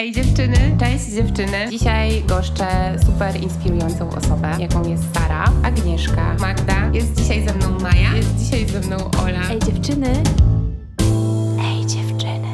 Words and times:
Ej 0.00 0.12
dziewczyny, 0.12 0.56
cześć 0.78 1.04
dziewczyny. 1.04 1.68
Dzisiaj 1.70 2.22
goszczę 2.28 2.66
super 3.06 3.42
inspirującą 3.42 4.10
osobę, 4.10 4.56
jaką 4.58 4.88
jest 4.88 5.02
Sara, 5.14 5.44
Agnieszka, 5.62 6.36
Magda. 6.40 6.90
Jest 6.92 7.14
dzisiaj 7.14 7.48
ze 7.48 7.54
mną 7.54 7.78
Maja, 7.80 8.16
jest 8.16 8.36
dzisiaj 8.36 8.66
ze 8.66 8.80
mną 8.80 8.96
Ola. 9.22 9.50
Ej 9.50 9.58
dziewczyny. 9.58 10.12
Ej 11.64 11.86
dziewczyny. 11.86 12.48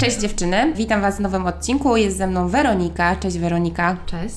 Cześć 0.00 0.20
dziewczyny, 0.20 0.72
witam 0.76 1.00
Was 1.00 1.16
w 1.16 1.20
nowym 1.20 1.46
odcinku. 1.46 1.96
Jest 1.96 2.16
ze 2.16 2.26
mną 2.26 2.48
Weronika. 2.48 3.16
Cześć 3.16 3.38
Weronika. 3.38 3.96
Cześć. 4.06 4.36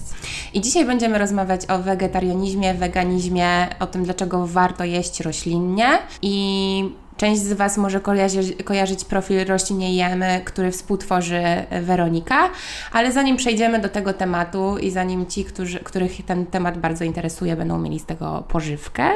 I 0.53 0.61
dzisiaj 0.61 0.85
będziemy 0.85 1.17
rozmawiać 1.17 1.61
o 1.69 1.79
wegetarianizmie, 1.79 2.73
weganizmie, 2.73 3.67
o 3.79 3.87
tym 3.87 4.03
dlaczego 4.03 4.47
warto 4.47 4.83
jeść 4.83 5.19
roślinnie 5.19 5.87
i 6.21 6.83
Część 7.19 7.41
z 7.41 7.53
Was 7.53 7.77
może 7.77 7.99
kojarzyć, 7.99 8.63
kojarzyć 8.63 9.05
profil 9.05 9.45
Roślinie 9.45 9.95
Jemy, 9.95 10.41
który 10.45 10.71
współtworzy 10.71 11.41
Weronika, 11.81 12.49
ale 12.91 13.11
zanim 13.11 13.37
przejdziemy 13.37 13.79
do 13.79 13.89
tego 13.89 14.13
tematu 14.13 14.77
i 14.77 14.91
zanim 14.91 15.25
ci, 15.25 15.45
którzy, 15.45 15.79
których 15.79 16.25
ten 16.25 16.45
temat 16.45 16.77
bardzo 16.77 17.03
interesuje, 17.03 17.55
będą 17.55 17.79
mieli 17.79 17.99
z 17.99 18.05
tego 18.05 18.43
pożywkę, 18.47 19.09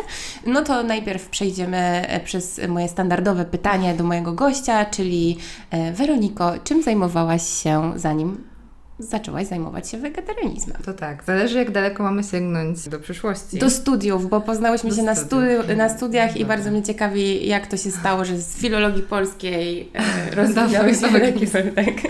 no 0.46 0.62
to 0.62 0.84
najpierw 0.84 1.30
przejdziemy 1.30 2.06
przez 2.24 2.62
moje 2.68 2.88
standardowe 2.88 3.46
pytanie 3.46 3.94
do 3.94 4.04
mojego 4.04 4.34
gościa, 4.34 4.86
czyli 4.86 5.38
e, 5.72 5.92
Weroniko, 5.92 6.54
czym 6.64 6.84
zajmowałaś 6.84 7.44
się 7.64 7.94
zanim 7.96 8.53
zaczęłaś 9.00 9.48
zajmować 9.48 9.90
się 9.90 9.98
wegetarianizmem. 9.98 10.78
To 10.86 10.94
tak, 10.94 11.24
zależy 11.24 11.58
jak 11.58 11.72
daleko 11.72 12.04
mamy 12.04 12.24
sięgnąć 12.24 12.90
do 12.90 13.00
przyszłości. 13.00 13.58
Do 13.58 13.70
studiów, 13.70 14.30
bo 14.30 14.42
poznałyśmy 14.42 14.90
do 14.90 14.96
się 14.96 15.04
na, 15.04 15.14
studi- 15.14 15.78
na 15.78 15.90
studiach 15.90 16.38
i 16.38 16.46
bardzo 16.46 16.72
mnie 16.72 16.84
ciekawi, 16.84 17.48
jak 17.48 17.68
to 17.68 17.78
się 17.78 17.92
stało, 17.92 18.26
że 18.26 18.38
z 18.38 18.58
filologii 18.58 19.04
polskiej 19.04 19.90
e, 19.94 20.36
rozdawały 20.36 20.96
się 20.96 21.02
tak. 21.76 21.94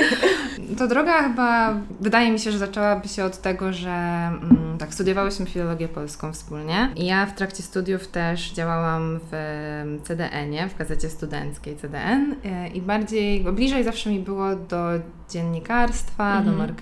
To 0.77 0.87
droga 0.87 1.23
chyba, 1.23 1.77
wydaje 1.99 2.31
mi 2.31 2.39
się, 2.39 2.51
że 2.51 2.57
zaczęłaby 2.57 3.07
się 3.07 3.23
od 3.23 3.41
tego, 3.41 3.73
że 3.73 3.89
mm, 3.89 4.77
tak, 4.79 4.93
studiowałyśmy 4.93 5.45
filologię 5.45 5.87
polską 5.87 6.33
wspólnie 6.33 6.89
i 6.95 7.05
ja 7.05 7.25
w 7.25 7.35
trakcie 7.35 7.63
studiów 7.63 8.07
też 8.07 8.51
działałam 8.51 9.19
w 9.31 9.99
CDN-ie, 10.03 10.69
w 10.69 10.77
gazecie 10.77 11.09
studenckiej 11.09 11.75
CDN 11.75 12.35
e, 12.45 12.67
i 12.67 12.81
bardziej, 12.81 13.43
bliżej 13.43 13.83
zawsze 13.83 14.09
mi 14.09 14.19
było 14.19 14.55
do 14.55 14.89
dziennikarstwa, 15.29 16.37
mhm. 16.37 16.45
do 16.45 16.51
marketingu, 16.51 16.72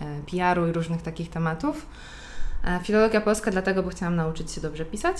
e, 0.00 0.20
PR-u 0.30 0.66
i 0.66 0.72
różnych 0.72 1.02
takich 1.02 1.30
tematów. 1.30 1.86
E, 2.64 2.80
filologia 2.82 3.20
polska 3.20 3.50
dlatego, 3.50 3.82
bo 3.82 3.90
chciałam 3.90 4.16
nauczyć 4.16 4.50
się 4.50 4.60
dobrze 4.60 4.84
pisać. 4.84 5.16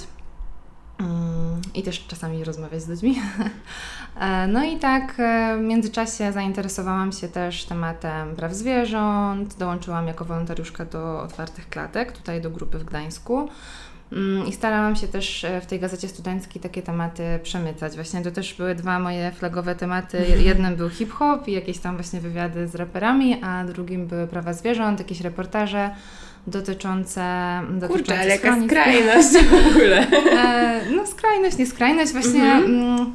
Mm, 1.00 1.60
I 1.74 1.83
też 1.83 2.06
czasami 2.06 2.44
rozmawiać 2.44 2.83
z 2.83 2.88
ludźmi. 2.88 3.16
E, 4.20 4.46
no 4.46 4.64
i 4.64 4.78
tak 4.78 5.22
w 5.58 5.60
międzyczasie 5.60 6.33
zainteresowałam 6.33 7.12
się 7.12 7.28
też 7.28 7.64
tematem 7.64 8.36
praw 8.36 8.55
zwierząt. 8.55 9.55
Dołączyłam 9.55 10.06
jako 10.06 10.24
wolontariuszka 10.24 10.84
do 10.84 11.22
otwartych 11.22 11.68
klatek, 11.68 12.12
tutaj 12.12 12.40
do 12.40 12.50
grupy 12.50 12.78
w 12.78 12.84
Gdańsku. 12.84 13.48
Mm, 14.12 14.46
I 14.46 14.52
starałam 14.52 14.96
się 14.96 15.08
też 15.08 15.44
e, 15.44 15.60
w 15.60 15.66
tej 15.66 15.80
gazecie 15.80 16.08
studenckiej 16.08 16.62
takie 16.62 16.82
tematy 16.82 17.22
przemycać. 17.42 17.94
Właśnie 17.94 18.22
to 18.22 18.30
też 18.30 18.55
były 18.55 18.74
dwa 18.74 18.98
moje 18.98 19.32
flagowe 19.32 19.74
tematy. 19.74 20.18
Mhm. 20.18 20.41
Jednym 20.41 20.77
był 20.77 20.91
hip-hop 20.91 21.48
i 21.48 21.52
jakieś 21.52 21.78
tam 21.78 21.96
właśnie 21.96 22.20
wywiady 22.20 22.68
z 22.68 22.74
raperami, 22.74 23.42
a 23.42 23.64
drugim 23.64 24.06
były 24.06 24.27
prawa 24.27 24.52
zwierząt, 24.52 24.98
jakieś 24.98 25.20
reportaże 25.20 25.90
dotyczące... 26.46 27.60
dotyczące 27.70 27.88
Kurczę, 27.88 28.18
ale 28.18 28.28
jaka 28.28 28.64
skrajność 28.64 29.28
w 29.28 29.66
ogóle. 29.77 30.06
E, 30.10 30.80
no 30.96 31.06
skrajność, 31.06 31.58
nie 31.58 31.66
skrajność. 31.66 32.12
Właśnie 32.12 32.42
mhm. 32.42 32.64
Mm, 32.64 33.12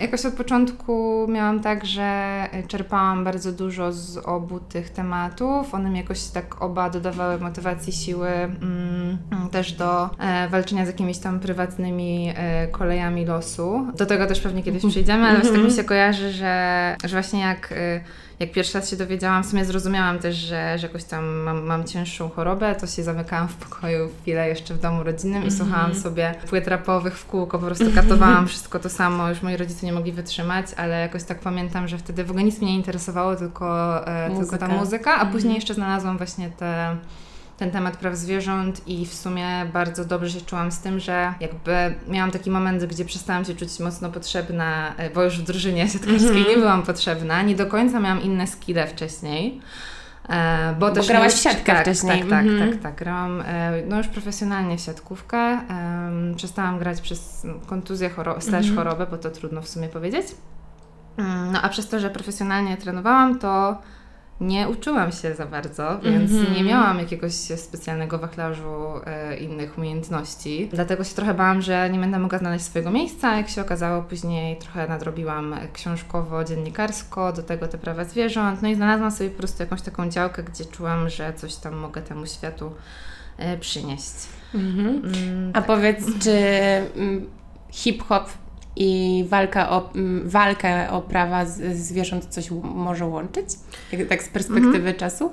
Jakoś 0.00 0.26
od 0.26 0.34
początku 0.34 1.26
miałam 1.28 1.60
tak, 1.60 1.84
że 1.84 2.48
czerpałam 2.68 3.24
bardzo 3.24 3.52
dużo 3.52 3.92
z 3.92 4.16
obu 4.16 4.60
tych 4.60 4.90
tematów. 4.90 5.74
One 5.74 5.90
mi 5.90 5.98
jakoś 5.98 6.24
tak 6.24 6.62
oba 6.62 6.90
dodawały 6.90 7.38
motywacji, 7.38 7.92
siły 7.92 8.28
mm, 8.28 9.18
też 9.50 9.72
do 9.72 10.10
e, 10.18 10.48
walczenia 10.48 10.84
z 10.84 10.88
jakimiś 10.88 11.18
tam 11.18 11.40
prywatnymi 11.40 12.32
e, 12.36 12.68
kolejami 12.68 13.26
losu. 13.26 13.86
Do 13.96 14.06
tego 14.06 14.26
też 14.26 14.40
pewnie 14.40 14.62
kiedyś 14.62 14.86
przejdziemy, 14.90 15.26
ale 15.26 15.38
właśnie 15.38 15.56
tak 15.56 15.64
mi 15.64 15.70
się 15.70 15.84
kojarzy, 15.94 16.32
że, 16.32 16.96
że 17.04 17.08
właśnie 17.08 17.40
jak 17.40 17.72
e, 17.72 18.00
jak 18.40 18.52
pierwszy 18.52 18.78
raz 18.78 18.90
się 18.90 18.96
dowiedziałam, 18.96 19.42
w 19.42 19.46
sumie 19.46 19.64
zrozumiałam 19.64 20.18
też, 20.18 20.36
że, 20.36 20.78
że 20.78 20.86
jakoś 20.86 21.04
tam 21.04 21.26
mam, 21.26 21.62
mam 21.62 21.84
cięższą 21.84 22.28
chorobę, 22.28 22.74
to 22.74 22.86
się 22.86 23.02
zamykałam 23.02 23.48
w 23.48 23.54
pokoju 23.54 24.10
chwilę 24.22 24.48
jeszcze 24.48 24.74
w 24.74 24.80
domu 24.80 25.02
rodzinnym 25.02 25.46
i 25.46 25.50
słuchałam 25.50 25.86
mhm. 25.86 26.02
sobie 26.02 26.34
płyt 26.48 26.68
rapowych 26.68 27.18
w 27.18 27.26
kółko, 27.26 27.58
po 27.58 27.66
prostu 27.66 27.92
katowałam 27.94 28.48
wszystko 28.48 28.78
to 28.78 28.88
samo, 28.88 29.28
już 29.28 29.42
moi 29.42 29.56
rodzice 29.56 29.86
nie 29.86 29.92
mogli 29.92 30.12
wytrzymać, 30.12 30.66
ale 30.76 31.00
jakoś 31.00 31.24
tak 31.24 31.40
pamiętam, 31.40 31.88
że 31.88 31.98
wtedy 31.98 32.24
w 32.24 32.30
ogóle 32.30 32.44
nic 32.44 32.60
mnie 32.60 32.70
nie 32.70 32.76
interesowało, 32.76 33.36
tylko, 33.36 34.06
e, 34.06 34.36
tylko 34.38 34.58
ta 34.58 34.68
muzyka, 34.68 35.14
a 35.14 35.26
później 35.26 35.50
mhm. 35.50 35.54
jeszcze 35.54 35.74
znalazłam 35.74 36.18
właśnie 36.18 36.50
te 36.50 36.96
ten 37.58 37.70
temat 37.70 37.96
praw 37.96 38.16
zwierząt 38.16 38.88
i 38.88 39.06
w 39.06 39.14
sumie 39.14 39.46
bardzo 39.72 40.04
dobrze 40.04 40.30
się 40.30 40.46
czułam 40.46 40.72
z 40.72 40.80
tym, 40.80 41.00
że 41.00 41.34
jakby 41.40 41.94
miałam 42.08 42.30
taki 42.30 42.50
moment, 42.50 42.84
gdzie 42.84 43.04
przestałam 43.04 43.44
się 43.44 43.54
czuć 43.54 43.80
mocno 43.80 44.08
potrzebna, 44.08 44.94
e, 44.96 45.10
bo 45.10 45.22
już 45.22 45.38
w 45.38 45.42
drużynie 45.42 45.88
siatkarskiej 45.88 46.30
mm 46.30 46.44
-hmm. 46.44 46.48
nie 46.48 46.56
byłam 46.56 46.82
potrzebna, 46.82 47.42
nie 47.42 47.54
do 47.54 47.66
końca 47.66 48.00
miałam 48.00 48.22
inne 48.22 48.46
skille 48.46 48.86
wcześniej. 48.86 49.60
E, 50.28 50.74
bo, 50.78 50.88
bo 50.88 50.94
też 50.94 51.08
grałaś 51.08 51.32
w 51.32 51.38
siatkę 51.38 51.72
tak, 51.72 51.82
wcześniej. 51.82 52.20
Tak, 52.20 52.30
tak, 52.30 52.46
mm 52.46 52.56
-hmm. 52.56 52.72
tak, 52.72 52.82
tak. 52.82 52.94
Grałam 52.94 53.40
e, 53.46 53.82
no 53.86 53.98
już 53.98 54.06
profesjonalnie 54.06 54.78
w 54.78 54.80
siatkówkę. 54.80 55.60
przestałam 56.36 56.78
grać 56.78 57.00
przez 57.00 57.46
kontuzję, 57.66 58.10
choro 58.10 58.40
slash 58.40 58.64
mm 58.64 58.74
-hmm. 58.74 58.76
chorobę, 58.76 59.06
bo 59.10 59.18
to 59.18 59.30
trudno 59.30 59.62
w 59.62 59.68
sumie 59.68 59.88
powiedzieć. 59.88 60.26
Mm, 61.16 61.52
no 61.52 61.62
a 61.62 61.68
przez 61.68 61.88
to, 61.88 62.00
że 62.00 62.10
profesjonalnie 62.10 62.76
trenowałam, 62.76 63.38
to 63.38 63.78
nie 64.40 64.68
uczyłam 64.68 65.12
się 65.12 65.34
za 65.34 65.46
bardzo, 65.46 65.98
więc 66.02 66.32
mm 66.32 66.44
-hmm. 66.44 66.56
nie 66.56 66.64
miałam 66.64 66.98
jakiegoś 66.98 67.32
specjalnego 67.34 68.18
wachlarzu 68.18 69.00
e, 69.06 69.36
innych 69.36 69.78
umiejętności. 69.78 70.68
Dlatego 70.72 71.04
się 71.04 71.14
trochę 71.14 71.34
bałam, 71.34 71.62
że 71.62 71.90
nie 71.90 71.98
będę 71.98 72.18
mogła 72.18 72.38
znaleźć 72.38 72.64
swojego 72.64 72.90
miejsca. 72.90 73.36
Jak 73.36 73.48
się 73.48 73.62
okazało, 73.62 74.02
później 74.02 74.56
trochę 74.56 74.88
nadrobiłam 74.88 75.54
książkowo, 75.72 76.44
dziennikarsko, 76.44 77.32
do 77.32 77.42
tego 77.42 77.68
te 77.68 77.78
prawa 77.78 78.04
zwierząt. 78.04 78.62
No 78.62 78.68
i 78.68 78.74
znalazłam 78.74 79.10
sobie 79.10 79.30
po 79.30 79.38
prostu 79.38 79.62
jakąś 79.62 79.82
taką 79.82 80.10
działkę, 80.10 80.42
gdzie 80.42 80.64
czułam, 80.64 81.08
że 81.08 81.32
coś 81.32 81.54
tam 81.54 81.74
mogę 81.76 82.02
temu 82.02 82.26
światu 82.26 82.72
e, 83.38 83.58
przynieść. 83.58 84.14
Mm 84.54 84.76
-hmm. 84.76 84.88
mm, 85.28 85.50
A 85.50 85.58
tak. 85.58 85.66
powiedz, 85.66 86.04
czy 86.20 86.30
mm, 86.96 87.26
hip-hop 87.70 88.30
i 88.78 89.24
walka 89.28 89.70
o, 89.70 89.90
mm, 89.94 90.28
walkę 90.28 90.90
o 90.90 91.02
prawa 91.02 91.46
zwierząt 91.74 92.26
coś 92.26 92.50
może 92.62 93.06
łączyć? 93.06 93.46
Tak 94.08 94.22
z 94.22 94.28
perspektywy 94.28 94.76
mhm. 94.76 94.96
czasu? 94.96 95.32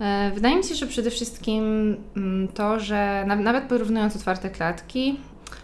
E, 0.00 0.30
wydaje 0.34 0.56
mi 0.56 0.64
się, 0.64 0.74
że 0.74 0.86
przede 0.86 1.10
wszystkim 1.10 1.96
mm, 2.16 2.48
to, 2.48 2.80
że 2.80 3.24
nawet 3.38 3.64
porównując 3.64 4.16
otwarte 4.16 4.50
klatki, 4.50 5.18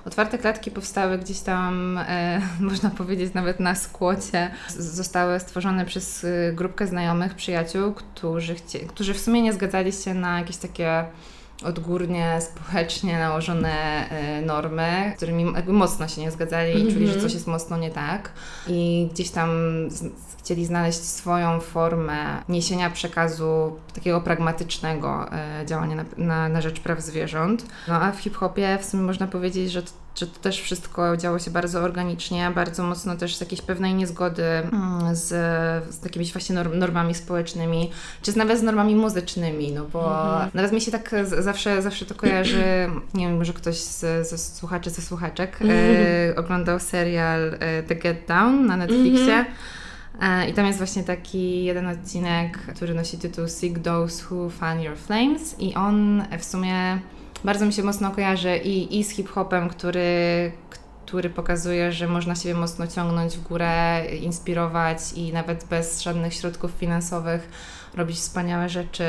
Otwarte 0.04 0.38
klatki 0.38 0.70
powstały 0.70 1.18
gdzieś 1.18 1.40
tam, 1.40 1.98
e, 1.98 2.40
można 2.60 2.90
powiedzieć, 2.90 3.34
nawet 3.34 3.60
na 3.60 3.74
skłocie. 3.74 4.50
Zostały 4.78 5.40
stworzone 5.40 5.84
przez 5.84 6.24
e, 6.24 6.52
grupkę 6.52 6.86
znajomych, 6.86 7.34
przyjaciół, 7.34 7.92
którzy, 7.92 8.54
chcie, 8.54 8.78
którzy 8.78 9.14
w 9.14 9.20
sumie 9.20 9.42
nie 9.42 9.52
zgadzali 9.52 9.92
się 9.92 10.14
na 10.14 10.38
jakieś 10.38 10.56
takie 10.56 11.04
odgórnie, 11.64 12.38
społecznie 12.40 13.18
nałożone 13.18 14.04
y, 14.40 14.46
normy, 14.46 15.12
z 15.14 15.16
którymi 15.16 15.52
jakby 15.54 15.72
mocno 15.72 16.08
się 16.08 16.20
nie 16.20 16.30
zgadzali 16.30 16.72
mm 16.72 16.86
-hmm. 16.86 16.90
i 16.90 16.92
czuli, 16.92 17.06
że 17.06 17.12
mhm. 17.12 17.22
coś 17.22 17.34
jest 17.34 17.46
mocno 17.46 17.76
nie 17.76 17.90
tak. 17.90 18.32
I 18.68 19.08
gdzieś 19.12 19.30
tam 19.30 19.50
z, 19.90 20.04
chcieli 20.46 20.66
znaleźć 20.66 21.04
swoją 21.04 21.60
formę 21.60 22.42
niesienia 22.48 22.90
przekazu 22.90 23.76
takiego 23.94 24.20
pragmatycznego 24.20 25.26
y, 25.62 25.66
działania 25.66 25.96
na, 25.96 26.04
na, 26.16 26.48
na 26.48 26.60
rzecz 26.60 26.80
praw 26.80 27.00
zwierząt. 27.00 27.66
No 27.88 27.94
a 27.94 28.12
w 28.12 28.18
hip-hopie 28.18 28.78
w 28.80 28.84
sumie 28.84 29.02
można 29.02 29.26
powiedzieć, 29.26 29.72
że 29.72 29.82
że 30.18 30.26
to 30.26 30.40
też 30.40 30.60
wszystko 30.60 31.16
działo 31.16 31.38
się 31.38 31.50
bardzo 31.50 31.80
organicznie, 31.80 32.50
bardzo 32.54 32.82
mocno 32.82 33.16
też 33.16 33.36
z 33.36 33.40
jakiejś 33.40 33.62
pewnej 33.62 33.94
niezgody 33.94 34.42
mm, 34.44 35.16
z, 35.16 35.28
z 35.94 36.04
jakimiś 36.04 36.32
właśnie 36.32 36.54
norm, 36.54 36.78
normami 36.78 37.14
społecznymi, 37.14 37.90
czy 38.22 38.38
nawet 38.38 38.58
z 38.58 38.62
normami 38.62 38.94
muzycznymi, 38.94 39.72
no 39.72 39.84
bo 39.92 40.30
mhm. 40.32 40.50
nawet 40.54 40.72
mi 40.72 40.80
się 40.80 40.92
tak 40.92 41.14
zawsze, 41.38 41.82
zawsze 41.82 42.06
to 42.06 42.14
kojarzy, 42.14 42.90
nie 43.14 43.26
wiem, 43.26 43.36
może 43.36 43.52
ktoś 43.52 43.80
z, 43.80 44.28
ze 44.28 44.38
słuchaczy, 44.38 44.90
ze 44.90 45.02
słuchaczek 45.02 45.62
mhm. 45.62 45.96
e, 46.30 46.36
oglądał 46.36 46.80
serial 46.80 47.54
e, 47.60 47.82
The 47.82 47.94
Get 47.94 48.26
Down 48.28 48.66
na 48.66 48.76
Netflixie. 48.76 49.34
Mhm. 49.34 49.54
E, 50.20 50.48
I 50.48 50.52
tam 50.52 50.66
jest 50.66 50.78
właśnie 50.78 51.04
taki 51.04 51.64
jeden 51.64 51.86
odcinek, 51.86 52.58
który 52.58 52.94
nosi 52.94 53.18
tytuł 53.18 53.48
Seek 53.48 53.78
Those 53.78 54.24
Who 54.24 54.50
Fan 54.50 54.82
Your 54.82 54.96
Flames 54.96 55.60
i 55.60 55.74
on 55.74 56.24
w 56.38 56.44
sumie 56.44 56.98
bardzo 57.44 57.66
mi 57.66 57.72
się 57.72 57.82
mocno 57.82 58.10
kojarzy 58.10 58.56
i, 58.56 58.98
i 58.98 59.04
z 59.04 59.10
hip-hopem, 59.10 59.68
który, 59.68 60.52
który 61.06 61.30
pokazuje, 61.30 61.92
że 61.92 62.06
można 62.08 62.34
siebie 62.34 62.54
mocno 62.54 62.86
ciągnąć 62.86 63.36
w 63.36 63.42
górę, 63.42 64.06
inspirować 64.20 64.98
i 65.14 65.32
nawet 65.32 65.64
bez 65.64 66.02
żadnych 66.02 66.34
środków 66.34 66.70
finansowych 66.70 67.48
robić 67.94 68.16
wspaniałe 68.16 68.68
rzeczy, 68.68 69.04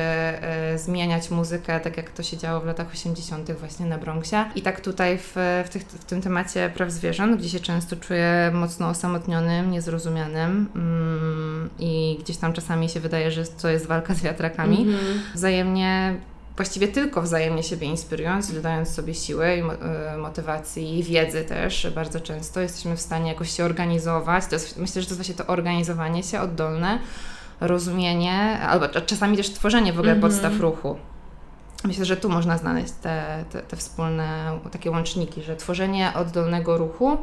y, 0.76 0.78
zmieniać 0.78 1.32
muzykę, 1.32 1.80
tak 1.80 1.98
jak 1.98 2.12
to 2.12 2.24
się 2.24 2.38
działo 2.38 2.62
w 2.62 2.66
latach 2.66 2.88
80. 2.94 3.52
właśnie 3.52 3.86
na 3.86 3.98
Bronxie. 3.98 4.46
I 4.56 4.62
tak 4.62 4.82
tutaj 4.82 5.18
w, 5.18 5.36
w, 5.66 5.70
tych, 5.70 5.84
w 5.84 6.06
tym 6.06 6.22
temacie 6.22 6.72
praw 6.76 6.92
zwierząt, 6.92 7.40
gdzie 7.40 7.50
się 7.50 7.60
często 7.60 7.96
czuję 7.96 8.52
mocno 8.54 8.90
osamotnionym, 8.90 9.72
niezrozumianym 9.72 10.70
mm, 10.76 11.70
i 11.80 12.18
gdzieś 12.24 12.38
tam 12.38 12.54
czasami 12.54 12.90
się 12.90 13.00
wydaje, 13.00 13.32
że 13.32 13.44
to 13.62 13.70
jest 13.70 13.88
walka 13.88 14.14
z 14.14 14.22
wiatrakami. 14.22 14.82
Mm 14.82 14.94
-hmm. 14.94 15.36
Wzajemnie 15.36 16.16
właściwie 16.58 16.88
tylko 16.88 17.22
wzajemnie 17.22 17.64
siebie 17.64 17.88
inspirując, 17.88 18.54
dodając 18.54 18.90
sobie 18.90 19.14
siły 19.14 19.56
i 19.56 19.60
y, 19.60 20.18
motywacji 20.18 21.00
i 21.00 21.04
wiedzy 21.04 21.44
też 21.44 21.88
bardzo 21.96 22.20
często 22.20 22.60
jesteśmy 22.60 22.98
w 22.98 23.02
stanie 23.02 23.32
jakoś 23.32 23.52
się 23.52 23.66
organizować. 23.66 24.46
To 24.46 24.56
jest, 24.56 24.78
myślę, 24.78 25.02
że 25.02 25.08
to 25.08 25.14
jest 25.14 25.22
właśnie 25.22 25.46
to 25.46 25.48
organizowanie 25.48 26.24
się 26.24 26.42
oddolne, 26.42 27.00
rozumienie, 27.62 28.60
albo 28.60 28.88
czasami 28.90 29.38
też 29.38 29.50
tworzenie 29.50 29.94
w 29.94 30.00
ogóle 30.00 30.12
mm 30.12 30.22
-hmm. 30.22 30.28
podstaw 30.28 30.60
ruchu. 30.60 30.98
Myślę, 31.84 32.06
że 32.06 32.18
tu 32.18 32.30
można 32.30 32.58
znaleźć 32.58 32.94
te, 33.02 33.46
te, 33.52 33.62
te 33.62 33.78
wspólne 33.78 34.60
takie 34.72 34.92
łączniki, 34.92 35.44
że 35.44 35.56
tworzenie 35.56 36.12
oddolnego 36.16 36.78
ruchu, 36.78 37.18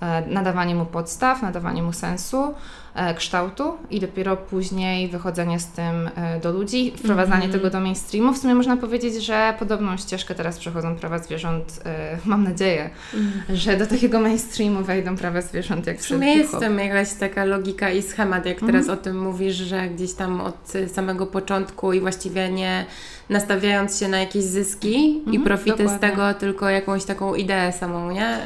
e, 0.00 0.26
nadawanie 0.26 0.74
mu 0.74 0.86
podstaw, 0.86 1.42
nadawanie 1.42 1.82
mu 1.82 1.92
sensu, 1.92 2.54
E, 2.54 2.83
kształtu 3.16 3.72
i 3.90 4.00
dopiero 4.00 4.36
później 4.36 5.08
wychodzenie 5.08 5.60
z 5.60 5.66
tym 5.66 6.10
e, 6.16 6.40
do 6.40 6.52
ludzi, 6.52 6.92
wprowadzanie 6.96 7.44
mm. 7.44 7.52
tego 7.52 7.70
do 7.70 7.80
mainstreamu. 7.80 8.32
W 8.32 8.38
sumie 8.38 8.54
można 8.54 8.76
powiedzieć, 8.76 9.24
że 9.24 9.54
podobną 9.58 9.96
ścieżkę 9.96 10.34
teraz 10.34 10.58
przechodzą 10.58 10.96
prawa 10.96 11.18
zwierząt, 11.18 11.80
e, 11.84 12.18
mam 12.30 12.44
nadzieję, 12.44 12.90
mm. 13.14 13.32
że 13.48 13.76
do 13.76 13.86
takiego 13.86 14.20
mainstreamu 14.20 14.84
wejdą 14.84 15.16
prawa 15.16 15.40
zwierząt 15.40 15.86
jak 15.86 15.98
W 15.98 16.06
sumie 16.06 16.34
jest 16.34 16.60
tam 16.60 16.78
jakaś 16.78 17.12
taka 17.12 17.44
logika 17.44 17.90
i 17.90 18.02
schemat, 18.02 18.46
jak 18.46 18.60
teraz 18.60 18.84
mm. 18.84 18.98
o 18.98 19.02
tym 19.02 19.22
mówisz, 19.22 19.54
że 19.54 19.88
gdzieś 19.88 20.14
tam 20.14 20.40
od 20.40 20.72
samego 20.92 21.26
początku 21.26 21.92
i 21.92 22.00
właściwie 22.00 22.50
nie 22.50 22.84
nastawiając 23.28 24.00
się 24.00 24.08
na 24.08 24.18
jakieś 24.18 24.44
zyski 24.44 25.16
i 25.16 25.18
mhm, 25.18 25.44
profity 25.44 25.70
dokładnie. 25.70 25.98
z 25.98 26.00
tego, 26.00 26.34
tylko 26.34 26.68
jakąś 26.68 27.04
taką 27.04 27.34
ideę 27.34 27.72
samą, 27.72 28.10
nie? 28.10 28.38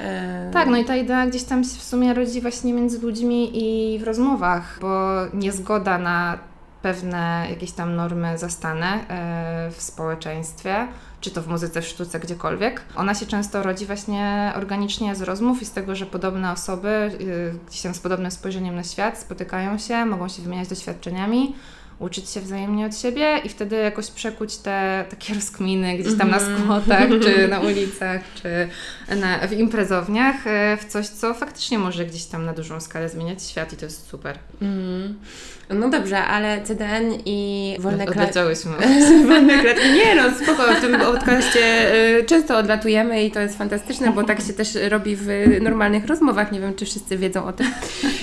Tak, 0.52 0.68
no 0.68 0.76
i 0.76 0.84
ta 0.84 0.96
idea 0.96 1.26
gdzieś 1.26 1.42
tam 1.42 1.64
się 1.64 1.78
w 1.78 1.82
sumie 1.82 2.14
rodzi 2.14 2.40
właśnie 2.40 2.72
między 2.72 3.00
ludźmi 3.00 3.50
i 3.54 3.98
w 3.98 4.02
rozmowach 4.02 4.37
rozmowach, 4.38 4.78
bo 4.80 5.10
niezgoda 5.34 5.98
na 5.98 6.38
pewne 6.82 7.46
jakieś 7.50 7.72
tam 7.72 7.96
normy 7.96 8.38
zastane 8.38 9.04
w 9.70 9.82
społeczeństwie, 9.82 10.88
czy 11.20 11.30
to 11.30 11.42
w 11.42 11.48
muzyce, 11.48 11.82
w 11.82 11.86
sztuce, 11.86 12.20
gdziekolwiek. 12.20 12.82
Ona 12.96 13.14
się 13.14 13.26
często 13.26 13.62
rodzi 13.62 13.86
właśnie 13.86 14.52
organicznie 14.56 15.14
z 15.14 15.22
rozmów 15.22 15.62
i 15.62 15.64
z 15.64 15.72
tego, 15.72 15.94
że 15.94 16.06
podobne 16.06 16.52
osoby 16.52 16.88
e, 16.88 17.10
gdzieś 17.68 17.82
tam 17.82 17.94
z 17.94 17.98
podobnym 17.98 18.30
spojrzeniem 18.30 18.76
na 18.76 18.84
świat 18.84 19.18
spotykają 19.18 19.78
się, 19.78 20.06
mogą 20.06 20.28
się 20.28 20.42
wymieniać 20.42 20.68
doświadczeniami, 20.68 21.54
uczyć 21.98 22.30
się 22.30 22.40
wzajemnie 22.40 22.86
od 22.86 22.96
siebie 22.96 23.40
i 23.44 23.48
wtedy 23.48 23.76
jakoś 23.76 24.10
przekuć 24.10 24.56
te 24.56 25.04
takie 25.10 25.34
rozkminy 25.34 25.98
gdzieś 25.98 26.18
tam 26.18 26.30
na 26.30 26.38
mhm. 26.38 26.58
skłotach, 26.58 27.08
czy 27.22 27.48
na 27.48 27.60
ulicach, 27.60 28.20
czy 28.42 28.68
na, 29.16 29.46
w 29.48 29.52
imprezowniach 29.52 30.46
e, 30.46 30.76
w 30.76 30.84
coś, 30.84 31.06
co 31.06 31.34
faktycznie 31.34 31.78
może 31.78 32.06
gdzieś 32.06 32.24
tam 32.24 32.44
na 32.44 32.52
dużą 32.52 32.80
skalę 32.80 33.08
zmieniać 33.08 33.42
świat 33.42 33.72
i 33.72 33.76
to 33.76 33.84
jest 33.84 34.08
super. 34.08 34.38
Mm. 34.62 35.18
No 35.74 35.88
dobrze, 35.88 36.24
ale 36.24 36.62
CDN 36.62 37.14
i 37.24 37.76
wolne 37.78 38.04
no, 38.04 38.12
klatki. 38.12 38.38
wolne 39.28 39.58
klatki. 39.58 39.92
Nie 39.92 40.14
no, 40.14 40.22
spoko, 40.42 40.74
w 40.74 40.80
tym 40.80 41.00
podcaście 41.00 41.94
y, 42.18 42.24
często 42.24 42.58
odlatujemy 42.58 43.24
i 43.24 43.30
to 43.30 43.40
jest 43.40 43.58
fantastyczne, 43.58 44.12
bo 44.12 44.24
tak 44.24 44.40
się 44.40 44.52
też 44.52 44.78
robi 44.88 45.16
w 45.16 45.26
normalnych 45.60 46.06
rozmowach. 46.06 46.52
Nie 46.52 46.60
wiem, 46.60 46.74
czy 46.74 46.84
wszyscy 46.84 47.18
wiedzą 47.18 47.44
o 47.44 47.52
tym. 47.52 47.66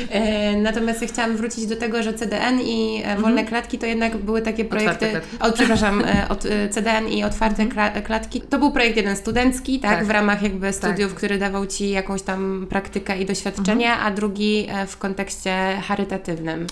E, 0.09 0.57
natomiast 0.57 1.01
ja 1.01 1.07
chciałam 1.07 1.37
wrócić 1.37 1.65
do 1.65 1.75
tego, 1.75 2.03
że 2.03 2.13
CDN 2.13 2.61
i 2.61 3.01
e, 3.05 3.15
wolne 3.15 3.41
mhm. 3.41 3.47
Klatki 3.65 3.79
to 3.79 3.85
jednak 3.85 4.17
były 4.17 4.41
takie 4.41 4.65
projekty. 4.65 5.21
O, 5.39 5.51
przepraszam, 5.51 6.03
e, 6.05 6.29
od 6.29 6.43
CDN 6.69 7.07
i 7.07 7.23
otwarte 7.23 7.63
mhm. 7.63 8.03
klatki. 8.03 8.41
To 8.41 8.59
był 8.59 8.71
projekt 8.71 8.97
jeden 8.97 9.15
studencki, 9.15 9.79
tak, 9.79 9.97
tak. 9.97 10.05
w 10.05 10.09
ramach 10.09 10.41
jakby 10.41 10.73
studiów, 10.73 11.11
tak. 11.11 11.17
który 11.17 11.37
dawał 11.37 11.65
Ci 11.65 11.89
jakąś 11.89 12.21
tam 12.21 12.67
praktykę 12.69 13.17
i 13.17 13.25
doświadczenie, 13.25 13.91
mhm. 13.91 14.07
a 14.07 14.15
drugi 14.15 14.67
w 14.87 14.97
kontekście 14.97 15.81
charytatywnym. 15.87 16.67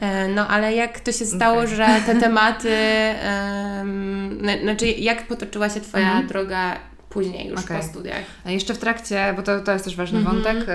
E, 0.00 0.28
no 0.28 0.48
ale 0.48 0.74
jak 0.74 1.00
to 1.00 1.12
się 1.12 1.24
stało, 1.24 1.56
okay. 1.56 1.76
że 1.76 1.86
te 2.06 2.14
tematy, 2.24 2.76
um, 3.78 4.38
znaczy 4.62 4.86
jak 4.86 5.26
potoczyła 5.26 5.68
się 5.68 5.80
Twoja 5.80 6.06
mhm. 6.06 6.26
droga 6.26 6.76
później 7.14 7.48
już 7.48 7.60
okay. 7.60 7.78
po 7.78 7.84
studiach. 7.84 8.24
A 8.44 8.50
jeszcze 8.50 8.74
w 8.74 8.78
trakcie, 8.78 9.34
bo 9.36 9.42
to, 9.42 9.60
to 9.60 9.72
jest 9.72 9.84
też 9.84 9.96
ważny 9.96 10.18
mm 10.18 10.32
-hmm. 10.32 10.34
wątek, 10.34 10.66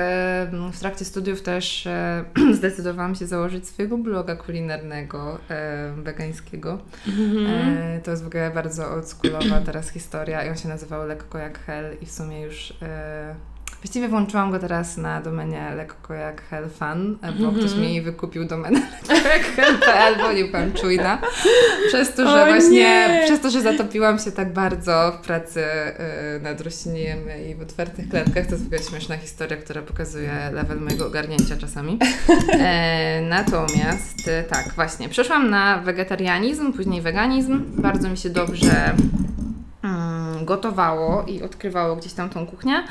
w 0.74 0.80
trakcie 0.80 1.06
studiów 1.06 1.42
też 1.42 1.88
e, 1.88 2.24
zdecydowałam 2.58 3.16
się 3.16 3.28
założyć 3.28 3.68
swojego 3.68 3.98
bloga 3.98 4.36
kulinarnego, 4.36 5.38
e, 5.50 5.94
wegańskiego. 5.98 6.80
Mm 7.08 7.32
-hmm. 7.32 8.02
to 8.04 8.12
jest 8.12 8.24
w 8.24 8.28
ogóle 8.28 8.52
bardzo 8.52 8.92
oldschoolowa 8.92 9.62
teraz 9.66 9.90
historia 9.90 10.46
i 10.46 10.50
on 10.50 10.58
się 10.58 10.70
nazywał 10.70 11.08
Lekko 11.08 11.38
jak 11.38 11.60
Hell 11.60 11.98
i 12.02 12.06
w 12.06 12.12
sumie 12.12 12.42
już 12.42 12.74
Właściwie 13.82 14.08
włączyłam 14.08 14.52
go 14.52 14.60
teraz 14.60 14.98
na 14.98 15.22
domenie 15.22 15.72
lekko 15.76 16.14
jak 16.14 16.42
Hellfan, 16.42 17.18
bo 17.22 17.28
mm 17.28 17.38
-hmm. 17.40 17.60
ktoś 17.60 17.76
mi 17.76 18.02
wykupił 18.02 18.46
domenę 18.46 18.82
lekko 19.10 19.30
jak 19.30 19.42
hell.pl, 19.42 20.18
bo 20.18 20.32
nie 20.32 20.46
byłam 20.46 20.74
czujna. 20.74 21.22
Przez 21.88 22.14
to, 22.14 22.30
że 22.30 22.44
o 22.44 22.46
właśnie, 22.46 22.70
nie. 22.70 23.22
przez 23.26 23.40
to, 23.40 23.50
że 23.50 23.62
zatopiłam 23.62 24.20
się 24.20 24.32
tak 24.32 24.54
bardzo 24.54 25.12
w 25.12 25.26
pracy 25.26 25.64
y, 26.38 26.40
nad 26.42 26.62
rośliniem 26.62 27.20
i 27.50 27.56
w 27.56 27.62
otwartych 27.62 28.10
klatkach, 28.10 28.46
to 28.46 28.52
jest 28.52 28.64
w 28.64 28.68
ogóle 28.68 28.84
śmieszna 28.84 29.18
historia, 29.18 29.58
która 29.58 29.82
pokazuje 29.82 30.32
level 30.54 30.82
mojego 30.82 31.08
ogarnięcia 31.08 31.58
czasami. 31.58 32.00
E, 32.60 33.22
natomiast 33.22 34.28
y, 34.28 34.44
tak, 34.50 34.74
właśnie, 34.76 35.10
przeszłam 35.10 35.50
na 35.50 35.78
wegetarianizm, 35.78 36.74
później 36.74 37.02
weganizm. 37.02 37.64
Bardzo 37.68 38.10
mi 38.10 38.18
się 38.18 38.30
dobrze 38.30 38.94
mm, 39.84 40.46
gotowało 40.46 41.24
i 41.24 41.44
odkrywało 41.44 41.96
gdzieś 41.96 42.14
tam 42.14 42.30
tą 42.30 42.48
kuchnię. 42.48 42.84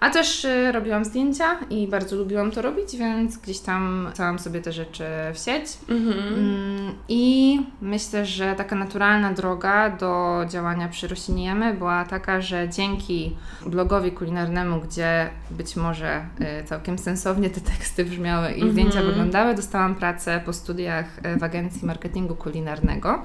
A 0.00 0.10
też 0.10 0.44
y, 0.44 0.72
robiłam 0.72 1.04
zdjęcia 1.04 1.58
i 1.70 1.88
bardzo 1.88 2.16
lubiłam 2.16 2.50
to 2.50 2.62
robić, 2.62 2.96
więc 2.96 3.38
gdzieś 3.38 3.60
tam 3.60 4.10
całam 4.14 4.38
sobie 4.38 4.60
te 4.60 4.72
rzeczy 4.72 5.04
w 5.34 5.38
sieć. 5.38 5.64
Mhm. 5.88 6.34
Mm, 6.34 6.92
I 7.08 7.60
myślę, 7.80 8.26
że 8.26 8.54
taka 8.54 8.76
naturalna 8.76 9.32
droga 9.32 9.90
do 9.90 10.40
działania 10.48 10.88
przy 10.88 11.08
Rośliniemy 11.08 11.74
była 11.74 12.04
taka, 12.04 12.40
że 12.40 12.68
dzięki 12.68 13.36
blogowi 13.66 14.12
kulinarnemu, 14.12 14.80
gdzie 14.80 15.30
być 15.50 15.76
może 15.76 16.26
y, 16.60 16.64
całkiem 16.64 16.98
sensownie 16.98 17.50
te 17.50 17.60
teksty 17.60 18.04
brzmiały 18.04 18.52
i 18.52 18.70
zdjęcia 18.70 18.98
mhm. 18.98 19.06
wyglądały, 19.06 19.54
dostałam 19.54 19.94
pracę 19.94 20.40
po 20.46 20.52
studiach 20.52 21.06
y, 21.18 21.38
w 21.38 21.42
agencji 21.42 21.86
marketingu 21.86 22.34
kulinarnego. 22.34 23.22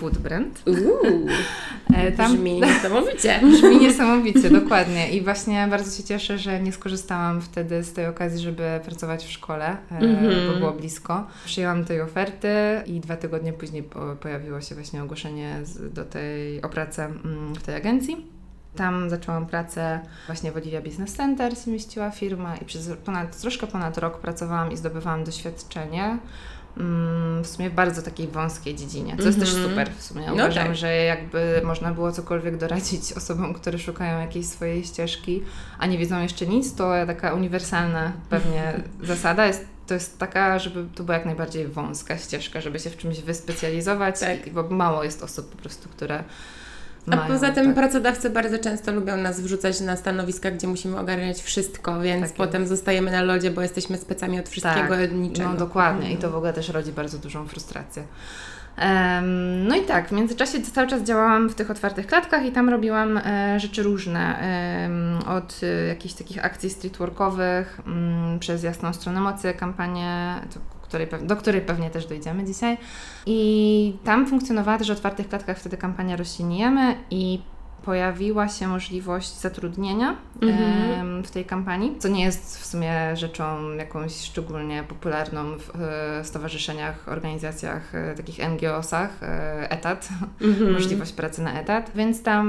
Food 0.00 0.18
Brand. 0.18 0.62
E, 1.94 2.12
tam... 2.12 2.32
Brzmi 2.32 2.60
niesamowicie. 2.60 3.40
Brzmi 3.42 3.76
niesamowicie, 3.76 4.50
dokładnie. 4.50 5.10
I 5.10 5.22
właśnie 5.22 5.66
bardzo 5.70 5.90
się 5.96 6.04
cieszę, 6.04 6.38
że 6.38 6.60
nie 6.60 6.72
skorzystałam 6.72 7.40
wtedy 7.40 7.82
z 7.82 7.92
tej 7.92 8.06
okazji, 8.06 8.40
żeby 8.40 8.80
pracować 8.84 9.24
w 9.24 9.30
szkole, 9.30 9.76
mm 9.90 10.16
-hmm. 10.16 10.52
bo 10.52 10.58
było 10.58 10.72
blisko. 10.72 11.26
Przyjęłam 11.44 11.84
tej 11.84 12.00
oferty 12.00 12.48
i 12.86 13.00
dwa 13.00 13.16
tygodnie 13.16 13.52
później 13.52 13.82
po, 13.82 14.16
pojawiło 14.20 14.60
się 14.60 14.74
właśnie 14.74 15.02
ogłoszenie 15.02 15.62
do 15.92 16.04
tej, 16.04 16.62
o 16.62 16.68
pracę 16.68 17.04
mm, 17.04 17.54
w 17.54 17.62
tej 17.62 17.74
agencji. 17.74 18.36
Tam 18.76 19.10
zaczęłam 19.10 19.46
pracę 19.46 20.00
właśnie 20.26 20.52
w 20.52 20.56
Olivia 20.56 20.80
Business 20.80 21.12
Center, 21.12 21.58
się 21.58 21.70
mieściła 21.70 22.10
firma 22.10 22.56
i 22.56 22.64
przez 22.64 22.90
ponad, 23.04 23.40
troszkę 23.40 23.66
ponad 23.66 23.98
rok 23.98 24.20
pracowałam 24.20 24.72
i 24.72 24.76
zdobywałam 24.76 25.24
doświadczenie 25.24 26.18
w 27.42 27.46
sumie 27.46 27.70
w 27.70 27.74
bardzo 27.74 28.02
takiej 28.02 28.28
wąskiej 28.28 28.74
dziedzinie, 28.74 29.16
co 29.16 29.22
mm 29.22 29.24
-hmm. 29.24 29.26
jest 29.26 29.38
też 29.38 29.48
mhm. 29.48 29.68
super 29.68 29.90
w 29.98 30.02
sumie. 30.02 30.26
No 30.26 30.34
Uważam, 30.34 30.66
tak. 30.66 30.76
że 30.76 30.94
jakby 30.96 31.60
można 31.64 31.92
było 31.92 32.12
cokolwiek 32.12 32.56
doradzić 32.56 33.12
osobom, 33.16 33.54
które 33.54 33.78
szukają 33.78 34.20
jakiejś 34.20 34.46
swojej 34.46 34.84
ścieżki, 34.84 35.42
a 35.78 35.86
nie 35.86 35.98
wiedzą 35.98 36.22
jeszcze 36.22 36.46
nic, 36.46 36.74
to 36.74 36.92
taka 37.06 37.34
uniwersalna 37.34 38.12
pewnie 38.30 38.80
zasada 39.02 39.46
jest 39.46 39.76
to 39.86 39.94
jest 39.94 40.18
taka, 40.18 40.58
żeby 40.58 40.86
to 40.94 41.04
była 41.04 41.16
jak 41.16 41.26
najbardziej 41.26 41.68
wąska 41.68 42.18
ścieżka, 42.18 42.60
żeby 42.60 42.78
się 42.78 42.90
w 42.90 42.96
czymś 42.96 43.20
wyspecjalizować, 43.20 44.20
tak. 44.20 44.50
bo 44.52 44.62
mało 44.62 45.04
jest 45.04 45.22
osób 45.22 45.50
po 45.50 45.56
prostu, 45.56 45.88
które 45.88 46.24
a 47.10 47.16
mają, 47.16 47.28
poza 47.28 47.50
tym 47.50 47.66
tak. 47.66 47.74
pracodawcy 47.74 48.30
bardzo 48.30 48.58
często 48.58 48.92
lubią 48.92 49.16
nas 49.16 49.40
wrzucać 49.40 49.80
na 49.80 49.96
stanowiska, 49.96 50.50
gdzie 50.50 50.66
musimy 50.66 50.98
ogarniać 50.98 51.42
wszystko, 51.42 52.00
więc 52.00 52.26
tak 52.26 52.36
potem 52.36 52.62
jest. 52.62 52.72
zostajemy 52.72 53.10
na 53.10 53.22
lodzie, 53.22 53.50
bo 53.50 53.62
jesteśmy 53.62 53.98
specami 53.98 54.40
od 54.40 54.48
wszystkiego, 54.48 54.96
tak. 54.96 55.12
niczego. 55.12 55.48
No 55.48 55.56
dokładnie 55.56 56.12
i 56.12 56.16
to 56.16 56.30
w 56.30 56.36
ogóle 56.36 56.52
też 56.52 56.68
rodzi 56.68 56.92
bardzo 56.92 57.18
dużą 57.18 57.48
frustrację. 57.48 58.02
Um, 58.82 59.68
no 59.68 59.76
i 59.76 59.82
tak, 59.82 60.08
w 60.08 60.12
międzyczasie 60.12 60.62
cały 60.62 60.86
czas 60.86 61.02
działałam 61.02 61.48
w 61.48 61.54
tych 61.54 61.70
otwartych 61.70 62.06
klatkach 62.06 62.46
i 62.46 62.52
tam 62.52 62.68
robiłam 62.68 63.18
e, 63.18 63.60
rzeczy 63.60 63.82
różne. 63.82 64.40
E, 64.40 65.28
od 65.28 65.60
e, 65.62 65.86
jakichś 65.86 66.14
takich 66.14 66.44
akcji 66.44 66.70
streetworkowych, 66.70 67.80
mm, 67.86 68.38
przez 68.38 68.62
Jasną 68.62 68.92
Stronę 68.92 69.20
Mocy, 69.20 69.54
kampanię, 69.54 70.34
której, 70.88 71.08
do 71.22 71.36
której 71.36 71.60
pewnie 71.60 71.90
też 71.90 72.06
dojdziemy 72.06 72.44
dzisiaj. 72.44 72.78
I 73.26 73.96
tam 74.04 74.26
funkcjonowała 74.26 74.78
też 74.78 74.88
w 74.88 74.92
otwartych 74.92 75.28
klatkach 75.28 75.58
wtedy 75.58 75.76
kampania 75.76 76.16
Roślinijemy 76.16 76.96
i 77.10 77.42
pojawiła 77.84 78.48
się 78.48 78.68
możliwość 78.68 79.34
zatrudnienia 79.40 80.16
Mhm. 80.42 81.22
w 81.24 81.30
tej 81.30 81.44
kampanii, 81.44 81.96
co 81.98 82.08
nie 82.08 82.24
jest 82.24 82.58
w 82.60 82.66
sumie 82.66 83.16
rzeczą 83.16 83.72
jakąś 83.72 84.20
szczególnie 84.20 84.84
popularną 84.88 85.58
w 85.58 85.70
e, 85.80 86.24
stowarzyszeniach, 86.24 87.08
organizacjach, 87.08 87.94
e, 87.94 88.14
takich 88.14 88.38
NGO-sach, 88.38 89.22
e, 89.22 89.70
etat, 89.70 90.08
Mhm. 90.40 90.72
możliwość 90.72 91.12
pracy 91.12 91.42
na 91.42 91.60
etat, 91.60 91.90
więc 91.94 92.22
tam 92.22 92.46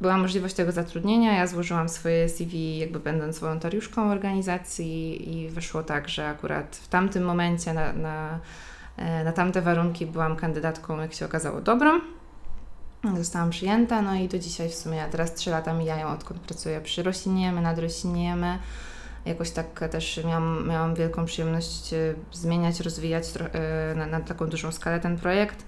była 0.00 0.18
możliwość 0.18 0.54
tego 0.54 0.72
zatrudnienia. 0.72 1.36
Ja 1.36 1.46
złożyłam 1.46 1.88
swoje 1.88 2.28
CV, 2.28 2.78
jakby 2.78 3.00
będąc 3.00 3.38
wolontariuszką 3.38 4.10
organizacji, 4.10 5.32
i 5.34 5.48
wyszło 5.48 5.82
tak, 5.82 6.08
że 6.08 6.28
akurat 6.28 6.76
w 6.76 6.88
tamtym 6.88 7.24
momencie 7.24 7.72
na, 7.72 7.92
na, 7.92 8.38
e, 8.96 9.24
na 9.24 9.32
tamte 9.32 9.62
warunki 9.62 10.06
byłam 10.06 10.36
kandydatką, 10.36 11.00
jak 11.00 11.14
się 11.14 11.26
okazało, 11.26 11.60
dobrą. 11.60 12.00
Zostałam 13.16 13.50
przyjęta, 13.50 14.02
no 14.02 14.14
i 14.14 14.28
do 14.28 14.38
dzisiaj 14.38 14.68
w 14.68 14.74
sumie, 14.74 15.04
teraz 15.10 15.34
trzy 15.34 15.50
lata 15.50 15.74
mijają, 15.74 16.08
odkąd 16.08 16.40
pracuję 16.40 16.80
przy 16.80 17.02
Rośliniemy, 17.02 17.60
nad 17.60 17.78
Rośliniemy. 17.78 18.58
Jakoś 19.24 19.50
tak 19.50 19.88
też 19.90 20.20
miałam, 20.24 20.68
miałam 20.68 20.94
wielką 20.94 21.24
przyjemność 21.24 21.92
e, 21.92 22.14
zmieniać, 22.32 22.80
rozwijać 22.80 23.24
e, 23.52 23.94
na, 23.94 24.06
na 24.06 24.20
taką 24.20 24.46
dużą 24.46 24.72
skalę 24.72 25.00
ten 25.00 25.16
projekt. 25.18 25.64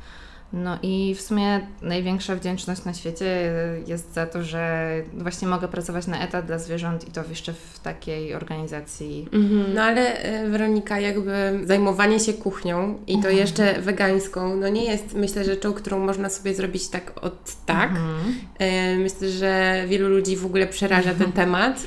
No 0.52 0.78
i 0.82 1.14
w 1.14 1.20
sumie 1.20 1.60
największa 1.82 2.36
wdzięczność 2.36 2.84
na 2.84 2.94
świecie 2.94 3.52
jest 3.86 4.14
za 4.14 4.26
to, 4.26 4.42
że 4.42 4.90
właśnie 5.14 5.48
mogę 5.48 5.68
pracować 5.68 6.06
na 6.06 6.20
etat 6.24 6.46
dla 6.46 6.58
zwierząt 6.58 7.08
i 7.08 7.10
to 7.10 7.22
jeszcze 7.28 7.52
w 7.52 7.80
takiej 7.82 8.34
organizacji. 8.34 9.28
Mhm. 9.32 9.74
No 9.74 9.82
ale 9.82 10.18
e, 10.22 10.48
Weronika, 10.48 11.00
jakby 11.00 11.60
zajmowanie 11.64 12.20
się 12.20 12.32
kuchnią 12.32 12.98
i 13.06 13.12
to 13.12 13.16
Mhm. 13.18 13.36
jeszcze 13.36 13.80
wegańską, 13.80 14.56
no 14.56 14.68
nie 14.68 14.84
jest 14.84 15.14
myślę 15.14 15.44
rzeczą, 15.44 15.72
którą 15.72 15.98
można 15.98 16.30
sobie 16.30 16.54
zrobić 16.54 16.88
tak 16.88 17.24
od 17.24 17.64
tak. 17.66 17.90
Mhm. 17.90 18.34
E, 18.58 18.96
Myślę, 18.96 19.28
że 19.28 19.82
wielu 19.88 20.08
ludzi 20.08 20.36
w 20.36 20.46
ogóle 20.46 20.66
przeraża 20.66 21.14
ten 21.14 21.32
temat. 21.32 21.86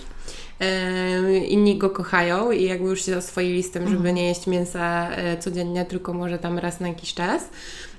Inni 1.48 1.78
go 1.78 1.90
kochają 1.90 2.52
i 2.52 2.64
jakby 2.64 2.90
już 2.90 3.06
się 3.06 3.18
oswoili 3.18 3.64
z 3.64 3.72
tym, 3.72 3.84
żeby 3.84 3.96
Mhm. 3.98 4.16
nie 4.16 4.28
jeść 4.28 4.48
mięsa 4.48 5.10
e, 5.12 5.38
codziennie, 5.38 5.86
tylko 5.86 6.14
może 6.14 6.38
tam 6.40 6.58
raz 6.60 6.80
na 6.80 6.88
jakiś 6.88 7.14
czas. 7.14 7.50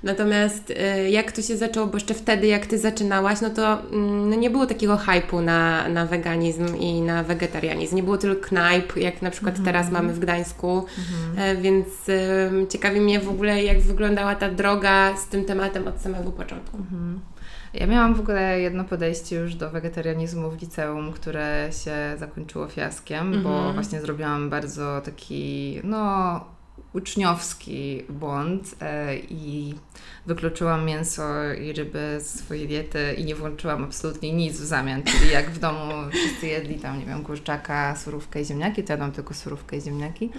Natomiast 0.02 0.72
e, 0.76 1.10
jak 1.10 1.32
to 1.32 1.42
się 1.42 1.56
zaczęło, 1.56 1.86
bo 1.86 1.96
jeszcze 1.96 2.14
wtedy 2.14 2.46
jak 2.46 2.66
Ty 2.66 2.78
zaczynałaś, 2.78 3.40
no 3.40 3.50
to 3.50 3.78
mm, 3.92 4.30
no 4.30 4.36
nie 4.36 4.50
było 4.50 4.66
takiego 4.66 4.96
hypu 4.96 5.40
na, 5.40 5.88
na 5.88 6.06
weganizm 6.06 6.76
i 6.76 7.00
na 7.00 7.22
wegetarianizm. 7.22 7.96
Nie 7.96 8.02
było 8.02 8.18
tylu 8.18 8.36
knajp, 8.36 8.96
jak 8.96 9.22
na 9.22 9.30
przykład 9.30 9.58
Mhm. 9.58 9.66
teraz 9.74 9.92
mamy 9.92 10.12
w 10.12 10.18
Gdańsku. 10.18 10.84
E, 11.36 11.56
Więc 11.56 11.86
ciekawi 12.68 13.00
mnie 13.00 13.20
w 13.20 13.28
ogóle, 13.28 13.64
jak 13.64 13.80
wyglądała 13.80 14.34
ta 14.34 14.50
droga 14.50 15.16
z 15.16 15.26
tym 15.28 15.44
tematem 15.44 15.88
od 15.88 16.00
samego 16.00 16.30
początku. 16.30 16.76
Mhm. 16.76 17.20
Ja 17.74 17.86
miałam 17.86 18.14
w 18.14 18.20
ogóle 18.20 18.60
jedno 18.60 18.84
podejście 18.84 19.36
już 19.36 19.54
do 19.54 19.70
wegetarianizmu 19.70 20.50
w 20.50 20.60
liceum, 20.62 21.12
które 21.12 21.68
się 21.84 21.94
zakończyło 22.18 22.66
fiaskiem, 22.68 23.42
bo 23.42 23.54
Mhm. 23.56 23.74
właśnie 23.74 24.00
zrobiłam 24.00 24.50
bardzo 24.50 25.00
taki, 25.04 25.80
no, 25.84 26.40
uczniowski 26.92 28.02
błąd 28.08 28.74
e, 28.80 29.16
i 29.16 29.74
wykluczyłam 30.26 30.84
mięso 30.86 31.22
i 31.60 31.72
ryby 31.72 32.18
z 32.20 32.26
swojej 32.40 32.68
diety 32.68 33.14
i 33.18 33.24
nie 33.24 33.34
włączyłam 33.34 33.84
absolutnie 33.84 34.32
nic 34.32 34.52
w 34.60 34.64
zamian. 34.64 35.02
Czyli 35.02 35.30
jak 35.32 35.50
w 35.50 35.58
domu 35.58 35.92
wszyscy 36.10 36.46
jedli 36.46 36.74
tam, 36.74 36.98
nie 36.98 37.06
wiem, 37.06 37.24
kurczaka, 37.24 37.96
surówkę 37.96 38.40
i 38.40 38.44
ziemniaki, 38.44 38.84
to 38.84 38.92
jadłam 38.92 39.12
tylko 39.12 39.34
surówkę 39.34 39.76
i 39.76 39.80
ziemniaki. 39.80 40.30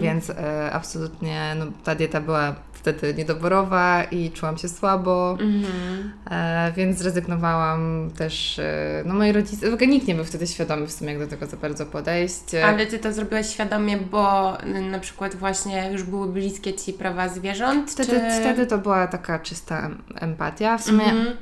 Więc 0.00 0.30
e, 0.30 0.70
absolutnie 0.72 1.56
no, 1.58 1.66
ta 1.84 1.94
dieta 1.94 2.20
była 2.20 2.56
wtedy 2.92 3.14
niedoborowa 3.14 4.04
i 4.04 4.30
czułam 4.30 4.58
się 4.58 4.68
słabo, 4.68 5.38
Mhm. 5.40 6.12
e, 6.30 6.72
więc 6.76 6.98
zrezygnowałam 6.98 8.10
też. 8.18 8.58
E, 8.58 9.02
no 9.06 9.14
moi 9.14 9.32
rodzice, 9.32 9.70
w 9.70 9.74
ogóle 9.74 9.86
nikt 9.86 10.06
nie 10.08 10.14
był 10.14 10.24
wtedy 10.24 10.46
świadomy 10.46 10.86
w 10.86 10.92
sumie, 10.92 11.10
jak 11.10 11.18
do 11.18 11.26
tego 11.26 11.46
za 11.46 11.56
bardzo 11.56 11.86
podejść. 11.86 12.54
E, 12.54 12.66
Ale 12.66 12.86
Ty 12.86 12.98
to 12.98 13.12
zrobiłaś 13.12 13.46
świadomie, 13.50 13.96
bo 13.96 14.56
na 14.90 14.98
przykład 14.98 15.34
właśnie 15.34 15.90
już 15.92 16.02
były 16.02 16.28
bliskie 16.32 16.74
Ci 16.74 16.92
prawa 16.92 17.28
zwierząt? 17.28 17.90
Wtedy, 17.90 18.12
czy... 18.12 18.40
wtedy 18.40 18.66
to 18.66 18.78
była 18.78 19.06
taka 19.06 19.38
czysta 19.38 19.86
em- 19.86 20.02
empatia. 20.20 20.78
W 20.78 20.82
sumie 20.84 21.04
Mhm. 21.04 21.36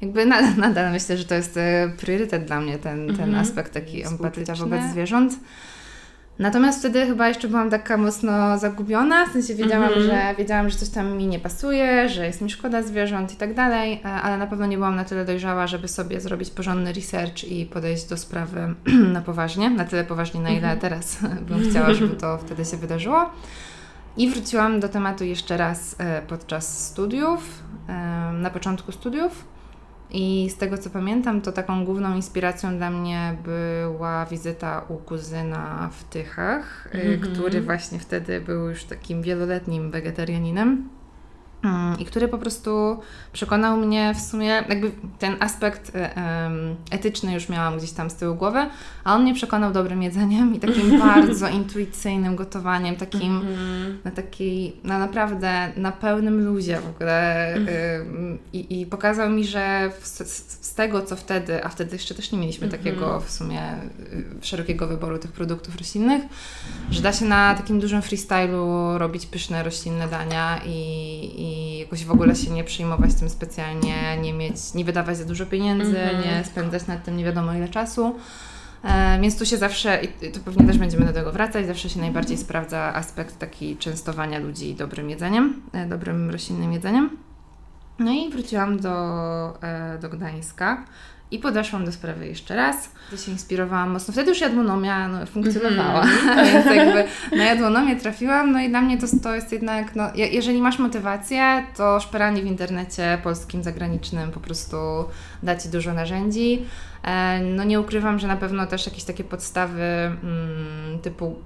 jakby 0.00 0.26
nadal, 0.26 0.56
nadal 0.68 0.92
myślę, 0.92 1.16
że 1.16 1.24
to 1.24 1.34
jest 1.34 1.56
e, 1.56 1.90
priorytet 2.00 2.44
dla 2.44 2.60
mnie, 2.60 2.78
ten, 2.78 3.06
ten 3.06 3.20
Mhm. 3.28 3.34
aspekt 3.34 3.72
taki 3.74 4.06
empatia 4.06 4.54
wobec 4.54 4.82
zwierząt. 4.92 5.34
Natomiast 6.38 6.78
wtedy 6.78 7.06
chyba 7.06 7.28
jeszcze 7.28 7.48
byłam 7.48 7.70
taka 7.70 7.96
mocno 7.96 8.58
zagubiona, 8.58 9.26
w 9.26 9.32
sensie 9.32 9.54
wiedziałam, 9.54 9.88
Mhm. 9.88 10.06
że 10.06 10.34
wiedziałam, 10.38 10.70
że 10.70 10.76
coś 10.78 10.88
tam 10.88 11.16
mi 11.16 11.26
nie 11.26 11.38
pasuje, 11.38 12.08
że 12.08 12.26
jest 12.26 12.40
mi 12.40 12.50
szkoda 12.50 12.82
zwierząt 12.82 13.32
i 13.32 13.36
tak 13.36 13.54
dalej, 13.54 14.00
e, 14.04 14.08
ale 14.08 14.38
na 14.38 14.46
pewno 14.46 14.66
nie 14.66 14.76
byłam 14.76 14.96
na 14.96 15.04
tyle 15.04 15.24
dojrzała, 15.24 15.66
żeby 15.66 15.88
sobie 15.88 16.20
zrobić 16.20 16.50
porządny 16.50 16.92
research 16.92 17.44
i 17.44 17.66
podejść 17.66 18.04
do 18.08 18.16
sprawy 18.16 18.74
na 19.14 19.20
poważnie, 19.20 19.70
na 19.70 19.84
tyle 19.84 20.04
poważnie, 20.04 20.40
na 20.40 20.50
ile 20.50 20.58
Mhm. 20.72 20.78
teraz 20.80 21.18
bym 21.48 21.70
chciała, 21.70 21.94
żeby 21.94 22.16
to 22.16 22.38
wtedy 22.38 22.64
się 22.64 22.76
wydarzyło. 22.76 23.30
I 24.16 24.30
wróciłam 24.30 24.80
do 24.80 24.88
tematu 24.88 25.24
jeszcze 25.24 25.56
raz 25.56 25.96
e, 25.98 26.22
podczas 26.22 26.86
studiów, 26.86 27.62
e, 27.88 27.92
na 28.32 28.50
początku 28.50 28.92
studiów. 28.92 29.44
I 30.10 30.50
z 30.50 30.56
tego 30.56 30.78
co 30.78 30.90
pamiętam, 30.90 31.40
to 31.40 31.52
taką 31.52 31.84
główną 31.84 32.16
inspiracją 32.16 32.76
dla 32.76 32.90
mnie 32.90 33.36
była 33.44 34.26
wizyta 34.26 34.84
u 34.88 34.96
kuzyna 34.96 35.90
w 35.92 36.04
Tychach, 36.04 36.88
y, 36.94 36.98
Mhm. 37.14 37.32
który 37.34 37.60
właśnie 37.60 37.98
wtedy 37.98 38.40
był 38.40 38.68
już 38.68 38.84
takim 38.84 39.22
wieloletnim 39.22 39.90
wegetarianinem. 39.90 40.88
Mm, 41.62 41.98
I 41.98 42.04
który 42.04 42.28
po 42.28 42.38
prostu 42.38 42.98
przekonał 43.32 43.76
mnie 43.76 44.14
w 44.14 44.20
sumie, 44.20 44.46
jakby 44.68 44.90
ten 45.18 45.36
aspekt 45.40 45.92
e, 45.96 46.10
etyczny 46.90 47.32
już 47.34 47.48
miałam 47.48 47.78
gdzieś 47.78 47.90
tam 47.92 48.10
z 48.10 48.14
tyłu 48.14 48.34
głowy, 48.34 48.66
a 49.04 49.14
on 49.14 49.22
mnie 49.22 49.34
przekonał 49.34 49.72
dobrym 49.72 50.02
jedzeniem 50.02 50.54
i 50.54 50.58
takim 50.60 50.98
bardzo 51.08 51.48
intuicyjnym 51.48 52.36
gotowaniem, 52.36 52.96
takim 52.96 53.36
Mhm. 53.36 53.98
na 54.04 54.10
takiej, 54.10 54.76
na 54.84 54.98
naprawdę, 54.98 55.72
na 55.76 55.92
pełnym 55.92 56.44
luzie 56.44 56.80
w 56.80 56.86
ogóle 56.88 57.54
ym, 57.56 58.38
i, 58.52 58.80
i 58.80 58.86
pokazał 58.86 59.30
mi, 59.30 59.44
że 59.44 59.90
z, 60.02 60.18
z 60.66 60.74
tego, 60.74 61.02
co 61.02 61.16
wtedy, 61.16 61.64
a 61.64 61.68
wtedy 61.68 61.96
jeszcze 61.96 62.14
też 62.14 62.32
nie 62.32 62.38
mieliśmy 62.38 62.66
Mhm. 62.66 62.82
takiego 62.84 63.20
w 63.20 63.30
sumie 63.30 63.62
y, 64.12 64.24
szerokiego 64.46 64.86
wyboru 64.86 65.18
tych 65.18 65.32
produktów 65.32 65.76
roślinnych, 65.76 66.22
że 66.90 67.02
da 67.02 67.12
się 67.12 67.24
na 67.24 67.54
takim 67.54 67.80
dużym 67.80 68.02
freestylu 68.02 68.98
robić 68.98 69.26
pyszne 69.26 69.62
roślinne 69.62 70.08
dania 70.08 70.60
i, 70.66 70.70
i 71.36 71.47
jakoś 71.78 72.04
w 72.04 72.10
ogóle 72.10 72.36
się 72.36 72.50
nie 72.50 72.64
przejmować 72.64 73.14
tym 73.14 73.28
specjalnie, 73.30 74.16
nie 74.22 74.32
mieć, 74.32 74.74
nie 74.74 74.84
wydawać 74.84 75.16
za 75.16 75.24
dużo 75.24 75.46
pieniędzy, 75.46 76.00
Mhm. 76.00 76.24
nie 76.24 76.44
spędzać 76.44 76.86
nad 76.86 77.04
tym 77.04 77.16
nie 77.16 77.24
wiadomo 77.24 77.54
ile 77.54 77.68
czasu. 77.68 78.16
E, 78.84 79.20
więc 79.20 79.38
tu 79.38 79.46
się 79.46 79.56
zawsze, 79.56 80.00
i 80.02 80.32
to 80.32 80.40
pewnie 80.40 80.66
też 80.66 80.78
będziemy 80.78 81.06
do 81.06 81.12
tego 81.12 81.32
wracać, 81.32 81.66
zawsze 81.66 81.88
się 81.90 82.00
najbardziej 82.00 82.38
sprawdza 82.38 82.94
aspekt 82.94 83.38
taki 83.38 83.76
częstowania 83.76 84.38
ludzi 84.38 84.74
dobrym 84.74 85.10
jedzeniem, 85.10 85.62
e, 85.72 85.86
dobrym 85.86 86.30
roślinnym 86.30 86.72
jedzeniem. 86.72 87.10
No 87.98 88.12
i 88.12 88.30
wróciłam 88.30 88.80
do, 88.80 88.94
e, 89.62 89.98
do 89.98 90.08
Gdańska 90.08 90.84
i 91.30 91.38
podeszłam 91.38 91.84
do 91.84 91.92
sprawy 91.92 92.26
jeszcze 92.26 92.56
raz. 92.56 92.90
To 93.10 93.16
się 93.16 93.32
inspirowałam 93.32 93.90
mocno. 93.90 94.12
Wtedy 94.12 94.28
już 94.30 94.40
jadłonomia 94.40 95.08
no, 95.08 95.26
funkcjonowała, 95.26 96.04
więc 96.52 96.66
jakby 96.66 97.04
na 97.36 97.44
jadłonomię 97.44 97.96
trafiłam. 97.96 98.52
No 98.52 98.60
i 98.60 98.68
dla 98.68 98.80
mnie 98.80 98.98
to, 98.98 99.06
to 99.22 99.34
jest 99.34 99.52
jednak, 99.52 99.96
no, 99.96 100.10
je- 100.14 100.28
jeżeli 100.28 100.62
masz 100.62 100.78
motywację, 100.78 101.66
to 101.76 102.00
szperanie 102.00 102.42
w 102.42 102.46
internecie 102.46 103.18
polskim, 103.22 103.62
zagranicznym 103.62 104.30
po 104.30 104.40
prostu 104.40 104.76
da 105.42 105.56
Ci 105.56 105.68
dużo 105.68 105.92
narzędzi. 105.94 106.62
E, 107.04 107.40
No 107.40 107.64
nie 107.64 107.80
ukrywam, 107.80 108.18
że 108.18 108.26
na 108.28 108.36
pewno 108.36 108.66
też 108.66 108.86
jakieś 108.86 109.04
takie 109.04 109.24
podstawy 109.24 109.82
mm, 109.82 110.98
typu 111.02 111.36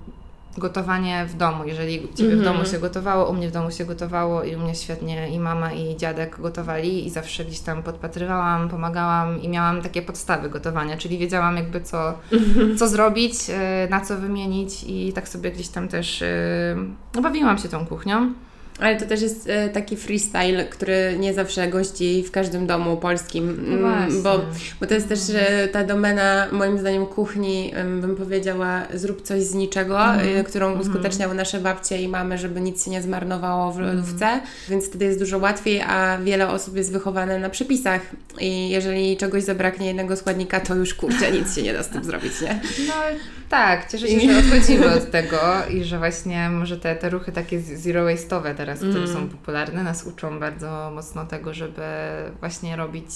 gotowanie 0.59 1.27
w 1.29 1.35
domu. 1.37 1.65
Jeżeli 1.67 2.01
u 2.01 2.17
Ciebie 2.17 2.31
w 2.37 2.39
Mhm. 2.39 2.45
domu 2.57 2.67
się 2.71 2.79
gotowało, 2.79 3.31
u 3.31 3.33
mnie 3.35 3.49
w 3.49 3.53
domu 3.53 3.71
się 3.71 3.85
gotowało 3.85 4.43
i 4.45 4.57
u 4.57 4.59
mnie 4.59 4.75
świetnie 4.75 5.29
i 5.29 5.39
mama 5.39 5.73
i 5.73 5.97
dziadek 5.97 6.41
gotowali 6.41 7.07
i 7.07 7.11
zawsze 7.11 7.45
gdzieś 7.45 7.61
tam 7.61 7.83
podpatrywałam, 7.83 8.69
pomagałam 8.69 9.43
i 9.43 9.49
miałam 9.49 9.83
takie 9.83 10.03
podstawy 10.03 10.51
gotowania, 10.51 10.97
czyli 10.97 11.19
wiedziałam 11.19 11.57
jakby 11.57 11.81
co, 11.81 12.15
co 12.79 12.89
zrobić, 12.89 13.35
e, 13.51 13.87
na 13.91 14.01
co 14.01 14.17
wymienić 14.19 14.85
i 14.87 15.13
tak 15.13 15.29
sobie 15.29 15.51
gdzieś 15.53 15.69
tam 15.69 15.89
też 15.89 16.25
no, 17.15 17.23
bawiłam 17.23 17.59
się 17.59 17.69
tą 17.69 17.87
kuchnią. 17.87 18.33
Ale 18.79 18.97
to 18.97 19.07
też 19.07 19.23
jest 19.23 19.49
e, 19.49 19.69
taki 19.69 19.97
freestyle, 19.97 20.65
który 20.71 21.17
nie 21.19 21.35
zawsze 21.35 21.69
gości 21.69 22.25
w 22.27 22.31
każdym 22.31 22.67
domu 22.67 22.97
polskim, 22.97 23.65
No 23.81 23.89
mm, 23.89 24.23
bo, 24.23 24.41
bo 24.81 24.87
to 24.87 24.95
jest 24.95 25.09
też 25.09 25.21
ta 25.73 25.85
domena, 25.85 26.47
moim 26.53 26.79
zdaniem, 26.79 27.07
kuchni, 27.07 27.73
bym 28.01 28.17
powiedziała, 28.17 28.83
zrób 28.95 29.23
coś 29.23 29.43
z 29.43 29.55
niczego, 29.55 30.15
e, 30.15 30.45
którą 30.45 30.67
Mhm. 30.67 30.87
uskuteczniały 30.89 31.35
nasze 31.35 31.61
babcie 31.61 32.03
i 32.03 32.09
mamy, 32.09 32.39
żeby 32.39 32.61
nic 32.61 32.85
się 32.85 32.91
nie 32.91 33.03
zmarnowało 33.03 33.73
w 33.73 33.79
Mhm. 33.79 33.97
lodówce, 33.97 34.41
więc 34.69 34.87
wtedy 34.87 35.05
jest 35.05 35.19
dużo 35.19 35.39
łatwiej, 35.39 35.81
a 35.81 36.19
wiele 36.25 36.49
osób 36.49 36.77
jest 36.77 36.93
wychowane 36.93 37.39
na 37.39 37.51
przepisach 37.51 38.01
i 38.41 38.69
jeżeli 38.69 39.17
czegoś 39.17 39.43
zabraknie 39.43 39.87
jednego 39.87 40.17
składnika, 40.17 40.61
to 40.61 40.75
już 40.75 40.95
kurczę, 40.95 41.33
nic 41.33 41.55
się 41.55 41.63
nie 41.63 41.73
da 41.73 41.83
z 41.83 41.89
tym 41.89 42.05
zrobić, 42.05 42.33
nie? 42.41 42.61
No 42.89 42.95
tak, 43.53 43.91
cieszę 43.91 44.09
się, 44.09 44.21
że 44.21 44.39
odchodzimy 44.39 44.95
od 44.95 45.11
tego 45.11 45.39
i 45.71 45.85
że 45.85 45.99
właśnie 45.99 46.51
może 46.51 46.77
te, 46.79 46.97
te 46.97 47.11
ruchy 47.11 47.33
takie 47.33 47.61
zero 47.61 48.05
waste'owe 48.07 48.55
teraz, 48.55 48.79
które 48.79 48.95
Mm. 49.05 49.09
są 49.13 49.29
popularne, 49.29 49.83
nas 49.83 50.05
uczą 50.07 50.39
bardzo 50.41 50.91
mocno 50.95 51.27
tego, 51.27 51.55
żeby 51.55 51.83
właśnie 52.41 52.77
robić 52.77 53.07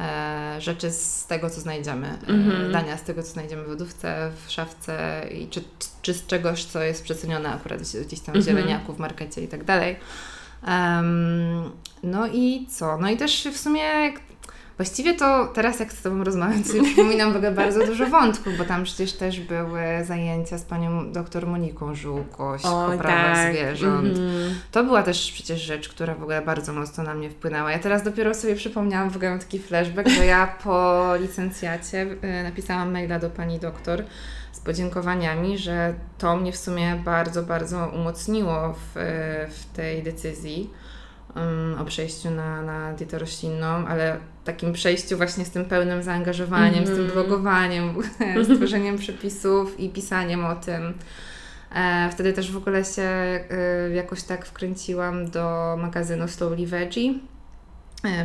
e, 0.00 0.56
rzeczy 0.60 0.90
z 0.90 1.26
tego, 1.26 1.50
co 1.50 1.60
znajdziemy. 1.60 2.06
E, 2.28 2.28
Mhm. 2.32 2.72
dania 2.72 2.96
z 2.96 3.02
tego, 3.02 3.22
co 3.22 3.28
znajdziemy 3.28 3.64
w 3.64 3.68
lodówce, 3.68 4.30
w 4.46 4.50
szafce 4.50 5.26
i 5.32 5.48
czy, 5.48 5.64
czy 6.02 6.14
z 6.14 6.26
czegoś, 6.26 6.64
co 6.64 6.82
jest 6.82 7.04
przecenione 7.04 7.52
akurat 7.54 7.80
gdzieś 7.82 8.20
tam 8.20 8.34
w 8.34 8.36
Mhm. 8.36 8.44
zieleniaku, 8.44 8.92
w 8.92 8.98
markecie 8.98 9.40
i 9.40 9.48
tak 9.48 9.64
dalej. 9.64 9.96
Em, 10.66 11.70
no 12.02 12.26
i 12.26 12.66
co? 12.70 12.98
No 12.98 13.10
i 13.10 13.16
też 13.16 13.48
w 13.52 13.56
sumie 13.58 13.80
jak 13.82 14.14
Właściwie 14.76 15.14
to 15.14 15.46
teraz 15.46 15.80
jak 15.80 15.92
z 15.92 16.02
Tobą 16.02 16.24
rozmawiam, 16.24 16.64
sobie 16.64 16.82
przypominam 16.82 17.32
w 17.32 17.36
ogóle 17.36 17.52
bardzo 17.52 17.86
dużo 17.86 18.06
wątków, 18.06 18.58
bo 18.58 18.64
tam 18.64 18.84
przecież 18.84 19.12
też 19.12 19.40
były 19.40 19.82
zajęcia 20.04 20.58
z 20.58 20.62
panią 20.62 21.12
doktor 21.12 21.46
Moniką 21.46 21.94
Żółkoś 21.94 22.64
o 22.64 22.90
prawach 22.98 23.52
zwierząt. 23.52 24.18
Mhm. 24.18 24.54
To 24.72 24.84
była 24.84 25.02
też 25.02 25.32
przecież 25.32 25.60
rzecz, 25.60 25.88
która 25.88 26.14
w 26.14 26.22
ogóle 26.22 26.42
bardzo 26.42 26.72
mocno 26.72 27.04
na 27.04 27.14
mnie 27.14 27.30
wpłynęła. 27.30 27.72
Ja 27.72 27.78
teraz 27.78 28.02
dopiero 28.02 28.34
sobie 28.34 28.54
przypomniałam, 28.56 29.10
w 29.10 29.16
ogóle 29.16 29.38
taki 29.38 29.58
flashback, 29.58 30.08
że 30.08 30.26
ja 30.26 30.46
po 30.64 31.04
licencjacie 31.20 32.02
y, 32.02 32.42
napisałam 32.42 32.92
maila 32.92 33.18
do 33.18 33.30
pani 33.30 33.58
doktor 33.58 34.04
z 34.52 34.60
podziękowaniami, 34.60 35.58
że 35.58 35.94
to 36.18 36.36
mnie 36.36 36.52
w 36.52 36.56
sumie 36.56 36.96
bardzo, 37.04 37.42
bardzo 37.42 37.90
umocniło 37.94 38.72
w, 38.72 38.94
w 39.50 39.76
tej 39.76 40.02
decyzji 40.02 40.70
um, 41.36 41.76
o 41.80 41.84
przejściu 41.84 42.30
na, 42.30 42.62
na 42.62 42.92
dietę 42.92 43.18
roślinną, 43.18 43.66
ale 43.66 44.18
takim 44.44 44.72
przejściu 44.72 45.16
właśnie 45.16 45.44
z 45.44 45.50
tym 45.50 45.64
pełnym 45.64 46.02
zaangażowaniem, 46.02 46.86
z 46.86 46.88
tym 46.88 47.04
Mhm. 47.04 47.12
blogowaniem, 47.12 47.94
z 48.44 48.56
tworzeniem 48.56 48.98
przepisów 48.98 49.80
i 49.80 49.88
pisaniem 49.90 50.44
o 50.44 50.54
tym. 50.56 50.94
E, 51.74 52.08
wtedy 52.12 52.32
też 52.32 52.52
w 52.52 52.56
ogóle 52.56 52.84
się 52.84 53.02
e, 53.02 53.46
jakoś 53.94 54.22
tak 54.22 54.46
wkręciłam 54.46 55.30
do 55.30 55.76
magazynu 55.80 56.28
Slowly 56.28 56.66
Veggie 56.66 57.14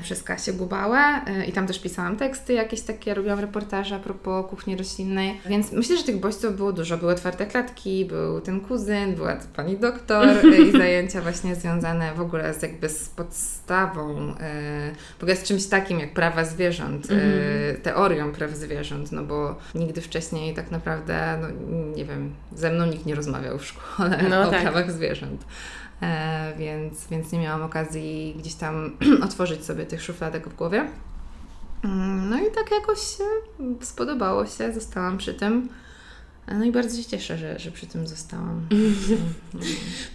przez 0.01 0.23
Kasię 0.23 0.53
Gubałę 0.53 0.99
e, 1.27 1.45
i 1.45 1.51
tam 1.51 1.67
też 1.67 1.79
pisałam 1.81 2.17
teksty 2.17 2.53
jakieś 2.53 2.81
takie, 2.81 3.13
robiłam 3.13 3.39
reportaże 3.39 3.95
a 3.95 3.99
propos 3.99 4.45
kuchni 4.49 4.75
roślinnej, 4.75 5.41
więc 5.45 5.71
myślę, 5.71 5.97
że 5.97 6.03
tych 6.03 6.19
bodźców 6.19 6.55
było 6.55 6.73
dużo. 6.73 6.97
Były 6.97 7.11
otwarte 7.11 7.45
klatki, 7.45 8.05
był 8.05 8.41
ten 8.41 8.59
kuzyn, 8.61 9.15
była 9.15 9.37
pani 9.55 9.77
doktor 9.77 10.27
e, 10.27 10.57
i 10.61 10.71
zajęcia 10.81 11.21
właśnie 11.21 11.55
związane 11.55 12.13
w 12.13 12.21
ogóle 12.21 12.53
z 12.53 12.61
jakby 12.61 12.89
z 12.89 13.09
podstawą, 13.09 14.33
e, 14.39 14.91
w 15.19 15.23
ogóle 15.23 15.35
z 15.35 15.43
czymś 15.43 15.65
takim 15.65 15.99
jak 15.99 16.13
prawa 16.13 16.45
zwierząt, 16.45 17.11
e, 17.11 17.13
Mhm. 17.13 17.81
teorią 17.81 18.31
praw 18.31 18.51
zwierząt, 18.51 19.11
no 19.11 19.23
bo 19.23 19.55
nigdy 19.75 20.01
wcześniej 20.01 20.53
tak 20.53 20.71
naprawdę, 20.71 21.37
no 21.41 21.47
nie 21.95 22.05
wiem, 22.05 22.33
ze 22.55 22.71
mną 22.71 22.85
nikt 22.85 23.05
nie 23.05 23.15
rozmawiał 23.15 23.57
w 23.59 23.65
szkole 23.65 24.19
No 24.29 24.41
o 24.47 24.51
tak. 24.51 24.61
prawach 24.61 24.91
zwierząt. 24.91 25.45
E, 26.01 26.53
więc, 26.57 27.07
więc 27.07 27.31
nie 27.31 27.39
miałam 27.39 27.61
okazji 27.61 28.35
gdzieś 28.39 28.53
tam 28.55 28.91
otworzyć 29.23 29.65
sobie 29.65 29.85
tych 29.85 30.03
szufladek 30.03 30.49
w 30.49 30.55
głowie. 30.55 30.87
Mm, 31.83 32.29
No 32.29 32.37
i 32.37 32.51
tak 32.51 32.71
jakoś 32.71 32.99
się 32.99 33.23
spodobało 33.81 34.45
się, 34.45 34.73
zostałam 34.73 35.17
przy 35.17 35.33
tym. 35.33 35.69
No 36.47 36.65
i 36.65 36.71
bardzo 36.71 36.97
się 36.97 37.05
cieszę, 37.05 37.37
że, 37.37 37.59
że 37.59 37.71
przy 37.71 37.87
tym 37.87 38.07
zostałam. 38.07 38.61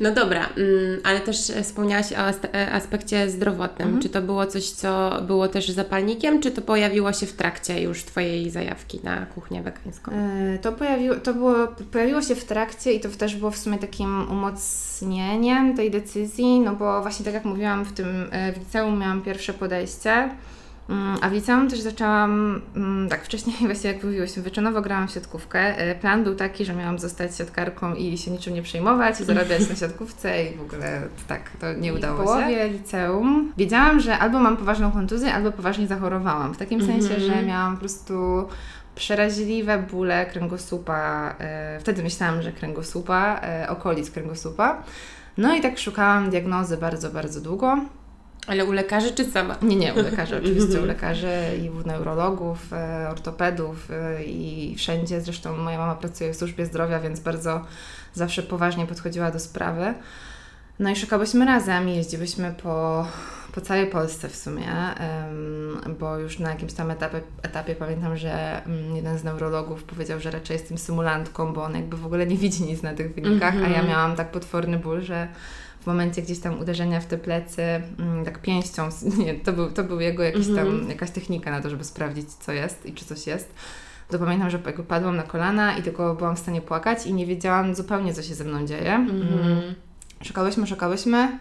No 0.00 0.10
dobra, 0.10 0.48
mm, 0.56 1.00
ale 1.04 1.20
też 1.20 1.50
e, 1.50 1.62
wspomniałaś 1.62 2.12
o 2.12 2.48
e, 2.54 2.72
aspekcie 2.72 3.30
zdrowotnym. 3.30 3.88
Mhm. 3.88 4.02
Czy 4.02 4.08
to 4.08 4.22
było 4.22 4.46
coś, 4.46 4.70
co 4.70 5.22
było 5.26 5.48
też 5.48 5.68
zapalnikiem, 5.68 6.40
czy 6.40 6.50
to 6.50 6.62
pojawiło 6.62 7.12
się 7.12 7.26
w 7.26 7.32
trakcie 7.32 7.82
już 7.82 8.04
Twojej 8.04 8.50
zajawki 8.50 9.00
na 9.02 9.26
kuchnię 9.26 9.62
wegańską? 9.62 10.12
E, 10.12 10.58
To, 10.58 10.72
pojawiło, 10.72 11.16
to 11.16 11.34
było, 11.34 11.54
pojawiło 11.92 12.22
się 12.22 12.34
w 12.34 12.44
trakcie 12.44 12.92
i 12.92 13.00
to 13.00 13.08
też 13.08 13.36
było 13.36 13.50
w 13.50 13.58
sumie 13.58 13.78
takim 13.78 14.30
umocnieniem 14.30 15.76
tej 15.76 15.90
decyzji, 15.90 16.60
no 16.60 16.76
bo 16.76 17.02
właśnie 17.02 17.24
tak 17.24 17.34
jak 17.34 17.44
mówiłam, 17.44 17.84
w 17.84 17.92
tym 17.92 18.06
w 18.54 18.58
liceum 18.58 18.98
miałam 18.98 19.22
pierwsze 19.22 19.54
podejście, 19.54 20.30
a 21.20 21.28
w 21.28 21.32
liceum 21.32 21.68
też 21.70 21.80
zaczęłam, 21.80 22.60
mm, 22.76 23.08
tak 23.08 23.24
wcześniej 23.24 23.56
właśnie 23.66 23.92
jak 23.92 24.04
mówiłyśmy, 24.04 24.42
wyczynowo 24.42 24.82
grałam 24.82 25.08
w 25.08 25.10
siatkówkę. 25.10 25.60
E, 25.78 25.94
Plan 25.94 26.24
był 26.24 26.34
taki, 26.34 26.64
że 26.64 26.74
miałam 26.74 26.98
zostać 26.98 27.36
siatkarką 27.36 27.94
i 27.94 28.18
się 28.18 28.30
niczym 28.30 28.54
nie 28.54 28.62
przejmować 28.62 29.20
i 29.20 29.24
zarabiać 29.24 29.68
na 29.68 29.76
siatkówce 29.76 30.44
i 30.44 30.56
w 30.56 30.60
ogóle 30.62 31.02
tak, 31.28 31.50
to 31.60 31.72
nie 31.72 31.88
I 31.88 31.92
udało 31.92 32.16
w 32.16 32.20
się. 32.20 32.24
połowie 32.24 32.68
liceum 32.68 33.52
wiedziałam, 33.56 34.00
że 34.00 34.18
albo 34.18 34.38
mam 34.40 34.56
poważną 34.56 34.92
kontuzję, 34.92 35.34
albo 35.34 35.52
poważnie 35.52 35.86
zachorowałam. 35.86 36.54
W 36.54 36.56
takim 36.58 36.86
sensie, 36.86 37.14
Mhm. 37.14 37.20
że 37.20 37.42
miałam 37.42 37.74
po 37.74 37.80
prostu 37.80 38.48
przeraźliwe 38.94 39.78
bóle 39.90 40.26
kręgosłupa. 40.26 41.34
E, 41.38 41.78
wtedy 41.80 42.02
myślałam, 42.02 42.42
że 42.42 42.52
kręgosłupa, 42.52 43.40
e, 43.42 43.68
okolic 43.68 44.10
kręgosłupa. 44.10 44.82
No 45.38 45.54
i 45.56 45.60
tak 45.60 45.78
szukałam 45.78 46.30
diagnozy 46.30 46.76
bardzo, 46.76 47.10
bardzo 47.10 47.40
długo. 47.40 47.76
Ale 48.46 48.64
u 48.64 48.72
lekarzy 48.72 49.12
czy 49.12 49.24
sama? 49.24 49.56
Nie, 49.62 49.76
nie, 49.76 49.94
u 49.94 49.96
lekarzy 50.02 50.36
oczywiście, 50.36 50.80
u 50.80 50.84
lekarzy 50.94 51.32
i 51.62 51.70
u 51.70 51.86
neurologów, 51.86 52.72
e, 52.72 53.08
ortopedów 53.10 53.90
e, 53.90 54.24
i 54.24 54.74
wszędzie. 54.78 55.20
Zresztą 55.20 55.56
moja 55.56 55.78
mama 55.78 55.94
pracuje 55.94 56.32
w 56.32 56.36
służbie 56.36 56.66
zdrowia, 56.66 57.00
więc 57.00 57.20
bardzo 57.20 57.64
zawsze 58.14 58.42
poważnie 58.42 58.86
podchodziła 58.86 59.30
do 59.30 59.40
sprawy. 59.40 59.94
No 60.78 60.90
i 60.90 60.96
szukałyśmy 60.96 61.44
razem 61.46 61.88
i 61.88 61.96
jeździłyśmy 61.96 62.54
po, 62.62 63.06
po 63.54 63.60
całej 63.60 63.86
Polsce 63.86 64.28
w 64.28 64.36
sumie, 64.36 64.66
bo 66.00 66.18
już 66.18 66.38
na 66.38 66.50
jakimś 66.50 66.72
tam 66.72 66.90
etapie, 66.90 67.20
etapie 67.42 67.74
pamiętam, 67.74 68.16
że 68.16 68.64
mm, 68.66 68.96
jeden 68.96 69.18
z 69.18 69.24
neurologów 69.24 69.84
powiedział, 69.84 70.20
że 70.20 70.30
raczej 70.30 70.54
jestem 70.54 70.78
symulantką, 70.78 71.52
bo 71.52 71.64
on 71.64 71.74
jakby 71.74 71.96
w 71.96 72.06
ogóle 72.06 72.26
nie 72.26 72.36
widzi 72.36 72.62
nic 72.62 72.82
na 72.82 72.94
tych 72.94 73.14
wynikach, 73.14 73.54
a 73.54 73.58
ja 73.58 73.66
Mhm. 73.66 73.88
miałam 73.88 74.16
tak 74.16 74.30
potworny 74.30 74.78
ból, 74.78 75.02
że 75.02 75.28
w 75.84 75.86
momencie 75.86 76.22
gdzieś 76.22 76.40
tam 76.40 76.60
uderzenia 76.60 77.00
w 77.00 77.06
te 77.06 77.18
plecy, 77.18 77.62
mm, 77.98 78.24
tak 78.24 78.42
pięścią, 78.42 78.88
nie, 79.18 79.34
to, 79.34 79.52
był, 79.52 79.70
to 79.70 79.84
był 79.84 80.00
jego 80.00 80.22
jakiś 80.22 80.46
tam, 80.46 80.58
Mhm. 80.58 80.88
jakaś 80.88 81.10
technika 81.10 81.50
na 81.50 81.60
to, 81.60 81.70
żeby 81.70 81.84
sprawdzić, 81.84 82.30
co 82.30 82.52
jest 82.52 82.86
i 82.86 82.92
czy 82.92 83.04
coś 83.04 83.26
jest. 83.26 83.54
To 84.08 84.18
pamiętam, 84.18 84.50
że 84.50 84.58
padłam 84.58 85.16
na 85.16 85.22
kolana 85.22 85.76
i 85.78 85.82
tylko 85.82 86.14
byłam 86.14 86.36
w 86.36 86.38
stanie 86.38 86.62
płakać 86.62 87.06
i 87.06 87.14
nie 87.14 87.26
wiedziałam 87.26 87.74
zupełnie, 87.74 88.14
co 88.14 88.22
się 88.22 88.34
ze 88.34 88.44
mną 88.44 88.66
dzieje. 88.66 88.94
Mm. 88.94 89.22
Mhm. 89.22 89.74
Szukałyśmy, 90.22 90.66
szukałyśmy. 90.66 91.38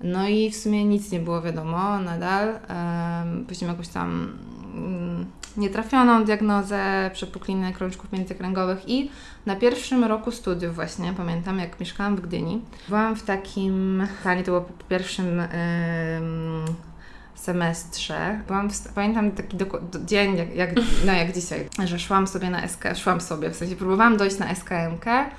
No 0.00 0.28
i 0.28 0.50
w 0.50 0.56
sumie 0.56 0.84
nic 0.84 1.12
nie 1.12 1.20
było 1.20 1.42
wiadomo 1.42 1.98
nadal. 1.98 2.48
Um, 2.48 3.46
później 3.46 3.70
jakąś 3.70 3.88
tam 3.88 4.38
mm, 4.74 5.26
nietrafioną 5.56 6.24
diagnozę 6.24 7.10
przepukliny 7.12 7.72
krążków 7.72 8.12
międzykręgowych 8.12 8.88
i 8.88 9.10
na 9.46 9.56
pierwszym 9.56 10.04
roku 10.04 10.30
studiów 10.30 10.74
właśnie, 10.74 11.12
pamiętam 11.12 11.58
jak 11.58 11.80
mieszkałam 11.80 12.16
w 12.16 12.20
Gdyni, 12.20 12.62
byłam 12.88 13.16
w 13.16 13.22
takim 13.22 14.06
stanie, 14.20 14.44
to 14.44 14.50
było 14.50 14.60
po 14.60 14.84
pierwszym 14.84 15.40
em, 15.40 15.48
semestrze. 17.34 18.40
Byłam 18.46 18.70
w, 18.70 18.88
pamiętam 18.94 19.30
taki 19.30 19.56
dzień, 20.04 20.36
jak, 20.36 20.54
jak, 20.54 20.70
no 21.06 21.12
jak 21.12 21.32
dzisiaj, 21.32 21.68
że 21.84 21.98
szłam 21.98 22.26
sobie 22.26 22.50
na 22.50 22.68
SK, 22.68 22.84
szłam 22.96 23.20
sobie, 23.20 23.50
w 23.50 23.56
sensie 23.56 23.76
próbowałam 23.76 24.16
dojść 24.16 24.38
na 24.38 24.54
SKMK 24.54 25.06
e, 25.06 25.30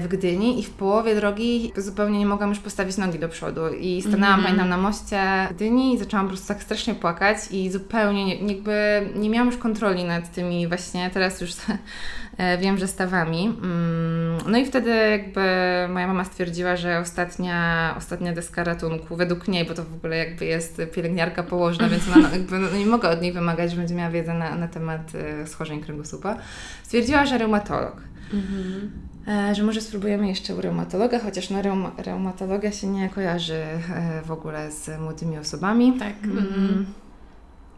w 0.00 0.08
Gdyni 0.08 0.60
i 0.60 0.62
w 0.62 0.70
połowie 0.70 1.14
drogi 1.14 1.72
zupełnie 1.76 2.18
nie 2.18 2.26
mogłam 2.26 2.50
już 2.50 2.58
postawić 2.58 2.96
nogi 2.96 3.18
do 3.18 3.28
przodu 3.28 3.60
i 3.80 4.02
stanęłam, 4.02 4.34
Mhm. 4.34 4.42
pamiętam, 4.42 4.68
na 4.68 4.76
moście 4.76 5.22
Gdyni 5.50 5.94
i 5.94 5.98
zaczęłam 5.98 6.26
po 6.26 6.30
prostu 6.30 6.48
tak 6.48 6.62
strasznie 6.62 6.94
płakać 6.94 7.36
i 7.50 7.70
zupełnie 7.70 8.24
nie, 8.24 8.52
jakby 8.54 9.08
nie 9.14 9.30
miałam 9.30 9.48
już 9.48 9.56
kontroli 9.56 10.04
nad 10.04 10.32
tymi 10.32 10.68
właśnie, 10.68 11.10
teraz 11.10 11.40
już 11.40 11.50
e, 12.38 12.58
wiem, 12.58 12.78
że 12.78 12.86
stawami. 12.86 13.46
Mm, 13.62 14.38
No 14.46 14.58
i 14.58 14.66
wtedy 14.66 14.90
jakby 14.90 15.40
moja 15.88 16.06
mama 16.06 16.24
stwierdziła, 16.24 16.76
że 16.76 16.98
ostatnia, 16.98 17.94
ostatnia 17.98 18.32
deska 18.32 18.64
ratunku, 18.64 19.16
według 19.16 19.48
niej, 19.48 19.64
bo 19.64 19.74
to 19.74 19.84
w 19.84 19.94
ogóle 19.94 20.16
jakby 20.16 20.44
jest 20.44 20.82
pielęgniarka 20.94 21.42
położna, 21.42 21.88
więc 21.88 22.08
ona 22.08 22.16
no, 22.28 22.30
jakby, 22.32 22.58
no, 22.58 22.70
nie 22.78 22.86
mogę 22.86 23.08
od 23.08 23.22
niej 23.22 23.32
wymagać, 23.32 23.70
że 23.70 23.76
będzie 23.76 23.94
miała 23.94 24.10
wiedzę 24.10 24.34
na, 24.34 24.54
na 24.54 24.68
temat 24.68 25.12
e, 25.14 25.46
schorzeń 25.46 25.80
kręgosłupa. 25.80 26.36
Stwierdziła, 26.82 27.26
że 27.26 27.38
reumatolog. 27.38 27.96
Mhm. 28.34 28.90
E, 29.28 29.54
że 29.54 29.62
może 29.62 29.80
spróbujemy 29.80 30.28
jeszcze 30.28 30.54
u 30.54 30.60
reumatologa, 30.60 31.18
chociaż 31.18 31.50
no, 31.50 31.62
reum, 31.62 31.90
reumatologia 31.98 32.72
się 32.72 32.86
nie 32.86 33.08
kojarzy 33.08 33.54
e, 33.54 34.22
w 34.24 34.30
ogóle 34.30 34.70
z 34.70 35.00
młodymi 35.00 35.38
osobami. 35.38 35.98
Tak. 35.98 36.14
Mm. 36.24 36.86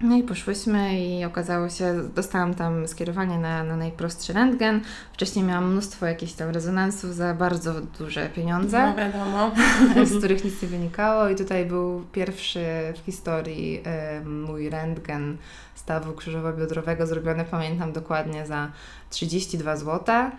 No 0.02 0.16
i 0.16 0.22
poszłyśmy 0.22 1.00
i 1.00 1.24
okazało 1.24 1.68
się, 1.68 2.08
dostałam 2.14 2.54
tam 2.54 2.88
skierowanie 2.88 3.38
na, 3.38 3.64
na 3.64 3.76
najprostszy 3.76 4.32
rentgen. 4.32 4.80
Wcześniej 5.12 5.44
miałam 5.44 5.72
mnóstwo 5.72 6.06
jakichś 6.06 6.32
tam 6.32 6.50
rezonansów 6.50 7.14
za 7.14 7.34
bardzo 7.34 7.74
duże 7.98 8.24
No 8.24 8.34
pieniądze, 8.34 8.94
wiadomo. 8.96 9.50
z 10.10 10.18
których 10.18 10.44
nic 10.44 10.62
nie 10.62 10.68
wynikało 10.68 11.28
i 11.28 11.36
tutaj 11.36 11.66
był 11.66 12.04
pierwszy 12.12 12.64
w 12.96 13.06
historii 13.06 13.82
e, 13.84 14.20
mój 14.24 14.70
rentgen 14.70 15.36
stawu 15.74 16.12
krzyżowo-biodrowego 16.12 17.06
zrobiony, 17.06 17.44
pamiętam 17.50 17.92
dokładnie, 17.92 18.46
za 18.46 18.70
32 19.10 19.76
zł, 19.76 20.30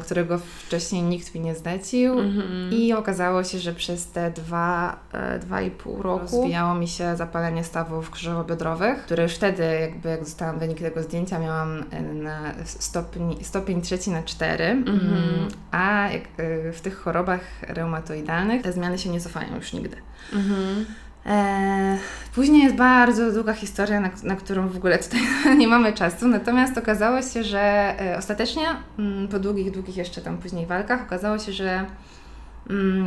którego 0.00 0.38
wcześniej 0.38 1.02
nikt 1.02 1.34
mi 1.34 1.40
nie 1.40 1.54
zlecił. 1.54 2.18
Mhm. 2.18 2.72
I 2.72 2.92
okazało 2.92 3.44
się, 3.44 3.58
że 3.58 3.72
przez 3.72 4.06
te 4.10 4.30
dwa, 4.30 4.98
e, 5.12 5.38
dwa 5.38 5.62
i 5.62 5.70
pół 5.70 6.02
roku 6.02 6.36
rozwijało 6.36 6.74
mi 6.74 6.88
się 6.88 7.16
zapalenie 7.16 7.64
stawów 7.64 8.10
krzyżowo-biodrowych, 8.10 8.96
które 8.96 9.22
już 9.22 9.34
wtedy, 9.34 9.62
jakby 9.80 10.08
jak 10.08 10.20
dostałam 10.20 10.58
wynik 10.58 10.78
tego 10.78 11.02
zdjęcia, 11.02 11.38
miałam 11.38 11.84
e, 11.90 12.02
na 12.02 12.40
stopień, 12.64 13.44
stopień 13.44 13.82
trzeci 13.82 14.10
na 14.10 14.22
cztery. 14.22 14.64
Mhm. 14.64 15.00
Mm, 15.00 15.48
A 15.70 16.08
jak, 16.08 16.22
e, 16.36 16.72
w 16.72 16.80
tych 16.80 16.98
chorobach 16.98 17.40
reumatoidalnych 17.62 18.62
te 18.62 18.72
zmiany 18.72 18.98
się 18.98 19.10
nie 19.10 19.20
cofają 19.20 19.54
już 19.56 19.72
nigdy. 19.72 19.96
Mhm. 20.32 20.86
E, 21.26 21.98
później 22.34 22.62
jest 22.62 22.76
bardzo 22.76 23.32
długa 23.32 23.52
historia, 23.52 24.00
na, 24.00 24.10
na, 24.22 24.36
którą 24.36 24.68
w 24.68 24.76
ogóle 24.76 24.98
tutaj 24.98 25.20
nie 25.58 25.68
mamy 25.68 25.92
czasu. 25.92 26.28
Natomiast 26.28 26.78
okazało 26.78 27.22
się, 27.22 27.44
że 27.44 27.60
e, 28.00 28.18
ostatecznie 28.18 28.66
mm, 28.98 29.28
po 29.28 29.38
długich, 29.38 29.70
długich 29.70 29.96
jeszcze 29.96 30.20
tam 30.22 30.38
później 30.38 30.66
walkach 30.66 31.02
okazało 31.02 31.38
się, 31.38 31.52
że 31.52 31.86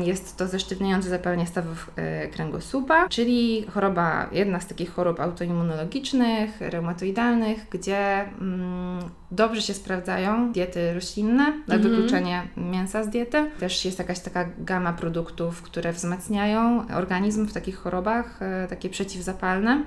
jest 0.04 0.38
to 0.38 0.48
zesztywniające 0.48 1.10
zapalenie 1.10 1.48
stawów 1.48 1.91
e, 1.95 2.28
kręgosłupa, 2.28 3.10
czyli 3.10 3.65
choroba, 3.74 4.30
jedna 4.32 4.60
z 4.60 4.67
takich 4.67 4.93
chorób 4.93 5.19
autoimmunologicznych, 5.19 6.62
reumatoidalnych, 6.62 7.65
gdzie 7.69 8.22
mm, 8.22 9.00
dobrze 9.32 9.62
się 9.62 9.74
sprawdzają 9.74 10.52
diety 10.52 10.93
roślinne 10.93 11.43
na 11.67 11.76
mhm. 11.76 11.82
wykluczenie 11.82 12.48
mięsa 12.58 13.04
z 13.04 13.10
diety. 13.10 13.52
Też 13.60 13.86
jest 13.86 14.00
jakaś 14.00 14.19
taka 14.19 14.50
gama 14.58 14.93
produktów, 14.93 15.62
które 15.62 15.93
wzmacniają 15.93 16.86
organizm 16.95 17.48
w 17.48 17.54
takich 17.54 17.78
chorobach, 17.78 18.41
e, 18.41 18.67
takie 18.67 18.89
przeciwzapalne. 18.89 19.84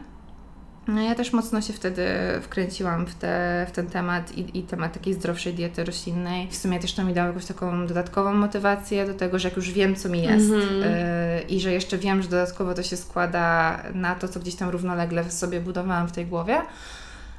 No 0.88 1.02
ja 1.02 1.14
też 1.14 1.32
mocno 1.32 1.60
się 1.60 1.72
wtedy 1.72 2.06
wkręciłam 2.42 3.06
w, 3.06 3.14
te, 3.14 3.66
w 3.68 3.72
ten 3.72 3.86
temat 3.86 4.38
i, 4.38 4.58
i, 4.58 4.62
temat 4.62 4.92
takiej 4.92 5.14
zdrowszej 5.14 5.54
diety 5.54 5.84
roślinnej. 5.84 6.48
W 6.50 6.56
sumie 6.56 6.80
też 6.80 6.92
to 6.92 7.04
mi 7.04 7.14
dało 7.14 7.26
jakąś 7.26 7.46
taką 7.46 7.86
dodatkową 7.86 8.34
motywację 8.34 9.06
do 9.06 9.14
tego, 9.14 9.38
że 9.38 9.48
jak 9.48 9.56
już 9.56 9.70
wiem, 9.70 9.96
co 9.96 10.08
mi 10.08 10.22
jest 10.22 10.50
mm-hmm. 10.50 10.84
y, 10.84 11.42
i 11.48 11.60
że 11.60 11.72
jeszcze 11.72 11.98
wiem, 11.98 12.22
że 12.22 12.28
dodatkowo 12.28 12.74
to 12.74 12.82
się 12.82 12.96
składa 12.96 13.78
na 13.94 14.14
to, 14.14 14.28
co 14.28 14.40
gdzieś 14.40 14.54
tam 14.54 14.70
równolegle 14.70 15.30
sobie 15.30 15.60
budowałam 15.60 16.08
w 16.08 16.12
tej 16.12 16.26
głowie, 16.26 16.62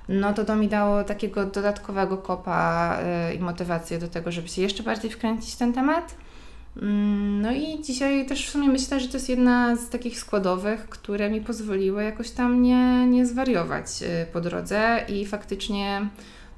no 0.10 0.34
to 0.34 0.46
to 0.46 0.56
mi 0.56 0.68
dało 0.68 1.04
takiego 1.04 1.46
dodatkowego 1.46 2.18
kopa 2.18 2.98
y, 3.32 3.34
i 3.34 3.40
motywację 3.40 4.00
do 4.00 4.08
tego, 4.08 4.32
żeby 4.32 4.48
się 4.48 4.62
jeszcze 4.62 4.84
bardziej 4.84 5.12
wkręcić 5.12 5.54
w 5.54 5.58
ten 5.58 5.74
temat. 5.74 6.16
Mm, 6.82 7.42
no 7.42 7.52
i 7.52 7.82
dzisiaj 7.82 8.26
też 8.26 8.48
w 8.48 8.50
sumie 8.50 8.70
myślę, 8.70 9.00
że 9.00 9.08
to 9.08 9.18
jest 9.18 9.30
jedna 9.30 9.76
z 9.76 9.90
takich 9.90 10.20
składowych, 10.20 10.90
które 10.90 11.30
mi 11.30 11.42
pozwoliły 11.42 12.04
jakoś 12.04 12.32
tam 12.32 12.62
nie, 12.62 13.08
nie 13.08 13.26
zwariować 13.26 13.88
y, 14.02 14.26
po 14.34 14.42
drodze 14.42 15.06
i 15.08 15.26
faktycznie 15.26 16.10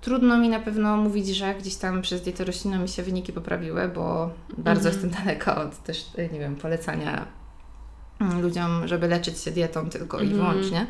trudno 0.02 0.38
mi 0.38 0.50
na 0.50 0.60
pewno 0.60 0.98
mówić, 0.98 1.28
że 1.28 1.56
gdzieś 1.56 1.76
tam 1.76 2.02
przez 2.02 2.22
dietę 2.22 2.46
roślinną 2.46 2.80
mi 2.80 2.90
się 2.90 3.04
wyniki 3.04 3.34
poprawiły, 3.34 3.88
bo 3.88 4.30
bardzo 4.58 4.90
mm. 4.90 4.94
jestem 4.94 5.10
daleka 5.24 5.62
od 5.62 5.84
też, 5.84 6.06
y, 6.20 6.30
nie 6.34 6.40
wiem, 6.40 6.56
polecania 6.56 7.26
ludziom, 8.42 8.88
żeby 8.88 9.08
leczyć 9.08 9.40
się 9.40 9.52
dietą 9.52 9.90
tylko 9.90 10.18
mm. 10.18 10.30
i 10.30 10.34
mhm. 10.34 10.52
wyłącznie 10.52 10.88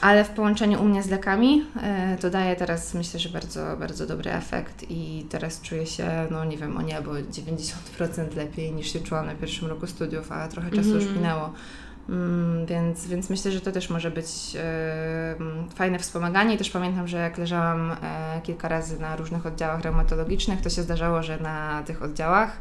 ale 0.00 0.24
w 0.24 0.30
połączeniu 0.30 0.82
u 0.82 0.84
mnie 0.84 1.02
z 1.02 1.10
lekami 1.10 1.64
e, 1.82 2.16
to 2.20 2.30
daje 2.30 2.56
teraz 2.56 2.94
myślę, 2.94 3.20
że 3.20 3.28
bardzo, 3.28 3.76
bardzo 3.76 4.06
dobry 4.06 4.32
efekt 4.32 4.84
i 4.90 5.26
teraz 5.30 5.60
czuję 5.60 5.86
się, 5.86 6.26
no 6.30 6.44
nie 6.44 6.56
wiem, 6.56 6.76
o 6.76 6.82
niebo 6.82 7.10
90% 7.12 8.36
lepiej 8.36 8.72
niż 8.72 8.92
się 8.92 9.00
czułam 9.00 9.26
na 9.26 9.34
pierwszym 9.34 9.68
roku 9.68 9.86
studiów, 9.86 10.32
a 10.32 10.48
trochę 10.48 10.70
czasu 10.70 10.88
mm. 10.88 10.94
już 10.94 11.04
mhm. 11.04 11.22
minęło. 11.22 11.52
Mm, 12.08 12.66
więc, 12.66 13.06
więc 13.06 13.30
myślę, 13.30 13.52
że 13.52 13.60
to 13.60 13.72
też 13.72 13.90
może 13.90 14.10
być 14.10 14.28
e, 14.56 15.34
fajne 15.74 15.98
wspomaganie. 15.98 16.54
I 16.54 16.58
też 16.58 16.70
pamiętam, 16.70 17.08
że 17.08 17.16
jak 17.16 17.38
leżałam 17.38 17.92
e, 17.92 18.40
kilka 18.42 18.68
razy 18.68 19.00
na 19.00 19.16
różnych 19.16 19.46
oddziałach 19.46 19.80
reumatologicznych, 19.80 20.60
to 20.60 20.70
się 20.70 20.82
zdarzało, 20.82 21.22
że 21.22 21.40
na 21.40 21.82
tych 21.86 22.02
oddziałach 22.02 22.60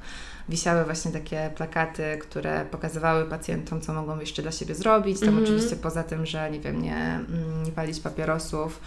wisiały 0.49 0.86
właśnie 0.86 1.12
takie 1.12 1.51
plakaty, 1.55 2.17
które 2.21 2.65
pokazywały 2.65 3.25
pacjentom, 3.25 3.81
co 3.81 3.93
mogą 3.93 4.19
jeszcze 4.19 4.41
dla 4.41 4.51
siebie 4.51 4.75
zrobić. 4.75 5.19
Tam 5.19 5.29
mm 5.29 5.41
-hmm. 5.41 5.43
oczywiście 5.43 5.75
poza 5.75 6.03
tym, 6.03 6.25
że 6.25 6.51
nie 6.51 6.60
wiem, 6.60 6.81
nie, 6.81 6.95
mm, 6.95 7.63
nie 7.63 7.71
palić 7.71 7.99
papierosów 7.99 8.79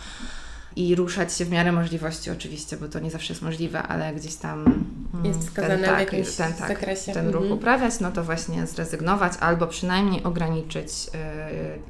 i 0.78 0.94
ruszać 0.94 1.34
się 1.34 1.44
w 1.44 1.50
miarę 1.50 1.72
możliwości 1.72 2.30
oczywiście, 2.30 2.76
bo 2.76 2.88
to 2.88 2.98
nie 2.98 3.10
zawsze 3.10 3.32
jest 3.32 3.42
możliwe, 3.42 3.82
ale 3.82 4.14
gdzieś 4.14 4.34
tam 4.34 4.60
mm, 5.14 5.24
jest 5.24 5.40
wskazane 5.40 5.76
ten, 5.76 5.84
tak, 5.84 5.96
w 5.96 6.00
jakimś 6.00 6.36
ten, 6.36 6.52
tak, 6.52 6.68
zakresie. 6.68 7.12
ten 7.12 7.26
ruch 7.26 7.42
mhm. 7.42 7.52
uprawiać, 7.52 8.00
no 8.00 8.12
to 8.12 8.24
właśnie 8.24 8.66
zrezygnować 8.66 9.32
albo 9.40 9.66
przynajmniej 9.66 10.22
ograniczyć 10.24 10.90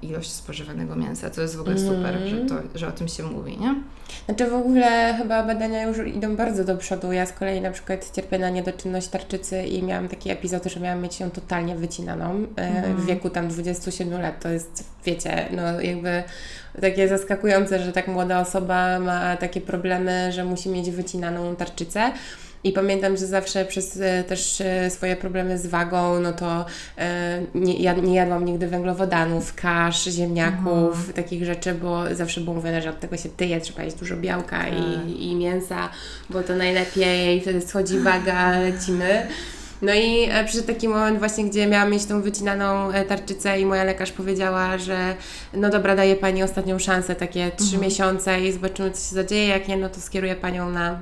y, 0.03 0.07
ilość 0.07 0.31
spożywanego 0.31 0.97
mięsa. 0.97 1.31
To 1.31 1.43
jest 1.43 1.57
w 1.57 1.61
ogóle 1.61 1.77
mm. 1.77 1.89
super, 1.89 2.29
że, 2.29 2.37
to, 2.47 2.55
że 2.79 2.89
o 2.89 2.93
tym 2.93 3.09
się 3.09 3.23
mówi, 3.23 3.59
nie? 3.59 3.75
Znaczy 4.27 4.51
w 4.51 4.55
ogóle 4.55 5.15
chyba 5.19 5.43
badania 5.43 5.83
już 5.83 5.99
idą 6.07 6.37
bardzo 6.37 6.65
do 6.65 6.77
przodu. 6.77 7.13
Ja 7.13 7.27
z 7.27 7.33
kolei 7.33 7.61
na 7.61 7.71
przykład 7.71 8.11
cierpię 8.15 8.39
na 8.39 8.51
niedoczynność 8.51 9.09
tarczycy 9.09 9.63
i 9.63 9.83
miałam 9.83 10.09
taki 10.09 10.31
epizod, 10.31 10.65
że 10.65 10.81
miałam 10.81 11.03
mieć 11.03 11.21
ją 11.21 11.31
totalnie 11.31 11.77
wycinaną 11.77 12.47
mm. 12.57 12.97
w 12.97 13.07
wieku 13.07 13.31
tam 13.31 13.49
27 13.49 14.21
lat. 14.21 14.43
To 14.43 14.49
jest, 14.49 14.85
wiecie, 15.05 15.49
no 15.51 15.81
jakby 15.81 16.23
takie 16.81 17.09
zaskakujące, 17.09 17.79
że 17.79 17.93
tak 17.93 18.09
młoda 18.09 18.41
osoba 18.41 18.99
ma 18.99 19.37
takie 19.37 19.61
problemy, 19.61 20.33
że 20.33 20.45
musi 20.45 20.69
mieć 20.69 20.91
wycinaną 20.91 21.57
tarczycę. 21.57 22.13
I 22.65 22.73
pamiętam, 22.73 23.17
że 23.17 23.27
zawsze 23.27 23.65
przez 23.65 24.01
e, 24.01 24.25
też 24.25 24.61
e, 24.61 24.91
swoje 24.91 25.17
problemy 25.17 25.59
z 25.59 25.67
wagą, 25.67 26.21
no 26.21 26.33
to 26.33 26.67
e, 26.99 27.41
nie, 27.55 27.79
ja 27.79 27.93
nie 27.93 28.15
jadłam 28.15 28.45
nigdy 28.45 28.69
węglowodanów, 28.69 29.55
kasz, 29.55 30.05
ziemniaków, 30.05 30.97
mhm. 30.97 31.13
takich 31.13 31.45
rzeczy, 31.45 31.75
bo 31.75 32.15
zawsze 32.15 32.41
było 32.41 32.57
mówione, 32.57 32.83
że 32.83 32.91
od 32.91 33.01
tego 33.01 33.17
się 33.17 33.29
tyje, 33.29 33.61
trzeba 33.61 33.83
jeść 33.83 33.97
dużo 33.97 34.17
białka 34.17 34.69
i, 34.69 34.95
tak. 34.95 35.21
i 35.21 35.35
mięsa, 35.35 35.89
bo 36.31 36.43
to 36.43 36.55
najlepiej, 36.55 37.41
wtedy 37.41 37.61
schodzi 37.61 37.99
waga, 37.99 38.59
lecimy. 38.59 39.27
No 39.83 39.95
i 39.95 40.29
e, 40.31 40.45
przyszedł 40.45 40.67
taki 40.67 40.89
moment 40.89 41.19
właśnie, 41.19 41.45
gdzie 41.45 41.67
miałam 41.67 41.91
mieć 41.91 42.05
tą 42.05 42.23
wycinaną 42.23 42.91
e, 42.91 43.05
tarczycę 43.05 43.61
i 43.61 43.67
moja 43.67 43.85
lekarz 43.85 44.13
powiedziała, 44.13 44.79
że 44.79 45.15
no 45.55 45.71
dobra, 45.71 45.97
daję 45.97 46.17
Pani 46.17 46.43
ostatnią 46.43 46.79
szansę, 46.79 47.15
takie 47.15 47.51
trzy 47.51 47.65
mhm. 47.65 47.83
miesiące 47.83 48.41
i 48.41 48.53
zobaczymy, 48.53 48.91
co 48.91 49.09
się 49.09 49.15
zadzieje, 49.15 49.47
jak 49.47 49.69
nie, 49.69 49.77
no 49.77 49.89
to 49.89 50.01
skieruję 50.01 50.37
Panią 50.37 50.71
na, 50.71 51.01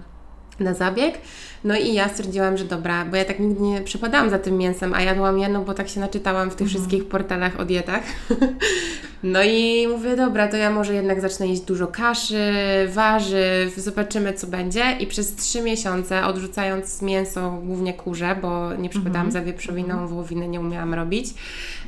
na 0.60 0.74
zabieg. 0.74 1.18
No 1.66 1.76
i 1.76 1.94
ja 1.94 2.08
stwierdziłam, 2.08 2.56
że 2.56 2.64
dobra, 2.64 3.04
bo 3.04 3.16
ja 3.16 3.24
tak 3.24 3.38
nigdy 3.38 3.62
nie 3.62 3.80
przypadałam 3.80 4.30
za 4.30 4.38
tym 4.38 4.56
mięsem, 4.56 4.94
a 4.94 5.02
jadłam 5.02 5.38
je, 5.38 5.48
no 5.48 5.62
bo 5.62 5.74
tak 5.74 5.88
się 5.88 6.00
naczytałam 6.00 6.50
w 6.50 6.54
tych 6.54 6.66
mhm. 6.66 6.68
wszystkich 6.68 7.08
portalach 7.08 7.60
o 7.60 7.64
dietach. 7.64 8.02
no 9.22 9.42
i 9.42 9.88
mówię, 9.88 10.16
dobra, 10.16 10.48
to 10.48 10.56
ja 10.56 10.70
może 10.70 10.94
jednak 10.94 11.20
zacznę 11.20 11.46
jeść 11.46 11.62
dużo 11.62 11.86
kaszy, 11.86 12.52
warzyw, 12.88 13.76
zobaczymy 13.76 14.32
co 14.32 14.46
będzie. 14.46 14.96
I 15.00 15.06
przez 15.06 15.34
trzy 15.34 15.62
miesiące, 15.62 16.26
odrzucając 16.26 17.02
mięso, 17.02 17.60
głównie 17.64 17.94
kurze, 17.94 18.36
bo 18.42 18.74
nie 18.74 18.88
przypadałam 18.88 19.26
mhm. 19.26 19.32
za 19.32 19.52
wieprzowiną, 19.52 19.90
mhm. 19.90 20.08
wołowiny 20.08 20.48
nie 20.48 20.60
umiałam 20.60 20.94
robić, 20.94 21.34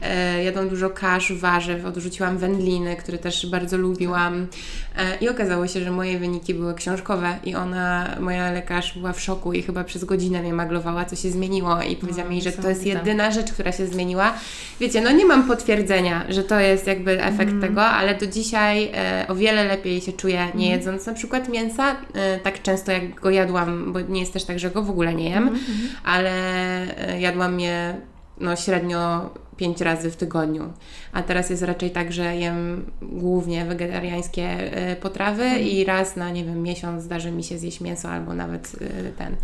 e, 0.02 0.44
jadłam 0.44 0.68
dużo 0.68 0.90
kasz, 0.90 1.32
warzyw, 1.32 1.84
odrzuciłam 1.84 2.38
wędliny, 2.38 2.96
które 2.96 3.18
też 3.18 3.50
bardzo 3.50 3.76
lubiłam. 3.76 4.46
E, 4.96 5.16
I 5.20 5.28
okazało 5.28 5.66
się, 5.66 5.80
że 5.80 5.90
moje 5.90 6.18
wyniki 6.18 6.54
były 6.54 6.74
książkowe 6.74 7.38
i 7.44 7.54
ona, 7.54 8.16
moja 8.20 8.52
lekarz 8.52 8.98
była 8.98 9.12
w 9.12 9.20
szoku 9.20 9.52
i 9.52 9.67
chyba 9.68 9.84
przez 9.84 10.04
godzinę 10.04 10.42
mnie 10.42 10.52
maglowała, 10.52 11.04
co 11.04 11.16
się 11.16 11.30
zmieniło 11.30 11.82
i 11.82 11.96
powiedziała 11.96 12.28
no, 12.28 12.34
mi, 12.34 12.42
że 12.42 12.52
to 12.52 12.68
jest 12.68 12.86
jedyna 12.86 13.30
rzecz, 13.30 13.52
która 13.52 13.72
się 13.72 13.86
zmieniła. 13.86 14.34
Wiecie, 14.80 15.00
no 15.00 15.10
nie 15.10 15.26
mam 15.26 15.48
potwierdzenia, 15.48 16.24
że 16.28 16.42
to 16.42 16.60
jest 16.60 16.86
jakby 16.86 17.24
efekt 17.24 17.50
mm. 17.50 17.60
tego, 17.60 17.84
ale 17.84 18.14
do 18.14 18.26
dzisiaj 18.26 18.90
e, 18.94 19.26
o 19.28 19.34
wiele 19.34 19.64
lepiej 19.64 20.00
się 20.00 20.12
czuję 20.12 20.48
nie 20.54 20.66
mm. 20.66 20.78
jedząc 20.78 21.06
na 21.06 21.14
przykład 21.14 21.48
mięsa, 21.48 21.96
e, 22.14 22.38
tak 22.38 22.62
często 22.62 22.92
jak 22.92 23.20
go 23.20 23.30
jadłam, 23.30 23.92
bo 23.92 24.00
nie 24.00 24.20
jest 24.20 24.32
też 24.32 24.44
tak, 24.44 24.58
że 24.58 24.70
go 24.70 24.82
w 24.82 24.90
ogóle 24.90 25.14
nie 25.14 25.30
jem, 25.30 25.48
mm, 25.48 25.60
ale 26.04 26.32
e, 27.08 27.20
jadłam 27.20 27.60
je 27.60 27.94
no 28.40 28.56
średnio 28.56 29.30
pięć 29.58 29.80
razy 29.80 30.10
w 30.10 30.16
tygodniu. 30.16 30.72
A 31.12 31.22
teraz 31.22 31.50
jest 31.50 31.62
raczej 31.62 31.90
tak, 31.90 32.12
że 32.12 32.36
jem 32.36 32.90
głównie 33.02 33.64
wegetariańskie 33.64 34.42
e, 34.42 34.96
potrawy 34.96 35.42
mm. 35.42 35.62
i 35.62 35.84
raz 35.84 36.16
na, 36.16 36.30
nie 36.30 36.44
wiem, 36.44 36.62
miesiąc 36.62 37.02
zdarzy 37.02 37.30
mi 37.30 37.44
się 37.44 37.58
zjeść 37.58 37.80
mięso 37.80 38.08
albo 38.10 38.34
nawet 38.34 38.76
e, 38.80 39.12
ten. 39.18 39.36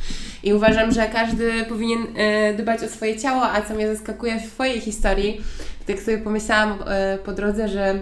I 0.42 0.54
uważam, 0.54 0.92
że 0.92 1.06
każdy 1.06 1.64
powinien 1.64 2.06
e, 2.16 2.54
dbać 2.54 2.82
o 2.82 2.88
swoje 2.88 3.16
ciało, 3.16 3.42
a 3.42 3.62
co 3.62 3.74
mnie 3.74 3.96
zaskakuje 3.96 4.40
w 4.40 4.52
Twojej 4.52 4.80
historii, 4.80 5.40
tak 5.86 6.00
sobie 6.00 6.18
pomyślałam 6.18 6.78
po 7.24 7.32
drodze, 7.32 7.68
że 7.68 8.00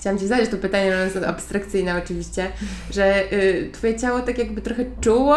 Chciałam 0.00 0.18
Ci 0.18 0.26
zadać 0.26 0.48
to 0.48 0.56
pytanie, 0.56 0.94
ono 0.94 1.04
jest 1.04 1.16
abstrakcyjne 1.16 2.02
oczywiście, 2.04 2.46
że 2.90 3.32
y, 3.32 3.70
Twoje 3.72 3.98
ciało 3.98 4.20
tak 4.20 4.38
jakby 4.38 4.60
trochę 4.60 4.84
czuło, 5.00 5.36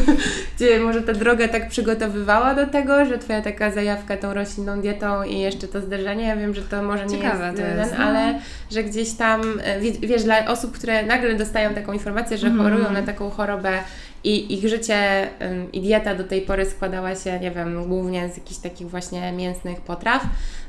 gdzie 0.56 0.80
może 0.80 1.02
ta 1.02 1.12
droga 1.12 1.48
tak 1.48 1.68
przygotowywała 1.68 2.54
do 2.54 2.66
tego, 2.66 3.04
że 3.04 3.18
Twoja 3.18 3.42
taka 3.42 3.70
zajawka 3.70 4.16
tą 4.16 4.34
roślinną 4.34 4.80
dietą 4.80 5.22
i 5.22 5.38
jeszcze 5.38 5.68
to 5.68 5.80
zdarzenie, 5.80 6.26
ja 6.26 6.36
wiem, 6.36 6.54
że 6.54 6.62
to 6.62 6.82
może 6.82 7.06
nie 7.06 7.16
Ciekawe 7.16 7.46
jest, 7.46 7.56
ten, 7.56 7.78
jest 7.78 7.92
no. 7.98 8.04
ale 8.04 8.38
że 8.70 8.84
gdzieś 8.84 9.12
tam, 9.12 9.42
y, 9.82 10.06
wiesz, 10.06 10.24
dla 10.24 10.46
osób, 10.46 10.78
które 10.78 11.06
nagle 11.06 11.34
dostają 11.34 11.74
taką 11.74 11.92
informację, 11.92 12.38
że 12.38 12.46
mm. 12.46 12.62
chorują 12.62 12.92
na 12.92 13.02
taką 13.02 13.30
chorobę 13.30 13.78
i 14.24 14.54
ich 14.54 14.68
życie 14.68 15.30
i 15.72 15.80
dieta 15.80 16.14
do 16.14 16.24
tej 16.24 16.42
pory 16.42 16.66
składała 16.66 17.14
się, 17.16 17.40
nie 17.40 17.50
wiem, 17.50 17.88
głównie 17.88 18.30
z 18.34 18.36
jakichś 18.36 18.60
takich 18.60 18.90
właśnie 18.90 19.32
mięsnych 19.32 19.80
potraw, 19.80 20.22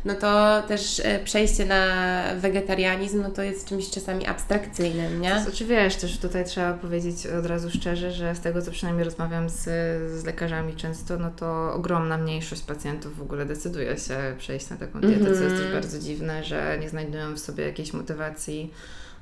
no 0.05 0.15
to 0.15 0.61
też 0.67 1.01
e, 1.03 1.19
przejście 1.19 1.65
na 1.65 1.85
wegetarianizm, 2.35 3.21
no 3.21 3.31
to 3.31 3.41
jest 3.41 3.69
czymś 3.69 3.89
czasami 3.89 4.27
abstrakcyjnym, 4.27 5.21
nie? 5.21 5.29
To 5.29 5.39
znaczy 5.39 5.65
wiesz, 5.65 5.95
też 5.95 6.17
tutaj 6.17 6.45
trzeba 6.45 6.73
powiedzieć 6.73 7.27
od 7.27 7.45
razu 7.45 7.69
szczerze, 7.71 8.11
że 8.11 8.35
z 8.35 8.39
tego 8.39 8.61
co 8.61 8.71
przynajmniej 8.71 9.05
rozmawiam 9.05 9.49
z, 9.49 9.63
z 10.11 10.25
lekarzami 10.25 10.75
często, 10.75 11.17
no 11.17 11.31
to 11.31 11.73
ogromna 11.73 12.17
mniejszość 12.17 12.61
pacjentów 12.61 13.17
w 13.17 13.21
ogóle 13.21 13.45
decyduje 13.45 13.97
się 13.97 14.17
przejść 14.37 14.69
na 14.69 14.77
taką 14.77 15.01
dietę, 15.01 15.15
mm 15.15 15.33
-hmm. 15.33 15.37
co 15.37 15.43
jest 15.43 15.55
też 15.55 15.65
mhm. 15.65 15.73
bardzo 15.73 15.99
dziwne, 15.99 16.43
że 16.43 16.77
nie 16.81 16.89
znajdują 16.89 17.33
w 17.33 17.39
sobie 17.39 17.65
jakiejś 17.65 17.93
motywacji 17.93 18.73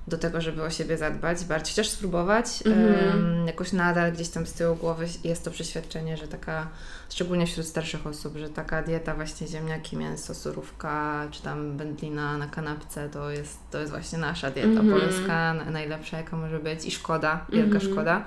do 0.08 0.18
tego, 0.18 0.42
żeby 0.42 0.64
o 0.64 0.70
siebie 0.70 0.98
zadbać, 0.98 1.46
bardziej 1.46 1.72
chociaż 1.72 1.90
spróbować. 1.90 2.46
Mhm. 2.66 3.48
Jakoś 3.48 3.72
nadal 3.72 4.12
gdzieś 4.12 4.30
tam 4.30 4.46
z 4.46 4.54
tyłu 4.54 4.76
głowy 4.76 5.06
jest 5.24 5.46
to 5.46 5.52
przeświadczenie, 5.52 6.18
że 6.18 6.28
taka, 6.28 6.68
szczególnie 7.10 7.48
wśród 7.48 7.66
starszych 7.66 8.08
osób, 8.08 8.38
że 8.38 8.50
taka 8.50 8.84
dieta 8.84 9.16
właśnie 9.16 9.48
ziemniaki, 9.48 9.98
mięso, 9.98 10.34
surówka, 10.36 11.28
czy 11.32 11.42
tam 11.42 11.78
wędlina 11.78 12.38
na 12.38 12.48
kanapce, 12.48 13.10
to 13.10 13.30
jest, 13.30 13.58
to 13.72 13.80
jest 13.80 13.92
właśnie 13.92 14.18
nasza 14.18 14.52
dieta 14.52 14.80
Mhm. 14.80 15.00
polska, 15.02 15.54
na- 15.54 15.66
najlepsza 15.72 16.18
jaka 16.18 16.38
może 16.38 16.60
być 16.60 16.86
i 16.86 16.92
szkoda, 16.92 17.46
wielka 17.50 17.76
Mhm. 17.76 17.92
szkoda. 17.94 18.24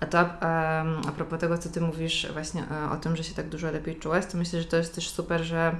A 0.00 0.06
to 0.06 0.18
a, 0.18 0.80
a 1.08 1.12
propos 1.12 1.40
tego, 1.40 1.58
co 1.58 1.68
Ty 1.68 1.80
mówisz 1.80 2.26
właśnie 2.32 2.62
e, 2.70 2.90
o 2.90 2.96
tym, 2.96 3.16
że 3.16 3.24
się 3.24 3.34
tak 3.34 3.48
dużo 3.48 3.70
lepiej 3.70 3.96
czułaś, 3.96 4.26
to 4.26 4.38
myślę, 4.38 4.60
że 4.60 4.66
to 4.68 4.76
jest 4.76 4.94
też 4.94 5.10
super, 5.10 5.40
że 5.42 5.76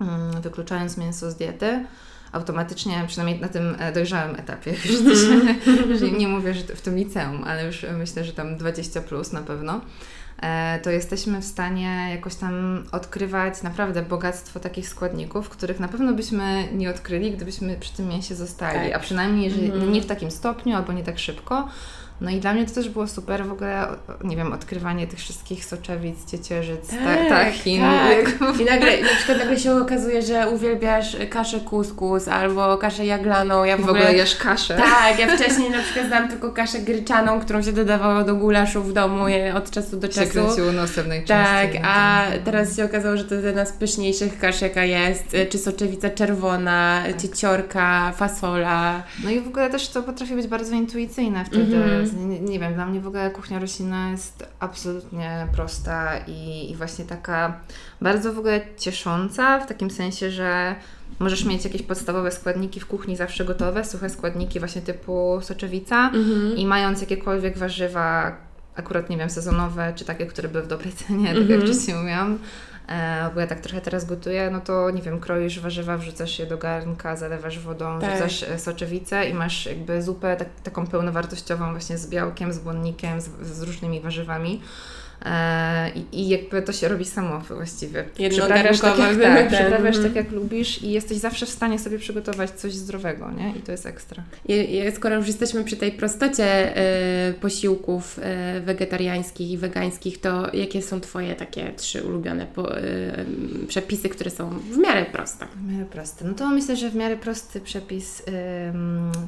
mm, 0.00 0.40
wykluczając 0.40 0.96
mięso 0.96 1.30
z 1.30 1.36
diety, 1.36 1.84
automatycznie, 2.32 3.04
przynajmniej 3.06 3.40
na 3.40 3.48
tym 3.48 3.76
e, 3.78 3.92
dojrzałym 3.92 4.36
etapie, 4.36 4.70
już 5.88 5.98
że 6.00 6.10
nie 6.10 6.28
mówię, 6.28 6.54
że 6.54 6.62
w 6.62 6.80
tym 6.80 6.96
liceum, 6.96 7.44
ale 7.44 7.66
już 7.66 7.86
myślę, 7.98 8.24
że 8.24 8.32
tam 8.32 8.56
20 8.56 9.00
plus 9.00 9.32
na 9.32 9.42
pewno, 9.42 9.80
e, 10.42 10.78
to 10.82 10.90
jesteśmy 10.90 11.40
w 11.40 11.44
stanie 11.44 12.06
jakoś 12.10 12.34
tam 12.34 12.84
odkrywać 12.92 13.62
naprawdę 13.62 14.02
bogactwo 14.02 14.60
takich 14.60 14.88
składników, 14.88 15.48
których 15.48 15.80
na 15.80 15.88
pewno 15.88 16.12
byśmy 16.12 16.68
nie 16.72 16.90
odkryli, 16.90 17.32
gdybyśmy 17.32 17.76
przy 17.76 17.92
tym 17.92 18.08
mięsie 18.08 18.34
zostali, 18.34 18.88
Tak. 18.90 18.96
a 18.96 18.98
przynajmniej 18.98 19.44
jeżeli 19.44 19.66
Mhm. 19.72 19.92
nie 19.92 20.02
w 20.02 20.06
takim 20.06 20.30
stopniu 20.30 20.76
albo 20.76 20.92
nie 20.92 21.02
tak 21.04 21.18
szybko. 21.18 21.68
No 22.20 22.30
i 22.30 22.40
dla 22.40 22.54
mnie 22.54 22.66
to 22.66 22.74
też 22.74 22.88
było 22.88 23.06
super 23.06 23.46
w 23.46 23.52
ogóle, 23.52 23.86
nie 24.24 24.36
wiem, 24.36 24.52
odkrywanie 24.52 25.06
tych 25.06 25.18
wszystkich 25.18 25.64
soczewic, 25.64 26.30
ciecierzyc, 26.30 26.88
tak, 26.90 27.28
tahin, 27.28 27.80
tak. 27.80 28.60
I 28.60 28.64
nagle, 28.64 29.00
na 29.02 29.08
przykład 29.16 29.38
nagle 29.38 29.58
się 29.58 29.72
okazuje, 29.76 30.22
że 30.22 30.48
uwielbiasz 30.48 31.16
kaszę 31.30 31.60
kuskus 31.60 32.28
albo 32.28 32.78
kaszę 32.78 33.06
jaglaną. 33.06 33.64
Ja 33.64 33.76
I 33.76 33.82
w, 33.82 33.86
w 33.86 33.88
ogóle 33.88 34.14
jesz 34.14 34.36
kaszę. 34.36 34.76
Tak, 34.76 35.18
ja 35.18 35.36
wcześniej 35.36 35.70
na 35.70 35.82
przykład 35.82 36.06
znałam 36.06 36.28
tylko 36.28 36.52
kaszę 36.52 36.78
gryczaną, 36.78 37.40
którą 37.40 37.62
się 37.62 37.72
dodawało 37.72 38.24
do 38.24 38.34
gulaszu 38.34 38.82
w 38.82 38.92
domu 38.92 39.24
od 39.54 39.70
czasu 39.70 39.96
do 39.96 40.06
się 40.06 40.12
czasu. 40.12 40.32
kręciło 40.32 40.72
nosem 40.72 41.08
najczęściej. 41.08 41.72
Tak, 41.72 41.82
no 41.82 41.88
a 41.88 42.24
teraz 42.44 42.76
się 42.76 42.84
okazało, 42.84 43.16
że 43.16 43.24
to 43.24 43.34
jest 43.34 43.46
jedna 43.46 43.64
z 43.64 43.72
pyszniejszych 43.72 44.38
kasz, 44.38 44.60
jaka 44.60 44.84
jest. 44.84 45.36
Czy 45.50 45.58
soczewica 45.58 46.10
czerwona, 46.10 47.02
Tak. 47.06 47.22
cieciorka, 47.22 48.12
fasola. 48.16 49.02
No 49.24 49.30
i 49.30 49.40
w 49.40 49.48
ogóle 49.48 49.70
też 49.70 49.88
to 49.88 50.02
potrafi 50.02 50.34
być 50.34 50.46
bardzo 50.46 50.74
intuicyjne 50.74 51.44
wtedy. 51.44 51.76
Mhm. 51.76 52.09
Nie, 52.12 52.40
nie 52.40 52.58
wiem, 52.58 52.74
dla 52.74 52.86
mnie 52.86 53.00
w 53.00 53.06
ogóle 53.06 53.30
kuchnia 53.30 53.58
roślinna 53.58 54.10
jest 54.10 54.46
absolutnie 54.60 55.46
prosta 55.52 56.18
i, 56.26 56.70
i 56.70 56.76
właśnie 56.76 57.04
taka 57.04 57.60
bardzo 58.00 58.32
w 58.32 58.38
ogóle 58.38 58.60
ciesząca, 58.76 59.60
w 59.60 59.66
takim 59.66 59.90
sensie, 59.90 60.30
że 60.30 60.74
możesz 61.18 61.44
mieć 61.44 61.64
jakieś 61.64 61.82
podstawowe 61.82 62.30
składniki 62.30 62.80
w 62.80 62.86
kuchni 62.86 63.16
zawsze 63.16 63.44
gotowe, 63.44 63.84
suche 63.84 64.10
składniki 64.10 64.58
właśnie 64.58 64.82
typu 64.82 65.38
soczewica 65.42 66.10
i 66.56 66.66
mając 66.66 67.00
jakiekolwiek 67.00 67.58
warzywa, 67.58 68.36
akurat 68.76 69.10
nie 69.10 69.16
wiem, 69.16 69.30
sezonowe, 69.30 69.92
czy 69.96 70.04
takie, 70.04 70.26
które 70.26 70.48
były 70.48 70.64
w 70.64 70.66
dobrej 70.68 70.92
cenie, 70.92 71.26
tak 71.28 71.36
jak 71.36 71.50
Mhm. 71.50 71.60
wcześniej 71.62 71.96
mówiłam, 71.96 72.38
bo 73.34 73.40
ja 73.40 73.46
tak 73.46 73.60
trochę 73.60 73.80
teraz 73.80 74.04
gotuję, 74.04 74.50
no 74.50 74.60
to 74.60 74.90
nie 74.90 75.02
wiem, 75.02 75.20
kroisz 75.20 75.60
warzywa, 75.60 75.96
wrzucasz 75.96 76.38
je 76.38 76.46
do 76.46 76.58
garnka, 76.58 77.16
zalewasz 77.16 77.58
wodą, 77.58 78.00
Tak. 78.00 78.10
wrzucasz 78.10 78.42
e, 78.42 78.58
soczewicę 78.58 79.28
i 79.28 79.34
masz 79.34 79.66
jakby 79.66 80.02
zupę 80.02 80.36
tak, 80.36 80.48
taką 80.62 80.86
pełnowartościową 80.86 81.70
właśnie 81.70 81.98
z 81.98 82.10
białkiem, 82.10 82.52
z 82.52 82.58
błonnikiem, 82.58 83.20
z, 83.20 83.28
z 83.42 83.62
różnymi 83.62 84.00
warzywami. 84.00 84.60
E, 85.24 85.90
i, 86.12 86.28
jakby 86.28 86.62
to 86.62 86.72
się 86.72 86.88
robi 86.88 87.04
samo 87.04 87.40
właściwie. 87.40 88.04
Przyprawiasz 88.30 88.80
tak, 88.80 88.98
jak, 88.98 89.22
tak, 89.22 89.48
przyprawiasz 89.48 89.96
mhm. 89.96 90.04
tak 90.04 90.14
jak 90.14 90.32
lubisz 90.32 90.82
i 90.82 90.90
jesteś 90.90 91.18
zawsze 91.18 91.46
w 91.46 91.48
stanie 91.48 91.78
sobie 91.78 91.98
przygotować 91.98 92.50
coś 92.50 92.72
zdrowego, 92.72 93.30
nie? 93.30 93.50
I 93.50 93.60
to 93.60 93.72
jest 93.72 93.86
ekstra. 93.86 94.22
Skoro 94.96 95.16
już 95.16 95.26
jesteśmy 95.26 95.64
przy 95.64 95.76
tej 95.76 95.92
prostocie 95.92 96.78
y, 97.28 97.34
posiłków 97.34 98.18
y, 98.18 98.60
wegetariańskich 98.60 99.50
i 99.50 99.58
wegańskich, 99.58 100.20
to 100.20 100.54
jakie 100.56 100.82
są 100.82 101.00
Twoje 101.00 101.34
takie 101.34 101.72
trzy 101.72 102.02
ulubione 102.02 102.46
po, 102.46 102.72
przepisy, 103.68 104.08
które 104.08 104.30
są 104.30 104.50
w 104.50 104.78
miarę 104.78 105.06
proste? 105.12 105.46
W 105.56 105.72
miarę 105.72 105.84
prosty. 105.84 106.24
No 106.24 106.34
to 106.34 106.48
myślę, 106.48 106.76
że 106.76 106.90
w 106.90 106.94
miarę 106.94 107.16
prosty 107.16 107.60
przepis 107.60 108.22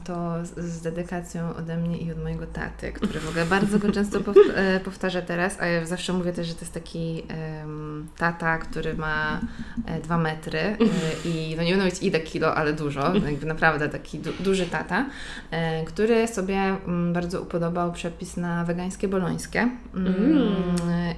to 0.04 0.34
z, 0.56 0.82
dedykacją 0.82 1.56
ode 1.56 1.76
mnie 1.76 1.98
i 1.98 2.12
od 2.12 2.22
mojego 2.22 2.46
taty, 2.46 2.92
który 2.92 3.20
w 3.20 3.28
ogóle 3.28 3.44
bardzo 3.44 3.78
go 3.78 3.92
często 3.92 4.20
pow- 4.20 4.50
e, 4.54 4.80
powtarza 4.80 5.22
teraz, 5.22 5.56
a 5.60 5.66
ja 5.66 5.81
zawsze 5.86 6.12
mówię 6.12 6.32
też, 6.32 6.46
że 6.46 6.54
to 6.54 6.60
jest 6.60 6.72
taki 6.74 7.22
ym, 7.62 8.08
tata, 8.18 8.58
który 8.58 8.94
ma 8.94 9.40
e, 9.86 10.00
dwa 10.00 10.18
metry 10.18 10.58
e, 10.58 10.76
i 11.28 11.54
no 11.56 11.62
nie 11.62 11.70
będę 11.70 11.84
mówić 11.84 12.02
ile 12.02 12.20
kilo, 12.20 12.54
ale 12.54 12.72
dużo, 12.72 13.14
jakby 13.26 13.46
naprawdę 13.46 13.88
taki 13.88 14.18
du- 14.18 14.32
duży 14.40 14.66
tata, 14.66 15.06
e, 15.50 15.84
który 15.84 16.28
sobie 16.28 16.56
mm, 16.58 17.12
bardzo 17.12 17.42
upodobał 17.42 17.92
przepis 17.92 18.36
na 18.36 18.64
wegańskie 18.64 19.08
bolońskie 19.08 19.68
Mm, 19.94 20.14
Mm. 20.14 20.44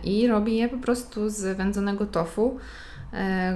i 0.05 0.27
robi 0.29 0.57
je 0.57 0.69
po 0.69 0.77
prostu 0.79 1.29
z 1.31 1.57
wędzonego 1.57 2.07
tofu 2.07 2.59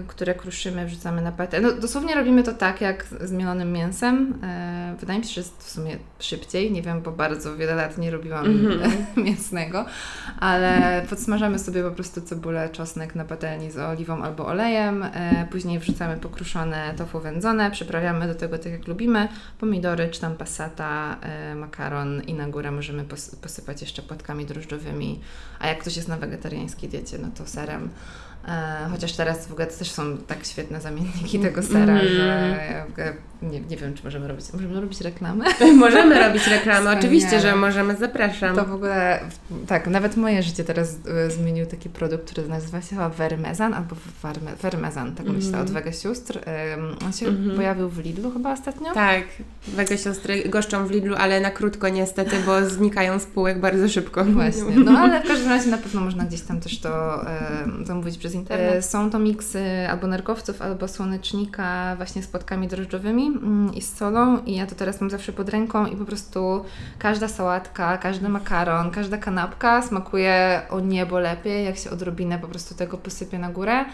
które 0.06 0.34
kruszymy, 0.34 0.86
wrzucamy 0.86 1.22
na 1.22 1.32
patelnię. 1.32 1.68
No, 1.68 1.72
dosłownie 1.80 2.14
robimy 2.14 2.42
to 2.42 2.52
tak, 2.52 2.80
jak 2.80 3.04
z 3.20 3.32
mielonym 3.32 3.72
mięsem. 3.72 4.34
E, 4.42 4.94
wydaje 5.00 5.18
mi 5.18 5.24
się, 5.24 5.32
że 5.32 5.40
jest 5.40 5.62
w 5.62 5.70
sumie 5.70 5.96
szybciej. 6.18 6.72
Nie 6.72 6.82
wiem, 6.82 7.02
bo 7.02 7.12
bardzo 7.12 7.56
wiele 7.56 7.74
lat 7.74 7.98
nie 7.98 8.10
robiłam 8.10 8.46
Mhm. 8.46 8.92
mięsnego, 9.26 9.84
ale 10.40 11.02
podsmażamy 11.10 11.58
sobie 11.58 11.82
po 11.82 11.90
prostu 11.90 12.20
cebulę, 12.20 12.68
czosnek 12.68 13.14
na 13.14 13.24
patelni 13.24 13.70
z 13.70 13.78
oliwą 13.78 14.22
albo 14.22 14.46
olejem. 14.46 15.02
E, 15.02 15.46
później 15.50 15.78
wrzucamy 15.78 16.16
pokruszone 16.16 16.94
tofu 16.96 17.20
wędzone, 17.20 17.70
przyprawiamy 17.70 18.26
do 18.26 18.34
tego 18.34 18.58
tak 18.58 18.72
jak 18.72 18.86
lubimy. 18.88 19.28
Pomidory, 19.58 20.08
czy 20.08 20.20
tam 20.20 20.34
passata, 20.36 21.16
e, 21.22 21.54
makaron 21.54 22.22
i 22.22 22.34
na 22.34 22.48
górę 22.48 22.70
możemy 22.70 23.04
pos- 23.04 23.36
posypać 23.36 23.80
jeszcze 23.80 24.02
płatkami 24.02 24.46
drożdżowymi. 24.46 25.20
A 25.58 25.68
jak 25.68 25.78
ktoś 25.78 25.96
jest 25.96 26.08
na 26.08 26.16
wegetariańskiej 26.16 26.88
diecie, 26.88 27.18
no 27.18 27.28
to 27.38 27.46
serem. 27.46 27.88
E, 28.48 28.88
chociaż 28.90 29.12
teraz 29.12 29.46
w 29.46 29.52
ogóle 29.52 29.66
też 29.66 29.90
są 29.90 30.18
tak 30.18 30.44
świetne 30.46 30.80
zamienniki 30.80 31.38
tego 31.38 31.62
sera, 31.62 31.92
Mm. 31.92 32.08
że 32.08 32.58
ja 32.72 32.84
w 32.86 32.90
ogóle 32.90 33.12
nie, 33.42 33.60
nie 33.60 33.76
wiem, 33.76 33.94
czy 33.94 34.04
możemy 34.04 34.28
robić. 34.28 34.52
Możemy 34.52 34.80
robić 34.80 35.00
reklamę? 35.00 35.44
Możemy 35.76 36.26
robić 36.28 36.46
reklamę, 36.46 36.96
oczywiście, 36.98 37.40
że 37.40 37.56
możemy, 37.56 37.96
zapraszam. 37.96 38.56
To 38.56 38.64
w 38.64 38.72
ogóle, 38.72 39.20
tak, 39.66 39.86
nawet 39.86 40.16
moje 40.16 40.42
życie 40.42 40.64
teraz 40.64 40.96
y, 41.26 41.30
zmienił 41.30 41.66
taki 41.66 41.88
produkt, 41.88 42.30
który 42.30 42.48
nazywa 42.48 42.80
się 42.82 42.88
chyba 42.88 43.08
Vermezan 43.08 43.74
albo 43.74 43.96
Warme, 44.22 44.56
Vermezan, 44.62 45.14
tak 45.14 45.26
myślę, 45.26 45.48
Mhm. 45.48 45.64
od 45.66 45.70
Wege 45.72 45.92
Sióstr. 45.92 46.38
Ym, 46.76 46.96
on 47.06 47.12
się 47.12 47.26
Mhm. 47.26 47.56
pojawił 47.56 47.88
w 47.88 47.98
Lidlu 47.98 48.30
chyba 48.30 48.52
ostatnio. 48.52 48.92
Tak, 48.94 49.22
wege 49.68 49.98
siostry 49.98 50.48
goszczą 50.48 50.86
w 50.86 50.90
Lidlu, 50.90 51.16
ale 51.18 51.40
na 51.40 51.50
krótko 51.50 51.88
niestety, 51.88 52.36
bo 52.46 52.64
znikają 52.78 53.18
z 53.18 53.26
półek 53.26 53.60
bardzo 53.60 53.88
szybko. 53.88 54.24
Właśnie, 54.24 54.76
no 54.84 54.98
ale 54.98 55.22
w 55.22 55.28
każdym 55.28 55.48
razie 55.48 55.70
na 55.70 55.78
pewno 55.78 56.00
można 56.00 56.24
gdzieś 56.24 56.40
tam 56.40 56.60
też 56.60 56.80
to 56.80 57.22
e, 57.30 57.38
zamówić 57.84 58.18
przez 58.18 58.34
internet. 58.34 58.74
E, 58.74 58.82
są 58.82 59.10
to 59.10 59.18
miksy 59.18 59.64
albo 59.90 60.06
nerkowców, 60.06 60.62
albo 60.62 60.88
słonecznika 60.88 61.96
właśnie 61.96 62.22
z 62.22 62.26
płatkami 62.26 62.68
drożdżowymi 62.68 63.27
mm, 63.28 63.74
i 63.74 63.82
z 63.82 63.96
solą 63.96 64.44
i 64.44 64.54
ja 64.56 64.66
to 64.66 64.74
teraz 64.74 65.00
mam 65.00 65.10
zawsze 65.10 65.32
pod 65.32 65.48
ręką 65.48 65.86
i 65.86 65.96
po 65.96 66.04
prostu 66.04 66.64
każda 66.98 67.28
sałatka, 67.28 67.98
każdy 67.98 68.28
makaron, 68.28 68.90
każda 68.90 69.18
kanapka 69.18 69.82
smakuje 69.82 70.62
o 70.70 70.80
niebo 70.80 71.18
lepiej, 71.18 71.64
jak 71.64 71.76
się 71.76 71.90
odrobinę 71.90 72.38
po 72.38 72.48
prostu 72.48 72.74
tego 72.74 72.98
posypie 72.98 73.38
na 73.38 73.50
górę. 73.50 73.84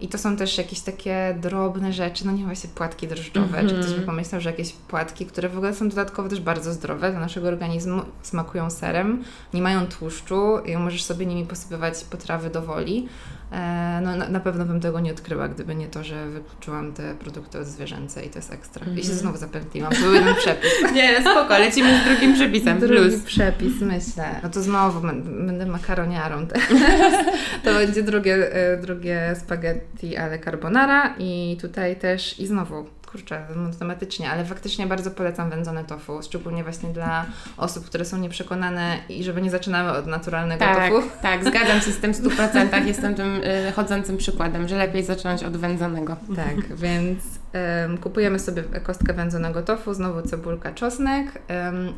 I 0.00 0.08
to 0.08 0.18
są 0.18 0.36
też 0.36 0.58
jakieś 0.58 0.80
takie 0.80 1.36
drobne 1.40 1.92
rzeczy, 1.92 2.26
no 2.26 2.32
nie 2.32 2.44
właśnie 2.44 2.70
płatki 2.74 3.08
drożdżowe, 3.08 3.58
czy 3.58 3.60
Mhm. 3.60 3.82
ktoś 3.82 3.94
by 3.94 4.00
pomyślał, 4.06 4.40
że 4.40 4.50
jakieś 4.50 4.72
płatki, 4.72 5.26
które 5.26 5.48
w 5.48 5.56
ogóle 5.56 5.74
są 5.74 5.88
dodatkowo 5.88 6.28
też 6.28 6.40
bardzo 6.40 6.72
zdrowe 6.72 7.10
dla 7.10 7.20
naszego 7.20 7.48
organizmu, 7.48 8.02
smakują 8.22 8.70
serem, 8.70 9.24
nie 9.54 9.62
mają 9.62 9.86
tłuszczu 9.86 10.58
i 10.58 10.76
możesz 10.76 11.04
sobie 11.04 11.26
nimi 11.26 11.44
posypywać 11.44 12.04
potrawy 12.04 12.50
do 12.50 12.62
woli. 12.62 13.08
E, 13.52 14.00
no 14.02 14.16
na, 14.16 14.28
na 14.28 14.40
pewno 14.40 14.64
bym 14.64 14.80
tego 14.80 15.00
nie 15.00 15.10
odkryła, 15.12 15.48
gdyby 15.48 15.74
nie 15.74 15.88
to, 15.88 16.04
że 16.04 16.26
wykluczyłam 16.26 16.92
te 16.92 17.14
produkty 17.14 17.58
od 17.58 17.66
zwierzęce 17.66 18.24
i 18.24 18.28
to 18.30 18.38
jest 18.38 18.52
ekstra. 18.52 18.82
I 18.86 18.88
się 18.88 19.00
Mhm. 19.00 19.18
znowu 19.18 19.38
zapętliłam, 19.38 19.92
to 19.92 19.98
był 20.00 20.14
jeden 20.14 20.34
przepis. 20.34 20.70
Nie, 20.94 21.20
spoko, 21.20 21.58
lecimy 21.58 22.00
z 22.00 22.04
drugim 22.08 22.34
przepisem, 22.34 22.78
Drugi 22.80 22.94
plus. 23.10 23.22
przepis, 23.22 23.80
myślę. 23.80 24.40
No 24.42 24.48
to 24.48 24.62
znowu 24.62 25.00
bę- 25.00 25.46
będę 25.46 25.66
makaroniarą 25.66 26.46
to 27.64 27.72
będzie 27.74 28.02
drugie, 28.02 28.54
e, 28.54 28.76
drugie 28.76 29.34
spaghetti 29.40 30.16
ale 30.16 30.38
carbonara 30.38 31.14
i 31.18 31.58
tutaj 31.60 31.96
też 31.96 32.38
i 32.40 32.46
znowu 32.46 32.86
kurczę, 33.12 33.46
matematycznie, 33.56 34.30
ale 34.30 34.44
faktycznie 34.44 34.86
bardzo 34.86 35.10
polecam 35.10 35.50
wędzone 35.50 35.84
tofu, 35.84 36.22
szczególnie 36.22 36.62
właśnie 36.62 36.88
dla 36.88 37.26
osób, 37.56 37.86
które 37.86 38.04
są 38.04 38.18
nieprzekonane 38.18 38.98
i 39.08 39.24
żeby 39.24 39.42
nie 39.42 39.50
zaczynamy 39.50 39.90
od 39.90 40.06
naturalnego 40.06 40.64
Tak, 40.64 40.92
tofu. 40.92 41.08
tak, 41.22 41.44
zgadzam 41.44 41.80
się 41.80 41.90
z 41.90 41.98
tym 41.98 42.14
w 42.14 42.22
100%. 42.22 42.86
Jestem 42.86 43.14
tym 43.14 43.40
y, 43.68 43.72
chodzącym 43.72 44.16
przykładem, 44.16 44.68
że 44.68 44.76
lepiej 44.76 45.04
zacząć 45.04 45.42
od 45.44 45.56
wędzonego. 45.56 46.16
Tak, 46.36 46.76
więc 46.76 47.18
kupujemy 48.02 48.38
sobie 48.38 48.62
kostkę 48.62 49.12
wędzonego 49.14 49.62
tofu, 49.62 49.94
znowu 49.94 50.22
cebulka, 50.22 50.72
czosnek 50.72 51.42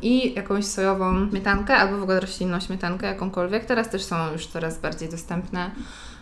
i 0.01 0.33
jakąś 0.33 0.65
sojową 0.65 1.29
śmietankę 1.29 1.75
albo 1.75 1.97
w 1.97 2.03
ogóle 2.03 2.19
roślinną 2.19 2.59
śmietankę, 2.59 3.07
jakąkolwiek. 3.07 3.65
Teraz 3.65 3.89
też 3.89 4.03
są 4.03 4.31
już 4.31 4.47
coraz 4.47 4.79
bardziej 4.79 5.09
dostępne. 5.09 5.71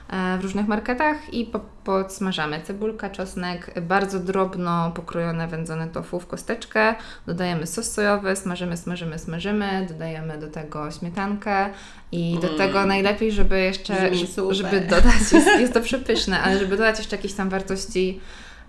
e, 0.10 0.38
w 0.38 0.44
różnych 0.44 0.68
marketach 0.68 1.34
i 1.34 1.46
po, 1.46 1.60
podsmażamy. 1.84 2.62
Cebulka, 2.62 3.10
czosnek, 3.10 3.82
bardzo 3.82 4.20
drobno 4.20 4.92
pokrojone 4.96 5.48
wędzone 5.48 5.88
tofu 5.88 6.20
w 6.20 6.28
kosteczkę. 6.28 6.96
Dodajemy 7.28 7.68
sos 7.68 7.92
sojowy, 7.92 8.36
smażymy, 8.36 8.78
smażymy, 8.78 9.20
smażymy. 9.20 9.86
Dodajemy 9.90 10.38
do 10.38 10.48
tego 10.48 10.92
śmietankę 10.92 11.70
i 12.12 12.38
do 12.42 12.48
Mm. 12.48 12.58
tego 12.58 12.86
najlepiej, 12.86 13.32
żeby 13.32 13.60
jeszcze, 13.60 14.16
żeby 14.52 14.82
dodać, 14.82 15.32
jest, 15.34 15.48
jest 15.60 15.74
to 15.74 15.82
przepyszne, 15.82 16.42
ale 16.42 16.60
żeby 16.60 16.78
dodać 16.78 16.98
jeszcze 16.98 17.16
jakieś 17.16 17.34
tam 17.34 17.50
wartości 17.50 18.20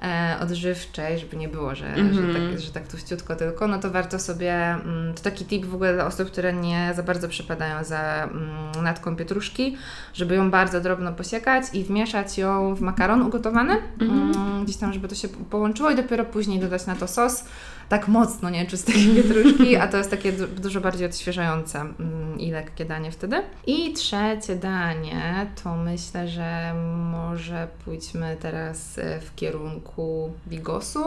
e, 0.03 0.37
odżywczej, 0.43 1.19
żeby 1.19 1.37
nie 1.37 1.49
było, 1.49 1.75
że, 1.75 1.87
Mhm. 1.87 2.15
że, 2.33 2.39
tak, 2.51 2.61
że 2.61 2.73
tak 2.73 2.89
tuściutko 2.89 3.37
tylko, 3.37 3.67
no 3.69 3.79
to 3.79 3.91
warto 3.91 4.19
sobie, 4.19 4.55
mm, 4.55 5.15
to 5.15 5.23
taki 5.23 5.45
tip 5.45 5.67
w 5.67 5.75
ogóle 5.75 5.95
dla 5.95 6.07
osób, 6.07 6.31
które 6.31 6.53
nie 6.53 6.93
za 6.97 7.03
bardzo 7.03 7.29
przypadają 7.29 7.85
za 7.85 8.01
mm, 8.25 8.85
natką 8.85 9.17
pietruszki, 9.17 9.77
żeby 10.15 10.35
ją 10.35 10.51
bardzo 10.51 10.81
drobno 10.81 11.13
posiekać 11.13 11.65
i 11.73 11.85
wmieszać 11.85 12.39
ją 12.39 12.75
w 12.75 12.81
makaron 12.81 13.23
ugotowany, 13.23 13.77
Mhm. 14.01 14.33
mm, 14.33 14.65
gdzieś 14.65 14.77
tam, 14.77 14.93
żeby 14.93 15.09
to 15.09 15.15
się 15.15 15.29
połączyło 15.29 15.91
i 15.91 15.97
dopiero 15.97 16.25
później 16.25 16.61
dodać 16.61 16.87
na 16.87 16.95
to 16.95 17.09
sos, 17.09 17.45
tak 17.89 18.09
mocno, 18.09 18.51
nie 18.51 18.67
czystej 18.67 18.95
pietruszki, 19.17 19.77
a 19.77 19.89
to 19.89 19.97
jest 19.97 20.11
takie 20.11 20.33
du- 20.33 20.47
dużo 20.47 20.81
bardziej 20.81 21.07
odświeżające 21.07 21.81
mm, 21.81 22.41
i 22.41 22.51
lekkie 22.51 22.85
danie 22.85 23.11
wtedy. 23.11 23.43
I 23.67 23.93
trzecie 23.93 24.57
danie, 24.57 25.47
to 25.65 25.77
myślę, 25.77 26.29
że 26.29 26.75
może 27.13 27.69
pójdźmy 27.85 28.37
teraz 28.41 28.99
e, 28.99 29.21
w 29.21 29.35
kierunku 29.35 30.33
bigosu. 30.49 31.01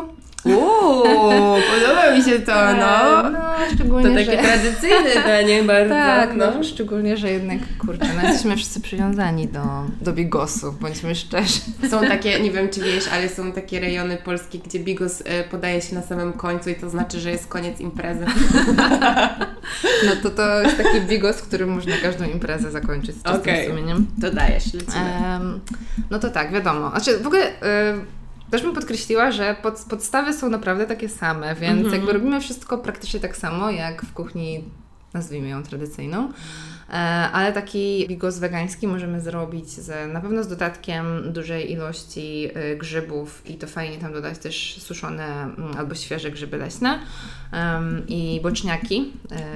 Uuu, 0.45 1.58
podoba 1.73 2.15
mi 2.17 2.23
się 2.23 2.39
to, 2.39 2.51
no. 2.55 3.27
E, 3.27 3.31
no 3.31 3.39
szczególnie, 3.75 4.10
To 4.10 4.15
takie 4.15 4.31
że... 4.31 4.38
tradycyjne 4.47 5.23
danie 5.25 5.63
bardzo. 5.73 5.93
Tak, 5.93 6.36
no. 6.36 6.63
szczególnie, 6.63 7.17
że 7.17 7.31
jednak, 7.31 7.60
kurczę, 7.77 8.05
no 8.15 8.27
jesteśmy 8.29 8.55
wszyscy 8.55 8.81
przywiązani 8.81 9.47
do, 9.47 9.62
do 10.01 10.13
bigosu, 10.13 10.75
bądźmy 10.81 11.15
szczerzy. 11.15 11.60
Są 11.89 12.01
takie, 12.01 12.39
nie 12.39 12.51
wiem 12.51 12.69
czy 12.69 12.81
wiesz, 12.81 13.08
ale 13.13 13.29
są 13.29 13.51
takie 13.51 13.79
rejony 13.79 14.17
polskie, 14.17 14.60
gdzie 14.60 14.79
bigos 14.79 15.23
e, 15.25 15.43
podaje 15.43 15.81
się 15.81 15.95
na 15.95 16.01
samym 16.01 16.34
końcu 16.34 16.69
i 16.69 16.75
to 16.75 16.89
znaczy, 16.89 17.19
że 17.19 17.31
jest 17.31 17.47
koniec 17.47 17.79
imprezy. 17.79 18.25
No 20.05 20.12
to 20.23 20.29
to 20.29 20.62
jest 20.62 20.77
taki 20.77 21.01
bigos, 21.01 21.41
którym 21.41 21.69
można 21.69 21.97
każdą 22.01 22.25
imprezę 22.25 22.71
zakończyć 22.71 23.12
z 23.15 23.23
czystym 23.23 23.41
Okej. 23.41 23.67
sumieniem. 23.67 24.08
To 24.21 24.31
dajesz, 24.31 24.73
lecimy. 24.73 25.10
No 26.10 26.19
to 26.19 26.29
tak, 26.29 26.51
wiadomo. 26.51 26.89
Znaczy 26.89 27.19
w 27.19 27.27
ogóle 27.27 27.47
y, 27.47 27.53
też 28.51 28.62
bym 28.62 28.73
podkreśliła, 28.75 29.31
że 29.31 29.55
pod, 29.62 29.86
podstawy 29.89 30.34
są 30.34 30.49
naprawdę 30.49 30.86
takie 30.86 31.10
same, 31.10 31.55
więc 31.55 31.77
Mhm. 31.79 31.95
jakby 31.95 32.13
robimy 32.13 32.41
wszystko 32.41 32.77
praktycznie 32.77 33.19
tak 33.19 33.38
samo, 33.38 33.71
jak 33.71 34.01
w 34.01 34.13
kuchni, 34.13 34.63
nazwijmy 35.13 35.47
ją 35.49 35.63
tradycyjną. 35.63 36.31
E, 36.89 36.93
ale 37.32 37.54
taki 37.54 38.08
bigos 38.08 38.39
wegański 38.39 38.88
możemy 38.88 39.21
zrobić 39.21 39.69
z, 39.69 40.13
na 40.13 40.21
pewno 40.21 40.43
z 40.43 40.48
dodatkiem 40.48 41.34
dużej 41.34 41.71
ilości 41.71 42.50
y, 42.58 42.78
grzybów 42.78 43.50
i 43.50 43.56
to 43.56 43.67
fajnie 43.67 43.98
tam 43.98 44.13
dodać 44.13 44.38
też 44.38 44.78
suszone 44.82 45.43
mm, 45.43 45.78
albo 45.78 45.95
świeże 45.95 46.32
grzyby 46.32 46.58
leśne 46.58 47.00
Em, 47.56 48.08
i 48.08 48.39
boczniaki. 48.43 49.13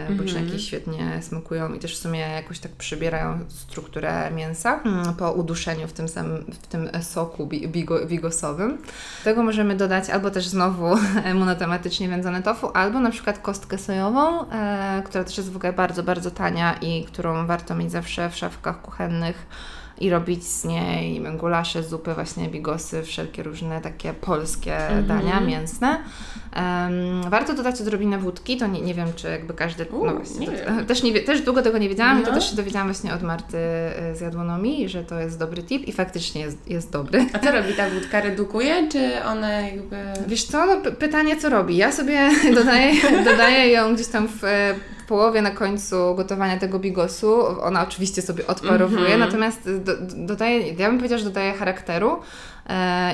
E, 0.09 0.13
boczniaki 0.13 0.59
świetnie 0.59 1.19
smakują 1.21 1.73
i 1.73 1.79
też 1.79 1.95
w 1.95 2.01
sumie 2.01 2.19
jakoś 2.19 2.59
tak 2.59 2.71
przybierają 2.71 3.39
strukturę 3.47 4.31
mięsa 4.31 4.81
mm, 4.85 5.15
po 5.15 5.31
uduszeniu 5.31 5.87
w 5.87 5.93
tym 5.93 6.07
samym, 6.07 6.45
w 6.61 6.67
tym 6.67 6.89
soku 7.01 7.47
bi- 7.47 7.67
bigo, 7.67 8.05
bigosowym. 8.05 8.77
Tego 9.23 9.43
możemy 9.43 9.75
dodać 9.75 10.09
albo 10.09 10.31
też 10.31 10.47
znowu 10.47 10.85
monotematycznie 11.35 12.09
wędzone 12.09 12.43
tofu, 12.43 12.69
albo 12.73 12.99
na 12.99 13.11
przykład 13.11 13.39
kostkę 13.39 13.77
sojową, 13.77 14.49
e, 14.49 15.03
która 15.05 15.23
też 15.23 15.37
jest 15.37 15.51
w 15.51 15.55
ogóle 15.55 15.73
bardzo, 15.73 16.03
bardzo 16.03 16.31
tania 16.31 16.73
i 16.73 17.03
którą 17.03 17.28
warto 17.47 17.75
mieć 17.75 17.91
zawsze 17.91 18.29
w 18.29 18.35
szafkach 18.35 18.81
kuchennych 18.81 19.45
i 20.01 20.09
robić 20.09 20.43
z 20.47 20.65
niej 20.65 21.21
gulasze, 21.37 21.83
zupy, 21.83 22.13
właśnie 22.13 22.47
bigosy, 22.49 23.03
wszelkie 23.03 23.43
różne 23.43 23.81
takie 23.81 24.13
polskie 24.13 24.77
Mhm. 24.77 25.05
dania 25.07 25.39
mięsne. 25.39 25.97
Em, 26.53 27.29
warto 27.29 27.53
dodać 27.53 27.81
odrobinę 27.81 28.17
wódki, 28.17 28.57
to 28.57 28.67
nie, 28.67 28.81
nie 28.81 28.93
wiem, 28.93 29.07
czy 29.15 29.27
jakby 29.29 29.53
każdy, 29.53 29.85
U, 29.85 30.05
no 30.05 30.13
właśnie, 30.15 30.47
nie 30.47 30.57
to, 30.57 30.85
też, 30.87 31.03
nie, 31.03 31.19
też 31.19 31.41
długo 31.41 31.61
tego 31.61 31.77
nie 31.77 31.89
wiedziałam 31.89 32.19
i 32.21 32.23
to 32.23 32.29
No. 32.29 32.35
też 32.35 32.49
się 32.49 32.55
dowiedziałam 32.55 32.87
właśnie 32.87 33.13
od 33.13 33.23
Marty 33.23 33.57
y, 34.11 34.15
z 34.15 34.21
Jadłonomii, 34.21 34.89
że 34.89 35.03
to 35.03 35.19
jest 35.19 35.39
dobry 35.39 35.63
tip 35.63 35.87
i 35.87 35.91
faktycznie 35.91 36.41
jest, 36.41 36.69
jest 36.69 36.91
dobry. 36.91 37.25
A 37.33 37.39
co 37.39 37.51
robi 37.51 37.73
ta 37.73 37.89
wódka? 37.89 38.21
Redukuje, 38.21 38.89
czy 38.89 39.23
ona 39.25 39.49
jakby... 39.61 39.95
Wiesz 40.27 40.43
co, 40.43 40.65
no, 40.65 40.91
pytanie 40.99 41.37
co 41.37 41.49
robi? 41.49 41.77
Ja 41.77 41.91
sobie 41.91 42.29
dodaję, 42.55 42.93
dodaję 43.25 43.71
ją 43.71 43.93
gdzieś 43.95 44.07
tam 44.07 44.27
w 44.27 44.41
połowie 45.09 45.41
na 45.41 45.51
końcu 45.51 46.15
gotowania 46.15 46.57
tego 46.57 46.79
bigosu. 46.79 47.45
Ona 47.61 47.83
oczywiście 47.83 48.21
sobie 48.21 48.47
odparowuje, 48.47 49.01
Mhm. 49.13 49.19
natomiast 49.19 49.59
do, 49.83 49.97
do- 49.97 50.15
dodaję, 50.15 50.73
ja 50.73 50.87
bym 50.89 50.97
powiedziała, 50.97 51.19
że 51.19 51.25
dodaje 51.25 51.53
charakteru 51.53 52.19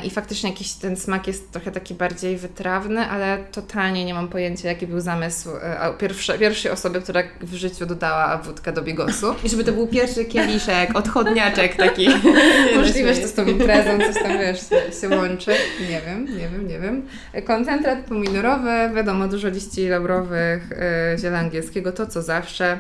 i 0.04 0.10
faktycznie 0.10 0.50
jakiś 0.50 0.74
ten 0.74 0.98
smak 0.98 1.28
jest 1.28 1.52
trochę 1.52 1.72
taki 1.72 1.94
bardziej 1.94 2.38
wytrawny, 2.38 3.02
ale 3.02 3.38
totalnie 3.52 4.06
nie 4.06 4.14
mam 4.14 4.28
pojęcia 4.28 4.68
jaki 4.70 4.88
był 4.88 5.00
zamysł 5.00 5.50
e, 5.62 5.94
pierwsze, 6.00 6.40
pierwszej 6.40 6.72
osoby, 6.72 7.02
która 7.02 7.24
w 7.42 7.54
życiu 7.54 7.86
dodała 7.86 8.38
wódkę 8.38 8.74
do 8.74 8.82
bigosu. 8.82 9.36
I 9.44 9.50
żeby 9.50 9.64
to 9.64 9.72
był 9.72 9.88
pierwszy 9.88 10.26
kieliszek, 10.26 10.96
odchodniaczek 10.98 11.76
taki. 11.76 12.08
Możliwe, 12.78 13.14
że 13.14 13.22
to 13.22 13.28
z 13.28 13.34
tą 13.34 13.46
imprezą 13.46 13.98
coś 14.14 14.24
tam, 14.24 14.40
wiesz, 14.40 14.60
się, 15.02 15.10
łączy. 15.10 15.52
Nie 15.90 16.02
wiem, 16.02 16.26
nie 16.26 16.50
wiem, 16.50 16.68
nie 16.68 16.80
wiem. 16.80 17.08
Koncentrat 17.46 18.00
pomidorowy, 18.00 18.92
wiadomo, 18.96 19.28
dużo 19.28 19.48
liści 19.48 19.88
labrowych, 19.88 20.70
yy, 21.12 21.20
ziela 21.20 21.40
angielskiego, 21.40 21.92
to 21.92 22.08
co 22.08 22.22
zawsze. 22.22 22.78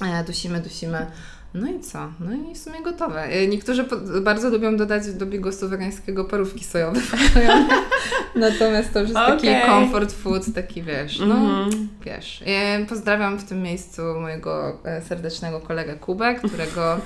E, 0.00 0.24
dusimy, 0.24 0.60
dusimy. 0.60 1.06
No 1.54 1.70
i 1.70 1.80
co? 1.80 1.98
No 2.20 2.50
i 2.50 2.54
w 2.54 2.58
sumie 2.58 2.82
gotowe. 2.82 3.22
E, 3.24 3.46
Niektórzy 3.46 3.84
bardzo 4.22 4.50
lubią 4.50 4.76
dodać 4.76 5.12
do 5.12 5.26
bigosu 5.26 5.68
wegańskiego 5.68 6.24
parówki 6.24 6.64
sojowe. 6.64 7.00
Natomiast 8.34 8.92
to 8.92 9.00
już 9.00 9.08
jest 9.08 9.20
taki 9.20 9.48
Okej. 9.48 9.66
comfort 9.66 10.12
food, 10.12 10.54
taki 10.54 10.82
wiesz, 10.82 11.18
no 11.18 11.34
Mhm. 11.34 11.88
wiesz. 12.04 12.42
E, 12.46 12.86
Pozdrawiam 12.88 13.38
w 13.38 13.44
tym 13.44 13.62
miejscu 13.62 14.02
mojego 14.20 14.78
e, 14.84 15.02
serdecznego 15.02 15.60
kolegę 15.60 15.94
Kubę, 15.96 16.34
którego 16.34 17.00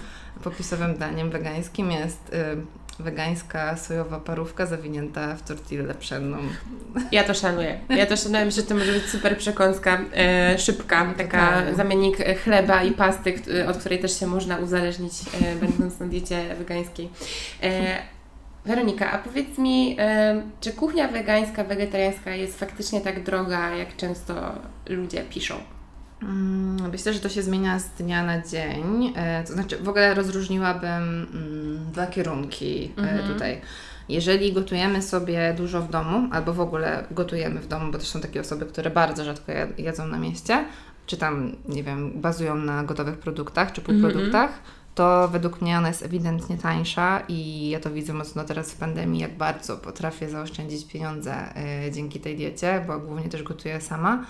popisowym 0.44 0.98
daniem 0.98 1.30
wegańskim 1.30 1.90
jest 1.90 2.30
wegańska 3.02 3.76
sojowa 3.76 4.20
parówka 4.20 4.66
zawinięta 4.66 5.36
w 5.36 5.42
tortillę 5.42 5.94
pszenną. 5.94 6.36
Ja 7.12 7.24
to 7.24 7.34
szanuję. 7.34 7.78
Ja 7.88 8.06
to 8.06 8.16
szanuję, 8.16 8.44
myślę, 8.44 8.62
że 8.62 8.68
to 8.68 8.74
może 8.74 8.92
być 8.92 9.04
super 9.06 9.38
przekąska, 9.38 10.00
e, 10.14 10.58
szybka, 10.58 11.14
taka 11.18 11.46
Totalnie. 11.46 11.74
zamiennik 11.74 12.20
e, 12.20 12.34
chleba 12.34 12.82
i 12.82 12.92
pasty, 12.92 13.32
kt- 13.32 13.68
od 13.68 13.76
której 13.76 13.98
też 13.98 14.20
się 14.20 14.26
można 14.26 14.56
uzależnić, 14.56 15.12
e, 15.42 15.56
będąc 15.56 16.00
na 16.00 16.06
diecie 16.06 16.54
wegańskiej. 16.58 17.08
E, 17.62 17.98
Weronika, 18.64 19.12
a 19.12 19.18
powiedz 19.18 19.58
mi, 19.58 19.96
e, 19.98 20.42
czy 20.60 20.72
kuchnia 20.72 21.08
wegańska, 21.08 21.64
wegetariańska 21.64 22.30
jest 22.34 22.58
faktycznie 22.58 23.00
tak 23.00 23.22
droga, 23.22 23.70
jak 23.74 23.96
często 23.96 24.34
ludzie 24.88 25.22
piszą? 25.22 25.54
Mm, 26.22 26.90
Myślę, 26.92 27.12
że 27.12 27.20
to 27.20 27.28
się 27.28 27.42
zmienia 27.42 27.78
z 27.78 27.88
dnia 27.90 28.22
na 28.24 28.42
dzień. 28.42 29.12
E, 29.16 29.44
To 29.44 29.52
znaczy, 29.52 29.78
w 29.78 29.88
ogóle 29.88 30.14
rozróżniłabym 30.14 31.26
mm, 31.34 31.90
dwa 31.92 32.06
kierunki 32.06 32.92
e, 32.98 33.00
Mhm. 33.00 33.32
tutaj. 33.32 33.60
Jeżeli 34.08 34.52
gotujemy 34.52 35.02
sobie 35.02 35.54
dużo 35.56 35.80
w 35.82 35.90
domu, 35.90 36.28
albo 36.32 36.54
w 36.54 36.60
ogóle 36.60 37.04
gotujemy 37.10 37.60
w 37.60 37.66
domu, 37.66 37.92
bo 37.92 37.98
też 37.98 38.08
są 38.08 38.20
takie 38.20 38.40
osoby, 38.40 38.66
które 38.66 38.90
bardzo 38.90 39.24
rzadko 39.24 39.52
jedzą 39.78 40.06
na 40.06 40.18
mieście, 40.18 40.64
czy 41.06 41.16
tam, 41.16 41.52
nie 41.68 41.82
wiem, 41.82 42.12
bazują 42.20 42.54
na 42.56 42.84
gotowych 42.84 43.18
produktach, 43.18 43.72
czy 43.72 43.80
półproduktach, 43.80 44.50
to 44.94 45.28
według 45.28 45.60
mnie 45.62 45.78
ona 45.78 45.88
jest 45.88 46.02
ewidentnie 46.02 46.58
tańsza 46.58 47.22
i 47.28 47.68
ja 47.68 47.80
to 47.80 47.90
widzę 47.90 48.12
mocno 48.12 48.44
teraz 48.44 48.72
w 48.72 48.76
pandemii, 48.76 49.20
jak 49.20 49.36
bardzo 49.36 49.76
potrafię 49.76 50.28
zaoszczędzić 50.30 50.84
pieniądze 50.92 51.34
y, 51.86 51.90
dzięki 51.92 52.20
tej 52.20 52.36
diecie, 52.36 52.84
bo 52.86 52.98
głównie 52.98 53.28
też 53.28 53.42
gotuję 53.42 53.80
sama. 53.80 54.24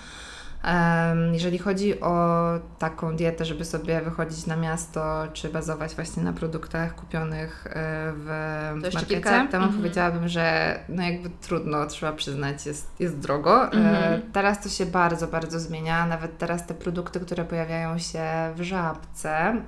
Jeżeli 1.32 1.58
chodzi 1.58 2.00
o 2.00 2.36
taką 2.78 3.16
dietę, 3.16 3.44
żeby 3.44 3.64
sobie 3.64 4.00
wychodzić 4.00 4.46
na 4.46 4.56
miasto, 4.56 5.22
czy 5.32 5.48
bazować 5.48 5.94
właśnie 5.94 6.22
na 6.22 6.32
produktach 6.32 6.94
kupionych 6.94 7.66
e, 7.66 7.72
w 8.16 8.26
To 8.82 8.88
markecie, 8.98 9.06
kilka- 9.20 9.46
to 9.50 9.56
mhm. 9.56 9.72
powiedziałabym, 9.76 10.28
że 10.28 10.78
no 10.88 11.02
jakby 11.02 11.30
trudno, 11.30 11.86
trzeba 11.86 12.12
przyznać, 12.12 12.66
jest, 12.66 12.90
jest 13.00 13.18
drogo. 13.18 13.64
E, 13.72 13.72
Mhm. 13.92 14.22
Teraz 14.32 14.62
to 14.62 14.68
się 14.68 14.86
bardzo, 14.86 15.26
bardzo 15.28 15.60
zmienia. 15.60 16.06
Nawet 16.06 16.38
teraz 16.38 16.66
te 16.66 16.74
produkty, 16.74 17.20
które 17.20 17.44
pojawiają 17.44 17.98
się 17.98 18.22
w 18.56 18.62
żabce, 18.62 19.38
mm, 19.38 19.64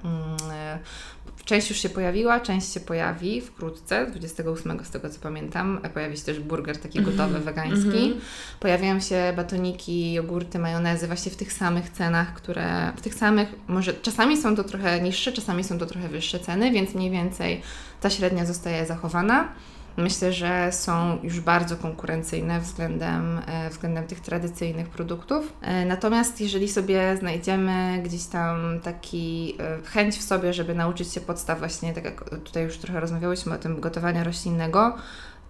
Część 1.44 1.70
już 1.70 1.78
się 1.78 1.88
pojawiła, 1.88 2.40
część 2.40 2.72
się 2.72 2.80
pojawi 2.80 3.40
wkrótce, 3.40 4.06
28 4.06 4.84
z 4.84 4.90
tego 4.90 5.10
co 5.10 5.20
pamiętam. 5.20 5.80
E, 5.82 5.90
Pojawi 5.90 6.16
się 6.16 6.22
też 6.22 6.40
burger 6.40 6.78
taki 6.78 7.00
gotowy, 7.02 7.38
wegański. 7.38 7.86
Mhm. 7.86 8.20
Pojawiają 8.60 9.00
się 9.00 9.32
batoniki, 9.36 10.12
jogurty, 10.12 10.58
majonezy 10.58 11.06
właśnie 11.06 11.32
w 11.32 11.36
tych 11.36 11.52
samych 11.52 11.90
cenach, 11.90 12.34
które 12.34 12.92
w 12.96 13.00
tych 13.00 13.14
samych, 13.14 13.48
może 13.68 13.94
czasami 13.94 14.36
są 14.36 14.56
to 14.56 14.64
trochę 14.64 15.00
niższe, 15.00 15.32
czasami 15.32 15.64
są 15.64 15.78
to 15.78 15.86
trochę 15.86 16.08
wyższe 16.08 16.40
ceny, 16.40 16.70
więc 16.70 16.94
mniej 16.94 17.10
więcej 17.10 17.62
ta 18.00 18.10
średnia 18.10 18.46
zostaje 18.46 18.86
zachowana. 18.86 19.48
Myślę, 19.96 20.32
że 20.32 20.72
są 20.72 21.18
już 21.22 21.40
bardzo 21.40 21.76
konkurencyjne 21.76 22.60
względem, 22.60 23.40
e, 23.46 23.70
względem 23.70 24.06
tych 24.06 24.20
tradycyjnych 24.20 24.88
produktów. 24.88 25.52
E, 25.62 25.86
natomiast 25.86 26.40
jeżeli 26.40 26.68
sobie 26.68 27.16
znajdziemy 27.16 28.02
gdzieś 28.02 28.26
tam 28.26 28.80
taki 28.80 29.56
e, 29.60 29.82
chęć 29.82 30.18
w 30.18 30.22
sobie, 30.22 30.52
żeby 30.52 30.74
nauczyć 30.74 31.12
się 31.12 31.20
podstaw 31.20 31.58
właśnie, 31.58 31.92
tak 31.92 32.04
jak 32.04 32.30
tutaj 32.30 32.62
już 32.62 32.78
trochę 32.78 33.00
rozmawiałyśmy 33.00 33.54
o 33.54 33.58
tym 33.58 33.80
gotowania 33.80 34.24
roślinnego, 34.24 34.96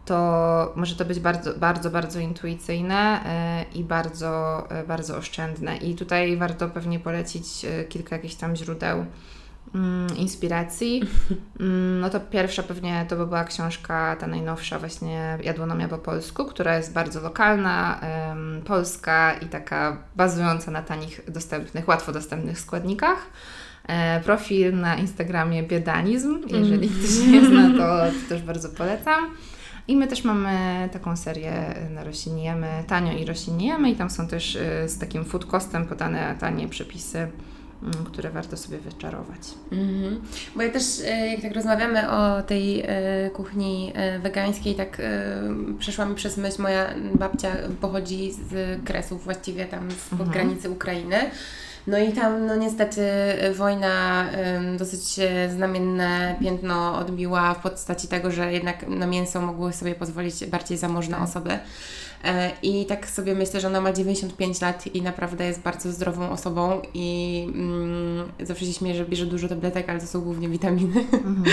to 0.04 0.72
może 0.76 0.96
to 0.96 1.04
być 1.04 1.20
bardzo, 1.20 1.54
bardzo, 1.54 1.90
bardzo 1.90 2.20
intuicyjne 2.20 3.20
i 3.74 3.84
bardzo, 3.84 4.62
bardzo 4.88 5.16
oszczędne. 5.16 5.76
I 5.76 5.94
tutaj 5.94 6.36
warto 6.36 6.68
pewnie 6.68 7.00
polecić 7.00 7.46
kilka 7.88 8.16
jakichś 8.16 8.34
tam 8.34 8.56
źródeł 8.56 9.06
mm, 9.74 10.16
inspiracji. 10.16 11.02
Mm, 11.60 12.00
no 12.00 12.10
to 12.10 12.20
pierwsza 12.20 12.62
pewnie 12.62 13.06
to 13.08 13.16
by 13.16 13.26
była 13.26 13.44
książka, 13.44 14.16
ta 14.16 14.26
najnowsza 14.26 14.78
właśnie 14.78 15.38
Jadłonomia 15.42 15.88
po 15.88 15.98
polsku, 15.98 16.44
która 16.44 16.76
jest 16.76 16.92
bardzo 16.92 17.20
lokalna, 17.20 18.00
ym, 18.32 18.62
polska 18.66 19.34
i 19.34 19.46
taka 19.46 19.96
bazująca 20.16 20.70
na 20.70 20.82
tanich, 20.82 21.20
dostępnych, 21.28 21.88
łatwo 21.88 22.12
dostępnych 22.12 22.60
składnikach. 22.60 23.30
E, 23.88 24.20
profil 24.20 24.76
na 24.76 24.96
Instagramie 24.96 25.62
Biedanizm, 25.62 26.40
jeżeli 26.48 26.86
mm. 26.88 26.98
ktoś 26.98 27.26
nie 27.26 27.46
zna, 27.46 27.70
to, 27.78 28.12
to 28.12 28.28
też 28.28 28.42
bardzo 28.42 28.68
polecam. 28.68 29.30
I 29.88 29.96
my 29.96 30.06
też 30.06 30.24
mamy 30.24 30.88
taką 30.92 31.16
serię 31.16 31.74
na 31.90 32.04
roślinijemy, 32.04 32.84
tanio 32.86 33.12
i 33.12 33.24
roślinijemy 33.24 33.90
i 33.90 33.96
tam 33.96 34.10
są 34.10 34.26
też 34.26 34.54
y, 34.54 34.88
z 34.88 34.98
takim 34.98 35.24
food 35.24 35.46
costem 35.46 35.86
podane 35.86 36.36
tanie 36.40 36.68
przepisy 36.68 37.28
które 38.06 38.30
warto 38.30 38.56
sobie 38.56 38.78
wyczarować. 38.78 39.40
Mhm. 39.72 40.20
Bo 40.56 40.62
ja 40.62 40.70
też, 40.70 40.84
e, 41.06 41.28
jak 41.28 41.40
tak 41.40 41.54
rozmawiamy 41.54 42.10
o 42.10 42.42
tej 42.42 42.80
e, 42.80 43.30
kuchni 43.30 43.92
e, 43.94 44.18
wegańskiej, 44.18 44.74
tak 44.74 45.02
przeszła 45.78 46.04
mi 46.04 46.14
przez 46.14 46.36
myśl, 46.36 46.62
moja 46.62 46.94
babcia 47.14 47.56
pochodzi 47.80 48.32
z 48.32 48.80
Kresów, 48.84 49.24
właściwie 49.24 49.66
tam 49.66 49.90
z 49.90 50.12
mhm. 50.12 50.30
granicy 50.30 50.70
Ukrainy. 50.70 51.16
No 51.86 51.98
i 51.98 52.12
tam, 52.12 52.46
no 52.46 52.56
niestety, 52.56 53.02
wojna 53.54 54.26
dosyć 54.78 55.20
znamienne 55.54 56.36
piętno 56.40 56.98
odbiła 56.98 57.54
w 57.54 57.62
postaci 57.62 58.08
tego, 58.08 58.30
że 58.30 58.52
jednak 58.52 58.88
na 58.88 59.06
mięso 59.06 59.40
mogły 59.40 59.72
sobie 59.72 59.94
pozwolić 59.94 60.46
bardziej 60.46 60.78
zamożne 60.78 61.16
tak. 61.16 61.28
osoby. 61.28 61.58
E, 62.24 62.50
I 62.62 62.86
tak 62.86 63.10
sobie 63.10 63.34
myślę, 63.34 63.60
że 63.60 63.66
ona 63.68 63.80
ma 63.80 63.92
95 63.92 64.60
lat 64.60 64.86
i 64.86 65.02
naprawdę 65.02 65.46
jest 65.46 65.60
bardzo 65.60 65.92
zdrową 65.92 66.30
osobą 66.30 66.82
i 66.94 67.46
mm, 67.54 68.32
zawsze 68.40 68.66
się 68.66 68.72
śmieję, 68.72 68.96
że 68.96 69.04
bierze 69.04 69.26
dużo 69.26 69.48
tabletek, 69.48 69.88
ale 69.88 70.00
to 70.00 70.06
są 70.06 70.20
głównie 70.20 70.48
witaminy. 70.48 71.00
Mhm. 71.12 71.44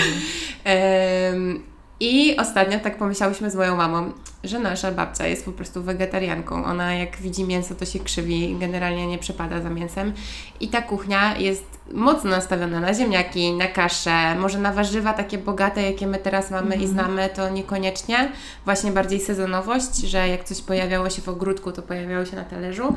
I 2.02 2.36
ostatnio 2.36 2.78
tak 2.78 2.96
pomyślałyśmy 2.96 3.50
z 3.50 3.54
moją 3.54 3.76
mamą, 3.76 4.12
że 4.44 4.58
nasza 4.58 4.92
babcia 4.92 5.26
jest 5.26 5.44
po 5.44 5.52
prostu 5.52 5.82
wegetarianką. 5.82 6.64
Ona 6.64 6.94
jak 6.94 7.16
widzi 7.16 7.44
mięso, 7.44 7.74
to 7.74 7.84
się 7.84 7.98
krzywi, 7.98 8.56
generalnie 8.60 9.06
nie 9.06 9.18
przepada 9.18 9.60
za 9.60 9.70
mięsem. 9.70 10.12
I 10.60 10.68
ta 10.68 10.82
kuchnia 10.82 11.38
jest 11.38 11.64
mocno 11.92 12.30
nastawiona 12.30 12.80
na 12.80 12.94
ziemniaki, 12.94 13.52
na 13.52 13.66
kaszę, 13.66 14.34
może 14.34 14.58
na 14.58 14.72
warzywa 14.72 15.12
takie 15.12 15.38
bogate, 15.38 15.82
jakie 15.82 16.06
my 16.06 16.18
teraz 16.18 16.50
mamy 16.50 16.74
mm. 16.74 16.80
i 16.80 16.84
mhm. 16.84 16.92
znamy, 16.92 17.28
to 17.34 17.48
niekoniecznie. 17.48 18.32
Właśnie 18.64 18.92
bardziej 18.92 19.20
sezonowość, 19.20 19.96
że 19.96 20.28
jak 20.28 20.44
coś 20.44 20.60
pojawiało 20.60 21.10
się 21.10 21.22
w 21.22 21.28
ogródku, 21.28 21.72
to 21.72 21.82
pojawiało 21.82 22.24
się 22.24 22.36
na 22.36 22.44
talerzu. 22.44 22.94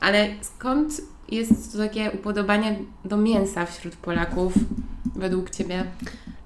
Ale 0.00 0.28
skąd 0.40 1.00
jest 1.28 1.72
to 1.72 1.78
takie 1.78 2.10
upodobanie 2.10 2.78
do 3.04 3.16
mięsa 3.16 3.66
wśród 3.66 3.96
Polaków 3.96 4.52
według 5.16 5.50
Ciebie? 5.50 5.84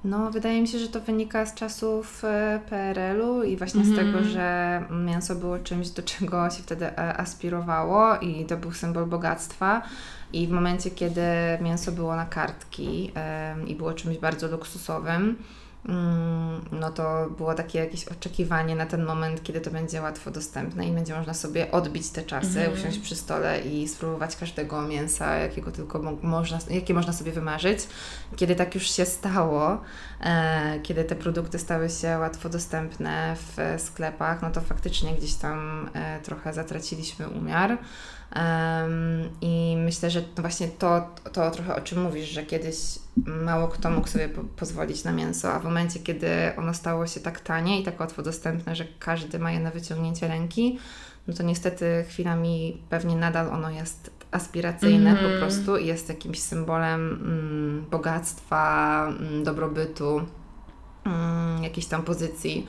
No, 0.05 0.31
wydaje 0.31 0.61
mi 0.61 0.68
się, 0.68 0.78
że 0.78 0.89
to 0.89 1.01
wynika 1.01 1.47
z 1.47 1.55
czasów 1.55 2.24
e, 2.24 2.61
PRL-u 2.68 3.43
i 3.43 3.57
właśnie 3.57 3.81
mm 3.81 3.95
z 3.95 3.99
tego, 3.99 4.18
mhm. 4.18 4.28
że 4.28 4.83
mięso 5.05 5.35
było 5.35 5.59
czymś, 5.59 5.89
do 5.89 6.03
czego 6.03 6.51
się 6.51 6.62
wtedy 6.62 6.87
e, 6.87 7.16
aspirowało 7.16 8.16
i 8.16 8.45
to 8.45 8.57
był 8.57 8.72
symbol 8.72 9.07
bogactwa. 9.07 9.83
I 10.33 10.47
w 10.47 10.51
momencie, 10.51 10.91
kiedy 10.91 11.22
mięso 11.61 11.93
było 11.93 12.16
na 12.16 12.26
kartki 12.26 13.12
i 13.66 13.74
było 13.74 13.93
czymś 13.93 14.18
bardzo 14.18 14.49
luksusowym, 14.49 15.37
no 16.72 16.91
to 16.91 17.31
było 17.37 17.55
takie 17.55 17.78
jakieś 17.78 18.05
oczekiwanie 18.09 18.76
na 18.76 18.87
ten 18.87 19.05
moment, 19.05 19.43
kiedy 19.43 19.61
to 19.61 19.70
będzie 19.70 20.03
łatwo 20.03 20.31
dostępne 20.31 20.89
i 20.89 20.93
będzie 20.93 21.14
można 21.14 21.35
sobie 21.35 21.70
odbić 21.70 22.11
te 22.11 22.22
czasy, 22.22 22.61
mm. 22.61 22.72
usiąść 22.72 22.99
przy 22.99 23.16
stole 23.16 23.61
i 23.61 23.89
spróbować 23.89 24.37
każdego 24.37 24.83
mięsa, 24.83 25.35
jakiego 25.35 25.72
tylko 25.72 25.99
mo 25.99 26.12
można, 26.22 26.59
jakie 26.70 26.95
można 26.95 27.12
sobie 27.12 27.33
wymarzyć. 27.33 27.78
Kiedy 28.37 28.55
tak 28.57 28.74
już 28.74 28.91
się 28.91 29.07
stało, 29.07 29.81
e, 30.20 30.81
kiedy 30.83 31.05
te 31.05 31.16
produkty 31.16 31.59
stały 31.59 31.91
się 31.91 32.18
łatwo 32.18 32.49
dostępne 32.49 33.37
w 33.37 33.83
sklepach, 33.83 34.43
no 34.43 34.51
to 34.51 34.61
faktycznie 34.61 35.14
gdzieś 35.14 35.35
tam 35.35 35.91
e, 35.95 36.20
trochę 36.20 36.53
zatraciliśmy 36.53 37.28
umiar. 37.28 37.78
Um, 38.37 39.28
I 39.41 39.76
myślę, 39.85 40.11
że 40.11 40.22
to 40.22 40.43
właśnie 40.43 40.68
to, 40.68 41.14
to 41.33 41.51
trochę 41.51 41.76
o 41.76 41.81
czym 41.81 42.03
mówisz, 42.03 42.28
że 42.28 42.43
kiedyś 42.43 42.76
mało 43.26 43.68
kto 43.68 43.91
mógł 43.91 44.09
sobie 44.09 44.28
po 44.28 44.45
pozwolić 44.45 45.05
na 45.05 45.12
mięso, 45.12 45.53
a 45.53 45.59
w 45.59 45.64
momencie, 45.64 46.01
kiedy 46.01 46.28
ono 46.57 46.74
stało 46.74 47.07
się 47.07 47.20
tak 47.20 47.41
tanie 47.41 47.81
i 47.81 47.85
tak 47.85 48.01
łatwo 48.01 48.22
dostępne, 48.22 48.76
że 48.76 48.85
każdy 48.99 49.39
ma 49.39 49.53
je 49.53 49.61
na 49.61 49.70
wyciągnięcie 49.70 50.28
ręki, 50.28 50.78
no 51.26 51.35
to 51.35 51.43
niestety 51.43 52.05
chwilami 52.09 52.83
pewnie 52.89 53.16
nadal 53.16 53.49
ono 53.49 53.70
jest 53.70 54.11
aspiracyjne 54.31 55.11
mm 55.11 55.16
-hmm. 55.16 55.18
po 55.18 55.24
mhm. 55.24 55.41
prostu 55.41 55.76
i 55.76 55.87
jest 55.87 56.09
jakimś 56.09 56.39
symbolem 56.39 57.01
mm, 57.01 57.87
bogactwa, 57.91 59.07
mm, 59.09 59.45
dobrobytu, 59.45 60.20
mm, 61.05 61.62
jakiejś 61.62 61.87
tam 61.87 62.03
pozycji 62.03 62.66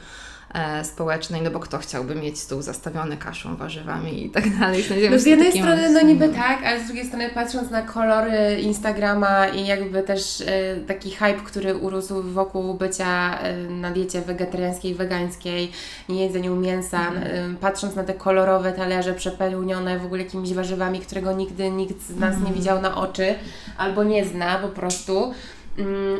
społecznej, 0.83 1.41
no 1.41 1.51
bo 1.51 1.59
kto 1.59 1.77
chciałby 1.77 2.15
mieć 2.15 2.39
stół 2.39 2.61
zastawiony 2.61 3.17
kaszą, 3.17 3.55
warzywami 3.55 4.25
i 4.25 4.29
tak 4.29 4.59
dalej. 4.59 4.83
No 5.11 5.19
z 5.19 5.25
jednej 5.25 5.51
strony 5.51 5.89
no 5.89 6.01
niby 6.01 6.29
tak, 6.29 6.63
ale 6.65 6.83
z 6.83 6.85
drugiej 6.85 7.05
strony 7.05 7.29
patrząc 7.29 7.69
na 7.69 7.81
kolory 7.81 8.61
Instagrama 8.61 9.47
i 9.47 9.65
jakby 9.65 10.03
też 10.03 10.41
e, 10.41 10.75
taki 10.87 11.11
hype, 11.11 11.41
który 11.45 11.75
urósł 11.75 12.23
wokół 12.23 12.73
bycia 12.73 13.39
e, 13.39 13.57
na 13.57 13.91
diecie 13.91 14.21
wegetariańskiej, 14.21 14.95
wegańskiej, 14.95 15.71
nie 16.09 16.23
jedzeniu 16.23 16.55
mięsa, 16.55 17.07
mm. 17.07 17.57
patrząc 17.57 17.95
na 17.95 18.03
te 18.03 18.13
kolorowe 18.13 18.71
talerze 18.71 19.13
przepełnione 19.13 19.99
w 19.99 20.05
ogóle 20.05 20.23
jakimiś 20.23 20.53
warzywami, 20.53 20.99
którego 20.99 21.31
nigdy 21.31 21.71
nikt 21.71 22.01
z 22.01 22.09
nas 22.09 22.35
mm. 22.35 22.43
nie 22.43 22.47
mhm. 22.47 22.55
widział 22.55 22.81
na 22.81 22.95
oczy 22.95 23.35
albo 23.77 24.03
nie 24.03 24.25
zna 24.25 24.59
po 24.59 24.67
prostu 24.67 25.33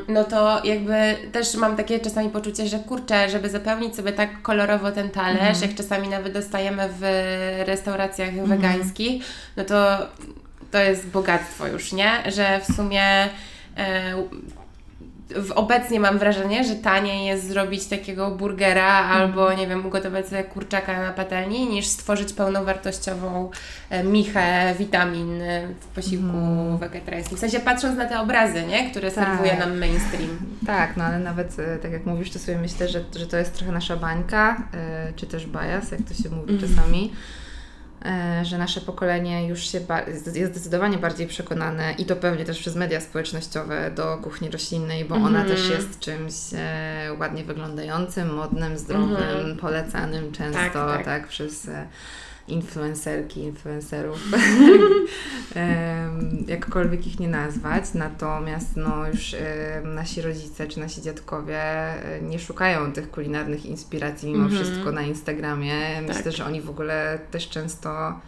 no 0.08 0.24
to 0.24 0.62
jakby 0.64 1.16
też 1.32 1.56
mam 1.56 1.78
takie 1.78 2.00
czasami 2.00 2.30
poczucie, 2.30 2.68
że 2.68 2.80
kurczę, 2.80 3.30
żeby 3.30 3.50
zapełnić 3.50 3.96
sobie 3.96 4.14
tak 4.14 4.42
kolorowo 4.42 4.92
ten 4.92 5.10
talerz, 5.10 5.58
mm. 5.58 5.62
jak 5.62 5.76
czasami 5.76 6.08
nawet 6.08 6.34
dostajemy 6.34 6.90
w 7.00 7.04
restauracjach 7.68 8.30
mm. 8.30 8.46
wegańskich, 8.46 9.24
no 9.58 9.64
to 9.64 9.98
to 10.72 10.78
jest 10.80 11.08
bogactwo 11.08 11.68
już, 11.68 11.92
nie? 11.92 12.32
Że 12.32 12.62
w 12.68 12.76
sumie 12.76 13.04
e, 13.78 14.24
obecnie 15.56 16.00
mam 16.00 16.20
wrażenie, 16.20 16.64
że 16.64 16.76
taniej 16.76 17.26
jest 17.26 17.48
zrobić 17.48 17.86
takiego 17.86 18.32
burgera 18.32 18.94
albo, 18.94 19.54
nie 19.54 19.68
wiem, 19.68 19.86
ugotować 19.86 20.28
sobie 20.28 20.44
kurczaka 20.44 21.02
na 21.02 21.12
patelni, 21.12 21.68
niż 21.68 21.86
stworzyć 21.86 22.34
pełnowartościową 22.34 23.50
e, 23.90 24.04
michę 24.04 24.76
witamin 24.80 25.42
w 25.80 25.86
posiłku 25.86 26.38
mm. 26.38 26.78
wegetariańskim. 26.78 27.38
W 27.38 27.40
sensie 27.40 27.60
patrząc 27.60 27.98
na 27.98 28.06
te 28.06 28.20
obrazy, 28.20 28.64
nie? 28.64 28.92
które 28.92 29.12
tak. 29.12 29.28
serwuje 29.28 29.58
nam 29.58 29.78
mainstream. 29.78 30.40
Tak, 30.66 30.98
no 30.98 31.04
ale 31.04 31.20
nawet 31.20 31.60
e, 31.60 31.78
tak 31.78 31.92
jak 31.92 32.06
mówisz, 32.06 32.32
to 32.32 32.40
sobie 32.40 32.58
myślę, 32.58 32.88
że, 32.88 33.04
że 33.16 33.28
to 33.28 33.38
jest 33.38 33.54
trochę 33.54 33.72
nasza 33.72 33.96
bańka, 33.96 34.64
e, 34.74 35.14
czy 35.16 35.28
też 35.28 35.48
bias, 35.48 35.92
jak 35.92 36.02
to 36.02 36.24
się 36.24 36.30
mówi 36.30 36.50
mm. 36.50 36.62
czasami 36.62 37.12
E, 37.12 37.41
że 38.44 38.58
nasze 38.58 38.82
pokolenie 38.82 39.48
już 39.48 39.60
się 39.72 39.80
jest 40.08 40.30
zdecydowanie 40.30 40.98
bardziej 40.98 41.28
przekonane 41.28 41.94
i 41.98 42.06
to 42.06 42.16
pewnie 42.16 42.46
też 42.46 42.60
przez 42.60 42.76
media 42.76 43.02
społecznościowe 43.02 43.92
do 43.92 44.18
kuchni 44.18 44.50
roślinnej, 44.50 45.06
bo 45.06 45.16
ona 45.16 45.44
też 45.44 45.62
mhm. 45.62 45.82
jest 45.82 46.00
czymś 46.00 46.34
e, 46.54 47.14
ładnie 47.20 47.44
wyglądającym, 47.44 48.34
modnym, 48.34 48.78
zdrowym, 48.78 49.18
mm 49.18 49.58
polecanym 49.58 50.32
często 50.32 50.60
tak, 50.60 50.74
tak. 50.74 51.06
tak 51.06 51.28
przez 51.28 51.68
e, 51.68 51.88
influencerki, 52.52 53.44
influencerów, 53.44 54.20
jakkolwiek 56.48 57.08
ich 57.08 57.20
nie 57.20 57.28
nazwać. 57.28 57.94
Natomiast 57.94 58.78
no, 58.78 59.08
już 59.08 59.36
nasi 59.84 60.22
rodzice 60.22 60.68
czy 60.68 60.80
nasi 60.80 61.02
dziadkowie 61.02 61.62
nie 62.22 62.40
szukają 62.40 62.94
tych 62.94 63.12
kulinarnych 63.12 63.66
inspiracji 63.66 64.32
mimo 64.32 64.46
mm 64.46 64.52
-hmm. 64.52 64.64
wszystko 64.64 64.92
na 64.92 65.02
Instagramie. 65.02 66.02
Myślę, 66.02 66.24
tak. 66.24 66.34
że 66.34 66.46
oni 66.46 66.62
w 66.62 66.70
ogóle 66.70 67.20
też 67.32 67.50
często 67.50 68.20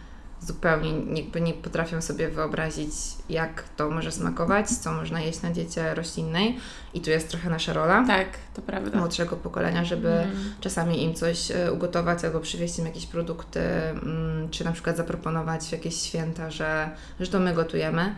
zupełnie 0.46 1.22
jakby 1.22 1.40
nie 1.40 1.52
potrafią 1.52 2.02
sobie 2.02 2.28
wyobrazić, 2.28 2.92
jak 3.28 3.64
to 3.76 3.90
może 3.90 4.12
smakować, 4.12 4.68
co 4.68 4.92
można 4.92 5.20
jeść 5.20 5.42
na 5.42 5.50
diecie 5.50 5.94
roślinnej. 5.94 6.58
I 6.94 7.00
tu 7.00 7.10
jest 7.10 7.28
trochę 7.28 7.50
nasza 7.50 7.72
rola. 7.72 8.04
Tak, 8.06 8.28
to 8.54 8.62
prawda. 8.62 8.98
Młodszego 8.98 9.36
pokolenia, 9.36 9.84
żeby 9.84 10.08
mm. 10.08 10.54
czasami 10.60 11.02
im 11.02 11.14
coś 11.14 11.50
e, 11.50 11.72
ugotować 11.72 12.24
albo 12.24 12.40
przywieźć 12.40 12.78
im 12.78 12.86
jakieś 12.86 13.06
produkty, 13.06 13.60
mm, 13.60 14.50
czy 14.50 14.64
na 14.64 14.72
przykład 14.72 14.96
zaproponować 14.96 15.64
w 15.64 15.72
jakieś 15.72 15.96
święta, 15.96 16.50
że, 16.50 16.90
że 17.20 17.26
to 17.26 17.40
my 17.40 17.54
gotujemy. 17.54 18.14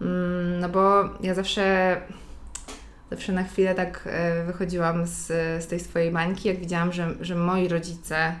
Mm, 0.00 0.60
no 0.60 0.68
bo 0.68 1.04
ja 1.20 1.34
zawsze 1.34 1.96
zawsze 3.10 3.32
na 3.32 3.44
chwilę 3.44 3.74
tak 3.74 4.02
e, 4.06 4.44
wychodziłam 4.44 5.06
z, 5.06 5.26
z 5.64 5.66
tej 5.66 5.80
swojej 5.80 6.10
bańki, 6.10 6.48
jak 6.48 6.58
widziałam, 6.58 6.92
że, 6.92 7.14
że 7.20 7.34
moi 7.34 7.68
rodzice 7.68 8.34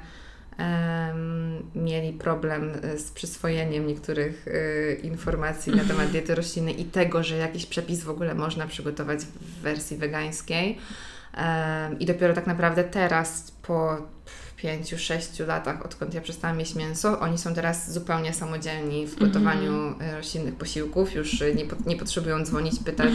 mieli 1.74 2.12
problem 2.12 2.72
e, 2.82 2.98
z 2.98 3.10
przyswojeniem 3.10 3.86
niektórych 3.86 4.46
y, 4.48 5.00
informacji 5.02 5.76
na 5.76 5.84
temat 5.84 6.10
diety 6.10 6.34
roślinnej 6.34 6.80
i 6.80 6.84
tego, 6.84 7.22
że 7.22 7.36
jakiś 7.36 7.66
przepis 7.66 8.04
w 8.04 8.10
ogóle 8.10 8.34
można 8.34 8.66
przygotować 8.66 9.20
w 9.20 9.60
wersji 9.62 9.96
wegańskiej. 9.96 10.78
I 11.98 12.06
dopiero 12.06 12.34
tak 12.34 12.46
naprawdę 12.46 12.84
teraz, 12.84 13.52
po 13.62 13.96
pięciu, 14.62 14.98
sześciu 14.98 15.46
latach, 15.46 15.84
odkąd 15.84 16.14
ja 16.14 16.20
przestałam 16.20 16.60
jeść 16.60 16.74
mięso, 16.74 17.20
oni 17.20 17.38
są 17.38 17.54
teraz 17.54 17.92
zupełnie 17.92 18.32
samodzielni 18.32 19.06
w 19.06 19.18
gotowaniu 19.18 19.72
mm. 19.72 20.16
roślinnych 20.16 20.54
posiłków, 20.54 21.14
już 21.14 21.42
nie, 21.54 21.64
po, 21.64 21.76
nie 21.86 21.96
potrzebują 21.96 22.44
dzwonić, 22.44 22.80
pytać, 22.84 23.12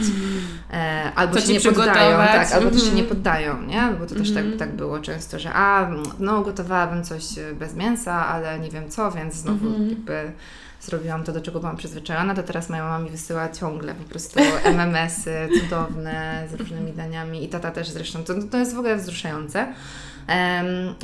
e, 0.72 1.12
albo 1.14 1.34
Co 1.34 1.40
się 1.40 1.52
nie 1.52 1.60
poddają, 1.60 2.16
tak, 2.16 2.52
albo 2.52 2.70
też 2.70 2.80
się 2.80 2.86
nie 2.86 3.02
mhm. 3.02 3.08
poddają, 3.08 3.62
nie? 3.62 3.94
Bo 4.00 4.06
to 4.06 4.14
też 4.14 4.28
tak, 4.28 4.42
mhm. 4.42 4.58
tak 4.58 4.76
było 4.76 5.00
często, 5.00 5.38
że 5.38 5.50
a, 5.52 5.90
no 6.18 6.42
gotowałabym 6.42 7.04
coś 7.04 7.24
bez 7.58 7.74
mięsa, 7.74 8.26
ale 8.26 8.58
nie 8.58 8.70
wiem 8.70 8.90
co, 8.90 9.10
więc 9.10 9.34
znowu 9.34 9.66
jakby 9.88 10.32
zrobiłam 10.80 11.24
to, 11.24 11.32
do 11.32 11.40
czego 11.40 11.60
byłam 11.60 11.76
przyzwyczajona, 11.76 12.34
to 12.34 12.42
teraz 12.42 12.68
moja 12.68 12.82
mama 12.82 12.98
mi 12.98 13.10
wysyła 13.10 13.48
ciągle 13.48 13.94
po 13.94 14.04
prostu 14.04 14.40
MMS-y 14.64 15.48
cudowne 15.60 16.46
z 16.50 16.54
różnymi 16.54 16.92
daniami 16.92 17.44
i 17.44 17.48
tata 17.48 17.70
też 17.70 17.88
zresztą. 17.88 18.24
To, 18.24 18.34
to 18.50 18.58
jest 18.58 18.74
w 18.74 18.78
ogóle 18.78 18.96
wzruszające. 18.96 19.74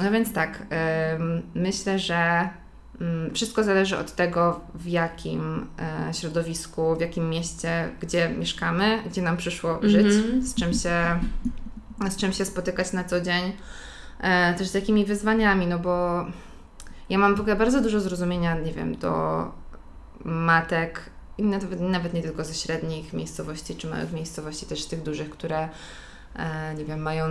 No 0.04 0.10
więc 0.12 0.32
tak, 0.32 0.66
myślę, 1.54 1.98
że 1.98 2.48
um, 3.00 3.34
wszystko 3.34 3.64
zależy 3.64 3.98
od 3.98 4.12
tego, 4.12 4.60
w 4.74 4.86
jakim 4.86 5.66
e, 6.08 6.14
środowisku, 6.14 6.96
w 6.96 7.00
jakim 7.00 7.30
mieście, 7.30 7.88
gdzie 8.00 8.28
mieszkamy, 8.28 9.02
gdzie 9.06 9.22
nam 9.22 9.36
przyszło 9.36 9.70
mm 9.70 9.82
-hmm. 9.82 9.90
żyć, 9.90 10.12
z 10.48 10.54
czym 10.54 10.72
się, 10.72 11.20
z 12.10 12.16
czym 12.16 12.32
się 12.32 12.44
spotykać 12.44 12.92
na 12.92 13.04
co 13.04 13.20
dzień, 13.20 13.52
e, 14.20 14.54
też 14.54 14.68
z 14.68 14.74
jakimi 14.74 15.04
wyzwaniami, 15.04 15.66
no 15.66 15.78
bo 15.78 16.24
ja 17.08 17.18
mam 17.18 17.34
w 17.34 17.40
ogóle 17.40 17.56
bardzo 17.56 17.80
dużo 17.80 18.00
zrozumienia, 18.00 18.54
nie 18.54 18.72
wiem, 18.72 18.96
do 18.96 19.44
matek, 20.24 21.10
nawet, 21.38 21.80
nawet 21.80 22.14
nie 22.14 22.22
tylko 22.22 22.44
ze 22.44 22.54
średnich 22.54 23.12
miejscowości 23.12 23.76
czy 23.76 23.86
małych 23.86 24.12
miejscowości, 24.12 24.66
też 24.66 24.86
tych 24.86 25.02
dużych, 25.02 25.30
które 25.30 25.68
nie 26.78 26.84
wiem, 26.84 27.02
mają 27.02 27.26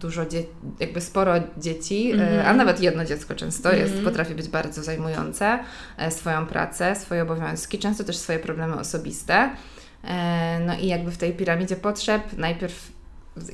dużo 0.00 0.26
dzieci, 0.26 0.48
jakby 0.80 1.00
sporo 1.00 1.34
dzieci, 1.56 2.12
mm 2.12 2.26
-hmm. 2.26 2.36
a 2.36 2.38
mhm. 2.38 2.56
nawet 2.56 2.80
jedno 2.80 3.04
dziecko 3.04 3.34
często 3.34 3.72
jest, 3.72 3.92
mm 3.92 4.04
-hmm. 4.04 4.08
potrafi 4.08 4.34
być 4.34 4.48
bardzo 4.48 4.82
zajmujące 4.82 5.58
e, 5.96 6.10
swoją 6.10 6.46
pracę, 6.46 6.96
swoje 6.96 7.22
obowiązki, 7.22 7.78
często 7.78 8.04
też 8.04 8.16
swoje 8.16 8.38
problemy 8.38 8.74
osobiste. 8.78 9.50
No 10.66 10.78
i 10.78 10.86
jakby 10.86 11.10
w 11.10 11.18
tej 11.18 11.32
piramidzie 11.32 11.76
potrzeb 11.76 12.22
najpierw 12.38 12.92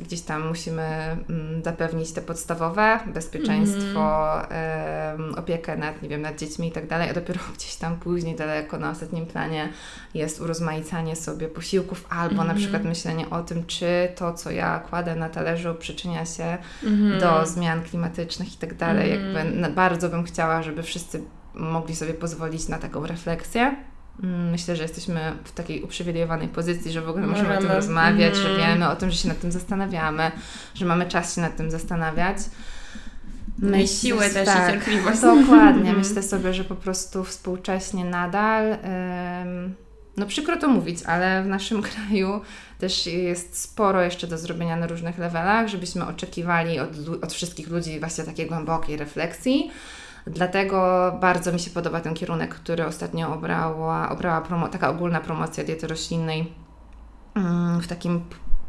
gdzieś 0.01 0.21
tam 0.21 0.49
musimy 0.49 0.83
mm, 0.83 1.63
zapewnić 1.65 2.13
te 2.13 2.23
podstawowe, 2.23 3.01
bezpieczeństwo, 3.07 4.33
mm. 4.49 5.35
opiekę 5.35 5.77
nad, 5.77 6.03
nie 6.03 6.09
wiem, 6.09 6.23
nad 6.23 6.39
dziećmi 6.39 6.69
i 6.69 6.73
tak 6.73 6.87
dalej, 6.87 7.11
a 7.11 7.15
dopiero 7.15 7.41
gdzieś 7.57 7.77
tam 7.77 7.97
później 7.97 8.37
daleko 8.37 8.79
na 8.79 8.91
ostatnim 8.91 9.27
planie 9.27 9.69
jest 10.15 10.41
urozmaicanie 10.41 11.17
sobie 11.17 11.49
posiłków 11.49 12.07
albo 12.11 12.35
mm. 12.35 12.47
na 12.47 12.55
przykład 12.55 12.75
mhm. 12.75 12.89
myślenie 12.89 13.31
o 13.31 13.43
tym, 13.43 13.67
czy 13.67 14.09
to, 14.17 14.35
co 14.35 14.51
ja 14.51 14.79
kładę 14.79 15.17
na 15.17 15.29
talerzu 15.29 15.75
przyczynia 15.75 16.27
się 16.27 16.59
mm. 16.85 17.21
do 17.21 17.47
zmian 17.47 17.83
klimatycznych 17.83 18.55
i 18.55 18.57
tak 18.57 18.75
dalej. 18.75 19.11
Jakby 19.11 19.41
mhm. 19.41 19.75
bardzo 19.75 20.09
bym 20.09 20.25
chciała, 20.25 20.63
żeby 20.63 20.83
wszyscy 20.83 21.23
mogli 21.55 21.97
sobie 21.97 22.15
pozwolić 22.15 22.69
na 22.69 22.79
taką 22.79 23.07
refleksję. 23.07 23.77
Mm, 24.23 24.51
myślę, 24.51 24.77
że 24.77 24.83
jesteśmy 24.83 25.33
w 25.45 25.53
takiej 25.53 25.83
uprzywilejowanej 25.83 26.49
pozycji, 26.49 26.93
że 26.93 27.03
w 27.03 27.09
ogóle 27.09 27.27
możemy, 27.27 27.49
możemy 27.49 27.67
o 27.67 27.69
tym 27.69 27.77
rozmawiać, 27.77 28.35
mm. 28.35 28.43
że 28.43 28.57
wiemy 28.59 28.89
o 28.89 28.97
tym, 28.97 29.11
że 29.11 29.17
się 29.17 29.29
nad 29.29 29.41
tym 29.41 29.53
zastanawiamy, 29.53 30.31
że 30.75 30.87
mamy 30.87 31.07
czas 31.07 31.35
się 31.35 31.41
nad 31.41 31.57
tym 31.57 31.71
zastanawiać. 31.71 32.39
I 33.85 33.89
siłę 33.89 34.31
też 34.31 34.47
tak, 34.47 34.69
i 34.69 34.73
cierpliwość. 34.73 35.21
Dokładnie. 35.21 35.93
Myślę 36.03 36.23
sobie, 36.23 36.55
że 36.55 36.65
po 36.65 36.75
prostu 36.75 37.25
współcześnie 37.25 38.05
nadal, 38.05 38.73
ym, 38.73 39.75
no 40.17 40.27
przykro 40.27 40.57
to 40.57 40.69
mówić, 40.69 41.03
ale 41.03 41.43
w 41.43 41.47
naszym 41.47 41.83
kraju 41.93 42.41
też 42.79 43.07
jest 43.07 43.61
sporo 43.61 44.03
jeszcze 44.03 44.27
do 44.27 44.39
zrobienia 44.39 44.77
na 44.77 44.87
różnych 44.87 45.19
levelach, 45.19 45.69
żebyśmy 45.69 46.07
oczekiwali 46.07 46.79
od, 46.79 46.89
od 47.23 47.33
wszystkich 47.33 47.69
ludzi 47.69 48.01
właśnie 48.01 48.25
takiej 48.25 48.47
głębokiej 48.47 48.97
refleksji. 48.97 49.71
Dlatego 50.27 51.13
bardzo 51.21 51.53
mi 51.53 51.61
się 51.61 51.71
podoba 51.71 52.01
ten 52.01 52.15
kierunek, 52.15 52.55
który 52.55 52.87
ostatnio 52.87 53.35
obrała, 53.35 54.09
obrała 54.09 54.41
promo, 54.41 54.69
taka 54.69 54.89
ogólna 54.89 55.21
promocja 55.21 55.65
diety 55.65 55.87
roślinnej 55.87 56.53
mm, 57.35 57.81
w 57.81 57.87
takim 57.87 58.25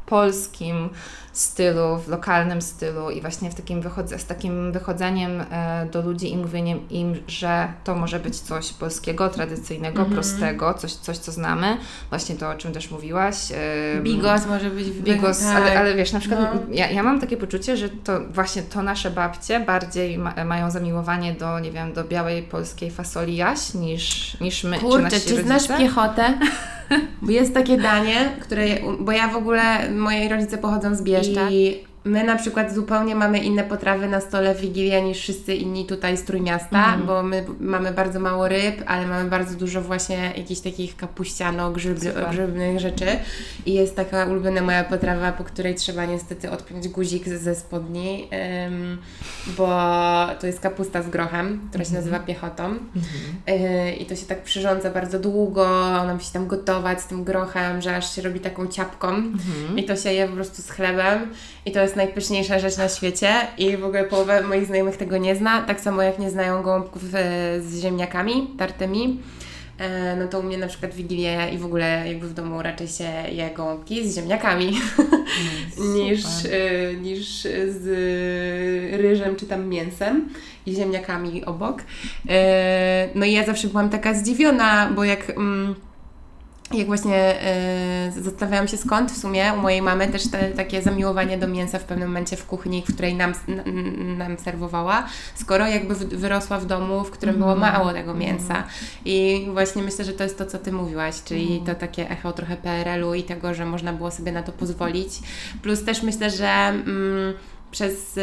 polskim 0.06 0.90
stylu, 1.36 1.98
w 1.98 2.08
lokalnym 2.08 2.62
stylu 2.62 3.10
i 3.10 3.22
właśnie 3.22 3.50
w 3.50 3.56
takim 3.56 3.82
wychodze, 3.82 4.20
z 4.20 4.26
takim 4.26 4.72
wychodzeniem 4.72 5.42
e, 5.52 5.88
do 5.92 6.02
ludzi 6.02 6.32
i 6.32 6.38
mówieniem 6.38 6.90
im, 6.90 7.16
że 7.28 7.68
to 7.84 7.96
może 7.96 8.20
być 8.20 8.40
coś 8.40 8.74
polskiego, 8.74 9.30
tradycyjnego, 9.30 10.00
mm 10.00 10.12
-hmm. 10.12 10.14
prostego, 10.14 10.74
coś, 10.74 10.94
coś, 10.94 11.18
co 11.18 11.32
znamy. 11.32 11.78
Właśnie 12.10 12.36
to, 12.36 12.50
o 12.50 12.56
czym 12.56 12.74
też 12.74 12.92
mówiłaś. 12.92 13.52
E, 13.52 14.02
bigos 14.02 14.46
może 14.48 14.70
być 14.70 14.92
Bigos, 14.92 15.40
tak. 15.40 15.56
ale, 15.56 15.80
ale 15.80 15.96
wiesz, 15.96 16.12
na 16.12 16.20
przykład 16.20 16.40
no. 16.54 16.62
ja, 16.72 16.92
ja 16.92 17.04
mam 17.04 17.20
takie 17.20 17.38
poczucie, 17.38 17.78
że 17.78 17.90
to 17.90 18.20
właśnie 18.30 18.62
to 18.62 18.82
nasze 18.82 19.12
babcie 19.12 19.60
bardziej 19.60 20.18
ma, 20.18 20.46
mają 20.46 20.72
zamiłowanie 20.72 21.34
do, 21.34 21.60
nie 21.60 21.72
wiem, 21.72 21.94
do 21.94 22.04
białej 22.04 22.44
polskiej 22.44 22.92
fasoli 22.92 23.36
jaś 23.36 23.74
niż, 23.74 24.38
niż 24.40 24.64
my, 24.64 24.80
Kurczę, 24.80 25.10
czy, 25.10 25.30
czy 25.30 25.44
znasz 25.44 25.68
piechotę? 25.68 26.34
Bo 27.22 27.32
jest 27.32 27.54
takie 27.54 27.78
danie, 27.78 28.32
które, 28.42 28.66
bo 29.00 29.12
ja 29.12 29.28
w 29.28 29.36
ogóle, 29.36 29.90
moi 29.96 30.30
rodzice 30.30 30.58
pochodzą 30.58 30.96
z 30.96 31.02
Bieszcza 31.02 31.50
i 31.52 31.84
My 32.06 32.24
na 32.24 32.36
przykład 32.36 32.74
zupełnie 32.74 33.16
mamy 33.16 33.40
inne 33.40 33.64
potrawy 33.64 34.08
na 34.08 34.22
stole 34.22 34.56
w 34.56 34.62
Wigilię 34.62 35.02
niż 35.02 35.20
wszyscy 35.20 35.56
inni 35.56 35.86
tutaj 35.86 36.18
z 36.18 36.24
Trójmiasta, 36.24 36.94
mm. 36.94 37.08
bo 37.08 37.24
my 37.24 37.46
mamy 37.60 37.92
bardzo 37.92 38.20
mało 38.20 38.48
ryb, 38.48 38.84
ale 38.86 39.08
mamy 39.08 39.30
bardzo 39.30 39.58
dużo 39.58 39.82
właśnie 39.82 40.34
jakichś 40.38 40.62
takich 40.62 40.96
kapuściano, 40.96 41.72
grzyb, 41.72 42.00
grzybnych 42.32 42.80
rzeczy 42.80 43.06
i 43.66 43.74
jest 43.74 43.96
taka 43.96 44.26
ulubiona 44.26 44.62
moja 44.62 44.84
potrawa, 44.84 45.32
po 45.32 45.44
której 45.44 45.76
trzeba 45.76 46.06
niestety 46.06 46.52
odpiąć 46.52 46.88
guzik 46.88 47.28
ze 47.28 47.56
spodni, 47.56 48.30
um, 48.64 48.98
bo 49.58 49.68
to 50.40 50.48
jest 50.48 50.60
kapusta 50.60 51.02
z 51.02 51.10
grochem, 51.10 51.68
która 51.70 51.84
się 51.84 51.90
mhm. 51.90 52.04
nazywa 52.06 52.20
piechotą 52.20 52.66
mm. 52.66 52.80
y, 53.50 53.96
i 53.96 54.06
to 54.06 54.16
się 54.16 54.26
tak 54.26 54.44
przyrządza 54.44 54.90
bardzo 54.90 55.20
długo, 55.20 55.68
ona 56.02 56.14
musi 56.14 56.32
tam 56.34 56.48
gotować 56.48 57.02
z 57.02 57.08
tym 57.08 57.24
grochem, 57.24 57.82
że 57.82 57.96
aż 57.96 58.16
się 58.16 58.22
robi 58.22 58.40
taką 58.40 58.68
ciapką 58.68 59.10
mm. 59.10 59.36
i 59.78 59.84
to 59.84 59.96
się 59.96 60.14
je 60.14 60.28
po 60.28 60.34
prostu 60.34 60.62
z 60.62 60.70
chlebem 60.70 61.34
i 61.66 61.72
to 61.72 61.80
jest 61.80 61.95
jest 61.96 62.08
najpyszniejsza 62.08 62.60
rzecz 62.60 62.78
na 62.78 62.90
świecie 62.90 63.34
i 63.58 63.78
w 63.78 63.86
ogóle 63.86 64.04
połowa 64.04 64.42
moich 64.42 64.66
znajomych 64.66 64.98
tego 64.98 65.18
nie 65.18 65.36
zna, 65.36 65.62
tak 65.62 65.80
samo 65.80 66.02
jak 66.02 66.20
nie 66.20 66.30
znają 66.30 66.64
gołąbków 66.64 67.04
e, 67.14 67.62
z 67.62 67.82
ziemniakami 67.82 68.48
tartymi. 68.58 69.20
E, 69.78 70.16
no 70.16 70.28
to 70.28 70.40
u 70.40 70.44
mnie 70.44 70.58
na 70.58 70.68
przykład 70.68 70.94
Wigilię 70.94 71.50
i 71.54 71.58
w 71.58 71.66
ogóle 71.66 72.04
jakby 72.08 72.28
w 72.28 72.34
domu 72.34 72.62
raczej 72.62 72.88
się 72.88 73.10
je 73.32 73.50
gołąbki 73.50 74.10
z 74.10 74.16
ziemniakami 74.16 74.78
mm, 75.80 75.94
niż, 75.96 76.26
e, 76.46 76.94
niż 76.94 77.42
z 77.68 77.86
ryżem 79.02 79.36
czy 79.36 79.46
tam 79.46 79.68
mięsem 79.68 80.30
i 80.66 80.76
ziemniakami 80.76 81.46
obok. 81.46 81.82
No 83.16 83.26
i 83.26 83.32
ja 83.32 83.46
zawsze 83.46 83.68
byłam 83.68 83.90
taka 83.90 84.14
zdziwiona, 84.14 84.92
bo 84.96 85.04
jak... 85.04 85.30
Mm, 85.30 85.76
jak 86.74 86.88
właśnie 86.88 87.36
y, 88.18 88.22
zastanawiałam 88.22 88.68
się 88.68 88.78
skąd 88.78 89.12
w 89.12 89.18
sumie 89.18 89.54
u 89.54 89.62
mojej 89.62 89.82
mamy 89.82 90.08
też 90.08 90.32
te, 90.32 90.50
takie 90.52 90.82
zamiłowanie 90.82 91.38
do 91.38 91.48
mięsa 91.48 91.80
w 91.80 91.84
pewnym 91.84 92.08
momencie 92.08 92.38
w 92.38 92.46
kuchni, 92.46 92.84
w 92.88 92.94
której 92.94 93.16
nam, 93.16 93.34
nam 94.18 94.38
serwowała, 94.38 95.08
skoro 95.36 95.68
jakby 95.68 95.96
wyrosła 95.96 96.60
w 96.60 96.66
domu, 96.66 97.04
w 97.04 97.12
którym 97.12 97.36
było 97.36 97.54
mhm. 97.54 97.74
mało 97.74 97.94
tego 97.94 98.14
mięsa. 98.14 98.56
Mhm. 98.56 98.66
I 99.06 99.48
właśnie 99.54 99.84
myślę, 99.84 100.06
że 100.06 100.14
to 100.14 100.24
jest 100.24 100.38
to, 100.38 100.46
co 100.46 100.58
Ty 100.58 100.72
mówiłaś, 100.72 101.24
czyli 101.24 101.58
mhm. 101.58 101.66
to 101.66 101.76
takie 101.76 102.10
echo 102.10 102.34
trochę 102.34 102.58
PRL-u 102.58 103.14
i 103.14 103.24
tego, 103.24 103.54
że 103.54 103.66
można 103.66 103.94
było 103.94 104.12
sobie 104.12 104.32
na 104.32 104.44
to 104.44 104.52
pozwolić. 104.52 105.20
Plus 105.62 105.86
też 105.86 106.04
myślę, 106.04 106.30
że... 106.30 106.48
Mm, 106.48 107.34
przez, 107.76 108.18
y, 108.18 108.22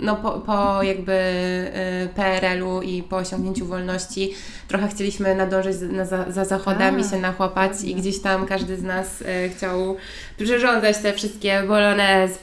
no 0.00 0.16
po, 0.16 0.30
po 0.30 0.82
jakby 0.82 1.12
y, 1.12 2.08
PRL-u 2.14 2.82
i 2.82 3.02
po 3.02 3.16
osiągnięciu 3.16 3.66
wolności 3.66 4.34
trochę 4.68 4.88
chcieliśmy 4.88 5.34
nadążyć 5.34 5.76
za, 6.04 6.32
za 6.32 6.44
zachodami, 6.44 7.02
A, 7.06 7.10
się 7.10 7.18
nachłapać 7.18 7.72
i 7.84 7.94
gdzieś 7.94 8.20
tam 8.20 8.46
każdy 8.46 8.76
z 8.76 8.82
nas 8.82 9.20
y, 9.20 9.50
chciał 9.56 9.96
przyrządzać 10.36 10.98
te 10.98 11.12
wszystkie 11.12 11.62
bolognese, 11.62 12.38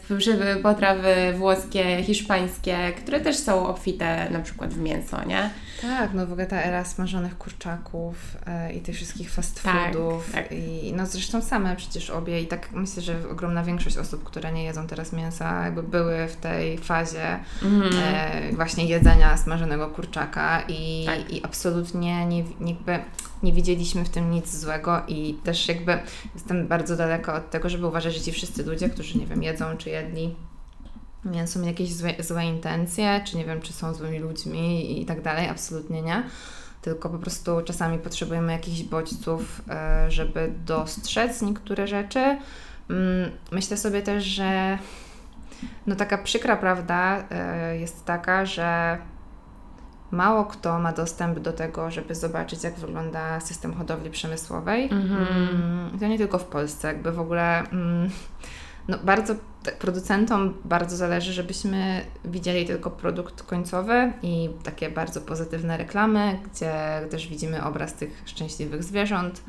potrawy 0.63 1.15
włoskie, 1.37 2.03
hiszpańskie, 2.03 2.77
które 2.97 3.19
też 3.19 3.37
są 3.37 3.67
obfite 3.67 4.29
na 4.29 4.39
przykład 4.39 4.73
w 4.73 4.79
mięso, 4.79 5.25
nie? 5.25 5.49
Tak, 5.83 6.13
no 6.13 6.27
w 6.27 6.31
ogóle 6.31 6.47
ta 6.47 6.61
era 6.61 6.85
smażonych 6.85 7.37
kurczaków 7.37 8.37
e, 8.45 8.73
i 8.73 8.81
tych 8.81 8.95
wszystkich 8.95 9.31
fast 9.31 9.63
tak, 9.63 9.93
foodów 9.93 10.31
tak, 10.31 10.43
tak. 10.43 10.57
i 10.57 10.93
no 10.95 11.05
zresztą 11.05 11.41
same 11.41 11.75
przecież 11.75 12.09
obie 12.09 12.41
i 12.41 12.47
tak 12.47 12.71
myślę, 12.71 13.03
że 13.03 13.29
ogromna 13.31 13.63
większość 13.63 13.97
osób, 13.97 14.23
które 14.23 14.51
nie 14.51 14.63
jedzą 14.63 14.87
teraz 14.87 15.13
mięsa 15.13 15.63
jakby 15.65 15.83
były 15.83 16.27
w 16.27 16.35
tej 16.35 16.77
fazie 16.77 17.39
mm. 17.63 17.89
e, 18.03 18.51
właśnie 18.51 18.85
jedzenia 18.85 19.37
smażonego 19.37 19.87
kurczaka 19.87 20.63
i, 20.67 21.05
tak. 21.05 21.33
i 21.33 21.45
absolutnie 21.45 22.25
nie, 22.25 22.43
jakby 22.67 22.99
nie 23.43 23.53
widzieliśmy 23.53 24.05
w 24.05 24.09
tym 24.09 24.31
nic 24.31 24.55
złego 24.55 25.01
i 25.07 25.33
też 25.43 25.67
jakby 25.67 25.99
jestem 26.35 26.67
bardzo 26.67 26.95
daleko 26.95 27.33
od 27.33 27.49
tego, 27.49 27.69
żeby 27.69 27.87
uważać, 27.87 28.13
że 28.13 28.21
ci 28.21 28.31
wszyscy 28.31 28.63
ludzie, 28.63 28.89
którzy 28.89 29.17
nie 29.17 29.25
wiem, 29.25 29.43
jedzą 29.43 29.77
czy 29.77 29.89
jedli 29.89 30.35
mięso, 31.25 31.59
mieli 31.59 31.71
jakieś 31.71 31.95
złe, 31.95 32.13
złe 32.19 32.45
intencje, 32.45 33.21
czy 33.25 33.37
nie 33.37 33.45
wiem, 33.45 33.61
czy 33.61 33.73
są 33.73 33.93
złymi 33.93 34.19
ludźmi 34.19 35.01
i 35.01 35.05
tak 35.05 35.21
dalej, 35.21 35.49
absolutnie 35.49 36.01
nie 36.01 36.23
tylko 36.83 37.09
po 37.09 37.17
prostu 37.17 37.61
czasami 37.65 37.99
potrzebujemy 37.99 38.51
jakichś 38.51 38.83
bodźców, 38.83 39.61
e, 39.69 40.11
żeby 40.11 40.53
dostrzec 40.65 41.41
niektóre 41.41 41.87
rzeczy. 41.87 42.19
Mm, 42.89 43.31
myślę 43.51 43.77
sobie 43.77 44.01
też, 44.01 44.23
że 44.23 44.77
no 45.87 45.95
taka 45.95 46.17
przykra 46.17 46.57
prawda 46.57 47.23
e, 47.31 47.77
jest 47.77 48.05
taka, 48.05 48.45
że 48.45 48.97
mało 50.11 50.45
kto 50.45 50.79
ma 50.79 50.91
dostęp 50.91 51.39
do 51.39 51.53
tego, 51.53 51.91
żeby 51.91 52.15
zobaczyć, 52.15 52.63
jak 52.63 52.75
wygląda 52.75 53.39
system 53.39 53.73
hodowli 53.73 54.11
przemysłowej. 54.11 54.89
Mm-hmm. 54.89 55.99
To 55.99 56.07
nie 56.07 56.17
tylko 56.17 56.37
w 56.37 56.45
Polsce, 56.45 56.87
jakby 56.87 57.11
w 57.11 57.19
ogóle. 57.19 57.59
Mm, 57.59 58.09
no 58.87 58.97
bardzo 59.03 59.35
producentom 59.71 60.53
bardzo 60.65 60.97
zależy, 60.97 61.33
żebyśmy 61.33 62.05
widzieli 62.25 62.65
tylko 62.65 62.91
produkt 62.91 63.43
końcowy 63.43 64.13
i 64.21 64.49
takie 64.63 64.89
bardzo 64.89 65.21
pozytywne 65.21 65.77
reklamy, 65.77 66.39
gdzie 66.51 66.73
też 67.09 67.27
widzimy 67.27 67.63
obraz 67.63 67.93
tych 67.93 68.23
szczęśliwych 68.25 68.83
zwierząt. 68.83 69.43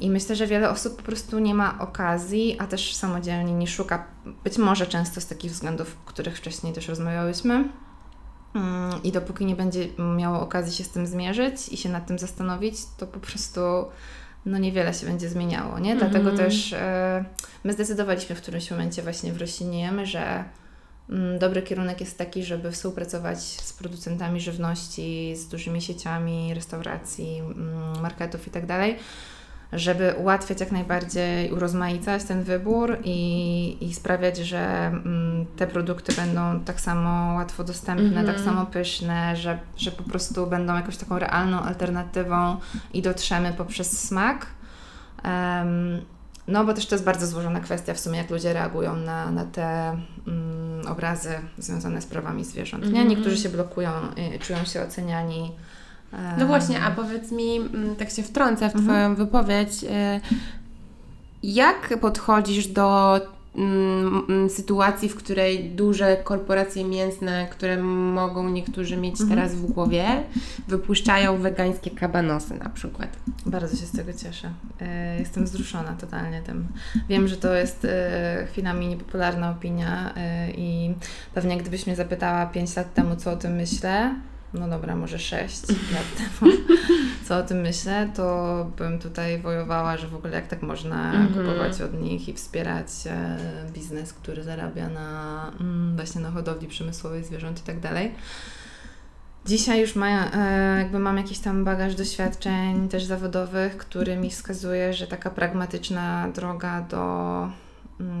I 0.00 0.10
myślę, 0.10 0.36
że 0.36 0.46
wiele 0.46 0.70
osób 0.70 0.96
po 0.96 1.02
prostu 1.02 1.38
nie 1.38 1.54
ma 1.54 1.78
okazji, 1.78 2.56
a 2.58 2.66
też 2.66 2.94
samodzielnie 2.94 3.52
nie 3.52 3.66
szuka, 3.66 4.06
być 4.44 4.58
może 4.58 4.86
często 4.86 5.20
z 5.20 5.26
takich 5.26 5.50
względów, 5.50 5.96
o 6.04 6.08
których 6.08 6.36
wcześniej 6.36 6.72
też 6.72 6.88
rozmawiałyśmy. 6.88 7.68
Mm, 8.54 9.02
I 9.02 9.12
dopóki 9.12 9.46
nie 9.46 9.56
będzie 9.56 9.88
miało 10.16 10.40
okazji 10.40 10.72
się 10.72 10.84
z 10.84 10.90
tym 10.90 11.06
zmierzyć 11.06 11.68
i 11.68 11.76
się 11.76 11.88
nad 11.88 12.06
tym 12.06 12.18
zastanowić, 12.18 12.76
to 12.98 13.06
po 13.06 13.20
prostu 13.20 13.60
no 14.46 14.58
niewiele 14.58 14.94
się 14.94 15.06
będzie 15.06 15.28
zmieniało, 15.28 15.78
nie? 15.78 15.96
Dlatego 15.96 16.30
mm. 16.30 16.36
też 16.36 16.72
e, 16.72 17.24
my 17.64 17.72
zdecydowaliśmy 17.72 18.36
w 18.36 18.42
którymś 18.42 18.70
momencie 18.70 19.02
właśnie 19.02 19.32
w 19.32 19.40
Rośliniemy, 19.40 20.06
że 20.06 20.44
mm, 21.10 21.38
dobry 21.38 21.62
kierunek 21.62 22.00
jest 22.00 22.18
taki, 22.18 22.44
żeby 22.44 22.72
współpracować 22.72 23.38
z 23.38 23.72
producentami 23.72 24.40
żywności, 24.40 25.36
z 25.36 25.48
dużymi 25.48 25.82
sieciami 25.82 26.54
restauracji, 26.54 27.38
mm, 27.38 28.00
marketów 28.00 28.46
itd., 28.46 28.66
tak 28.66 28.94
żeby 29.72 30.14
ułatwiać 30.18 30.60
jak 30.60 30.72
najbardziej, 30.72 31.52
urozmaicać 31.52 32.24
ten 32.24 32.42
wybór 32.42 32.98
i, 33.04 33.76
i 33.80 33.94
sprawiać, 33.94 34.36
że 34.36 34.86
mm, 34.86 35.46
te 35.56 35.66
produkty 35.66 36.12
będą 36.12 36.60
tak 36.60 36.80
samo 36.80 37.34
łatwo 37.34 37.64
dostępne, 37.64 38.06
mm 38.06 38.24
-hmm. 38.24 38.26
tak 38.26 38.40
samo 38.40 38.66
pyszne, 38.66 39.36
że, 39.36 39.58
że 39.76 39.90
po 39.90 40.02
prostu 40.02 40.46
będą 40.46 40.76
jakąś 40.76 40.96
taką 40.96 41.18
realną 41.18 41.60
alternatywą 41.60 42.56
i 42.92 43.02
dotrzemy 43.02 43.52
poprzez 43.52 44.00
smak. 44.08 44.46
Um, 45.24 46.02
no, 46.48 46.64
bo 46.64 46.74
też 46.74 46.86
to 46.86 46.94
jest 46.94 47.04
bardzo 47.04 47.26
złożona 47.26 47.60
kwestia 47.60 47.94
w 47.94 48.00
sumie, 48.00 48.18
jak 48.18 48.30
ludzie 48.30 48.52
reagują 48.52 48.96
na, 48.96 49.30
na 49.30 49.44
te 49.44 49.96
mm, 50.26 50.86
obrazy 50.88 51.34
związane 51.58 52.02
z 52.02 52.06
prawami 52.06 52.44
zwierząt. 52.44 52.84
Nie? 52.84 52.88
Mhm. 52.90 53.08
Niektórzy 53.08 53.36
się 53.36 53.48
blokują, 53.48 53.90
y, 54.34 54.38
czują 54.38 54.64
się 54.64 54.82
oceniani 54.82 55.52
no 56.38 56.46
właśnie, 56.46 56.80
a 56.80 56.90
powiedz 56.90 57.32
mi, 57.32 57.56
mm, 57.56 57.96
tak 57.96 58.10
się 58.10 58.22
wtrącę 58.22 58.70
w 58.70 58.76
mhm. 58.76 58.84
Twoją 58.84 59.14
wypowiedź, 59.14 59.84
y, 59.84 59.88
jak 61.42 61.98
podchodzisz 62.00 62.66
do 62.66 63.20
mm, 63.56 64.24
mm, 64.28 64.50
sytuacji, 64.50 65.08
w 65.08 65.16
której 65.16 65.70
duże 65.70 66.16
korporacje 66.24 66.84
mięsne, 66.84 67.48
które 67.50 67.82
mogą 67.82 68.48
niektórzy 68.48 68.96
mieć 68.96 69.20
mhm. 69.20 69.30
teraz 69.30 69.54
w 69.54 69.72
głowie, 69.72 70.04
wypuszczają 70.68 71.38
wegańskie 71.38 71.90
kabanosy 71.90 72.54
na 72.54 72.68
przykład. 72.68 73.08
Bardzo 73.46 73.76
się 73.76 73.86
z 73.86 73.92
tego 73.92 74.12
cieszę. 74.12 74.48
Y, 74.48 75.18
jestem 75.18 75.44
wzruszona 75.44 75.92
totalnie 75.92 76.42
tym. 76.42 76.68
Wiem, 77.08 77.28
że 77.28 77.36
to 77.36 77.54
jest 77.54 77.84
y, 77.84 77.88
chwilami 78.46 78.88
niepopularna 78.88 79.50
opinia 79.50 80.14
i 80.56 80.94
pewnie 81.34 81.56
gdybyś 81.56 81.86
mnie 81.86 81.96
zapytała 81.96 82.46
5 82.46 82.76
lat 82.76 82.94
temu, 82.94 83.16
co 83.16 83.32
o 83.32 83.36
tym 83.36 83.52
myślę, 83.52 84.14
no 84.54 84.68
dobra, 84.68 84.96
może 84.96 85.18
6 85.18 85.62
lat 85.94 86.04
temu, 86.16 86.52
co 87.28 87.38
o 87.38 87.42
tym 87.42 87.60
myślę, 87.60 88.10
to 88.16 88.66
bym 88.78 88.98
tutaj 88.98 89.38
wojowała, 89.38 89.96
że 89.96 90.08
w 90.08 90.14
ogóle 90.14 90.32
jak 90.32 90.46
tak 90.46 90.62
można 90.62 91.12
mm 91.12 91.28
-hmm. 91.28 91.34
kupować 91.34 91.80
od 91.80 92.00
nich 92.00 92.28
i 92.28 92.34
wspierać 92.34 92.88
e, 93.06 93.38
biznes, 93.72 94.12
który 94.12 94.42
zarabia 94.42 94.88
na 94.88 95.50
mm, 95.60 95.96
właśnie 95.96 96.20
na 96.20 96.30
hodowli 96.30 96.68
przemysłowej 96.68 97.24
zwierząt 97.24 97.60
i 97.60 97.62
tak 97.62 97.80
dalej. 97.80 98.14
Dzisiaj 99.46 99.80
już 99.80 99.96
ma, 99.96 100.30
e, 100.32 100.78
jakby 100.78 100.98
mam 100.98 101.16
jakiś 101.16 101.38
tam 101.38 101.64
bagaż 101.64 101.94
doświadczeń 101.94 102.88
też 102.88 103.04
zawodowych, 103.04 103.76
który 103.76 104.16
mi 104.16 104.30
wskazuje, 104.30 104.92
że 104.92 105.06
taka 105.06 105.30
pragmatyczna 105.30 106.28
droga 106.34 106.80
do 106.80 107.48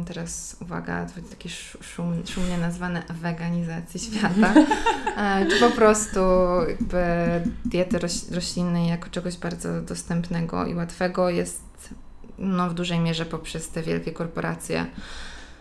teraz 0.06 0.56
uwaga, 0.60 1.06
takie 1.30 1.48
szum, 1.80 2.22
szumnie 2.26 2.58
nazwane 2.58 3.02
weganizacji 3.10 4.00
świata, 4.00 4.54
e, 5.16 5.46
czy 5.46 5.60
po 5.60 5.70
prostu 5.70 6.20
jakby 6.68 7.04
diety 7.64 7.98
roślinnej 8.30 8.88
jako 8.88 9.10
czegoś 9.10 9.36
bardzo 9.36 9.82
dostępnego 9.82 10.66
i 10.66 10.74
łatwego 10.74 11.30
jest 11.30 11.94
no, 12.38 12.70
w 12.70 12.74
dużej 12.74 12.98
mierze 12.98 13.26
poprzez 13.26 13.70
te 13.70 13.82
wielkie 13.82 14.12
korporacje, 14.12 14.86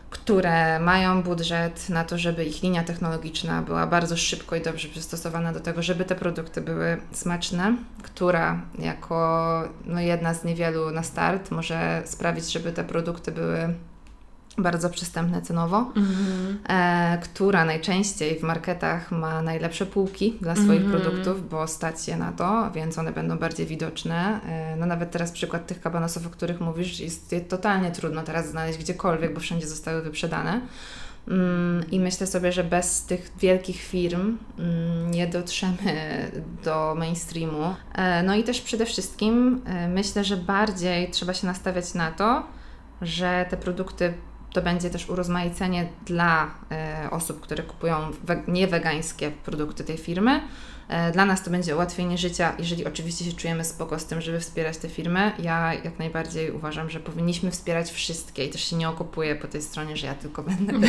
które 0.09 0.79
mają 0.79 1.23
budżet 1.23 1.89
na 1.89 2.03
to, 2.03 2.17
żeby 2.17 2.45
ich 2.45 2.63
linia 2.63 2.83
technologiczna 2.83 3.61
była 3.61 3.87
bardzo 3.87 4.17
szybko 4.17 4.55
i 4.55 4.61
dobrze 4.61 4.87
przystosowana 4.87 5.53
do 5.53 5.59
tego, 5.59 5.81
żeby 5.81 6.05
te 6.05 6.15
produkty 6.15 6.61
były 6.61 6.97
smaczne, 7.11 7.75
która 8.03 8.61
jako 8.79 9.63
no, 9.85 9.99
jedna 9.99 10.33
z 10.33 10.43
niewielu 10.43 10.91
na 10.91 11.03
start 11.03 11.51
może 11.51 12.01
sprawić, 12.05 12.51
żeby 12.51 12.71
te 12.71 12.83
produkty 12.83 13.31
były 13.31 13.73
bardzo 14.57 14.89
przystępne 14.89 15.41
cenowo, 15.41 15.77
mm-hmm. 15.77 16.55
e, 16.69 17.17
która 17.17 17.65
najczęściej 17.65 18.39
w 18.39 18.43
marketach 18.43 19.11
ma 19.11 19.41
najlepsze 19.41 19.85
półki 19.85 20.37
dla 20.41 20.55
swoich 20.55 20.81
mm-hmm. 20.81 20.91
produktów, 21.01 21.49
bo 21.49 21.67
stać 21.67 22.07
je 22.07 22.17
na 22.17 22.31
to, 22.31 22.71
więc 22.71 22.97
one 22.97 23.11
będą 23.11 23.37
bardziej 23.37 23.65
widoczne. 23.65 24.39
E, 24.45 24.75
no 24.75 24.85
nawet 24.85 25.11
teraz 25.11 25.31
przykład 25.31 25.67
tych 25.67 25.81
kabanosów, 25.81 26.27
o 26.27 26.29
których 26.29 26.61
mówisz, 26.61 26.99
jest, 26.99 27.31
jest 27.31 27.49
totalnie 27.49 27.91
trudno 27.91 28.23
teraz 28.23 28.49
znaleźć 28.49 28.79
gdziekolwiek, 28.79 29.33
bo 29.33 29.39
wszędzie 29.39 29.67
zostały 29.67 30.01
wyprzedane. 30.01 30.61
Mm, 31.27 31.91
I 31.91 31.99
myślę 31.99 32.27
sobie, 32.27 32.51
że 32.51 32.63
bez 32.63 33.05
tych 33.05 33.31
wielkich 33.39 33.81
firm 33.81 34.37
mm, 34.59 35.11
nie 35.11 35.27
dotrzemy 35.27 36.31
do 36.65 36.95
mainstreamu. 36.97 37.75
E, 37.95 38.23
no 38.23 38.35
i 38.35 38.43
też 38.43 38.61
przede 38.61 38.85
wszystkim 38.85 39.61
e, 39.65 39.87
myślę, 39.87 40.23
że 40.23 40.37
bardziej 40.37 41.11
trzeba 41.11 41.33
się 41.33 41.47
nastawiać 41.47 41.93
na 41.93 42.11
to, 42.11 42.43
że 43.01 43.45
te 43.49 43.57
produkty 43.57 44.13
to 44.53 44.61
będzie 44.61 44.89
też 44.89 45.09
urozmaicenie 45.09 45.87
dla 46.05 46.51
e, 46.71 47.07
osób, 47.11 47.41
które 47.41 47.63
kupują 47.63 48.11
we, 48.23 48.43
niewegańskie 48.47 49.31
produkty 49.31 49.83
tej 49.83 49.97
firmy. 49.97 50.41
E, 50.89 51.11
dla 51.11 51.25
nas 51.25 51.43
to 51.43 51.51
będzie 51.51 51.75
ułatwienie 51.75 52.17
życia, 52.17 52.55
jeżeli 52.59 52.85
oczywiście 52.85 53.25
się 53.25 53.33
czujemy 53.33 53.63
spoko 53.63 53.99
z 53.99 54.05
tym, 54.05 54.21
żeby 54.21 54.39
wspierać 54.39 54.77
te 54.77 54.89
firmy. 54.89 55.31
Ja 55.39 55.73
jak 55.73 55.99
najbardziej 55.99 56.51
uważam, 56.51 56.89
że 56.89 56.99
powinniśmy 56.99 57.51
wspierać 57.51 57.91
wszystkie 57.91 58.45
i 58.45 58.49
też 58.49 58.63
się 58.63 58.75
nie 58.75 58.89
okopuję 58.89 59.35
po 59.35 59.47
tej 59.47 59.61
stronie, 59.61 59.97
że 59.97 60.07
ja 60.07 60.13
tylko 60.13 60.43
będę. 60.49 60.87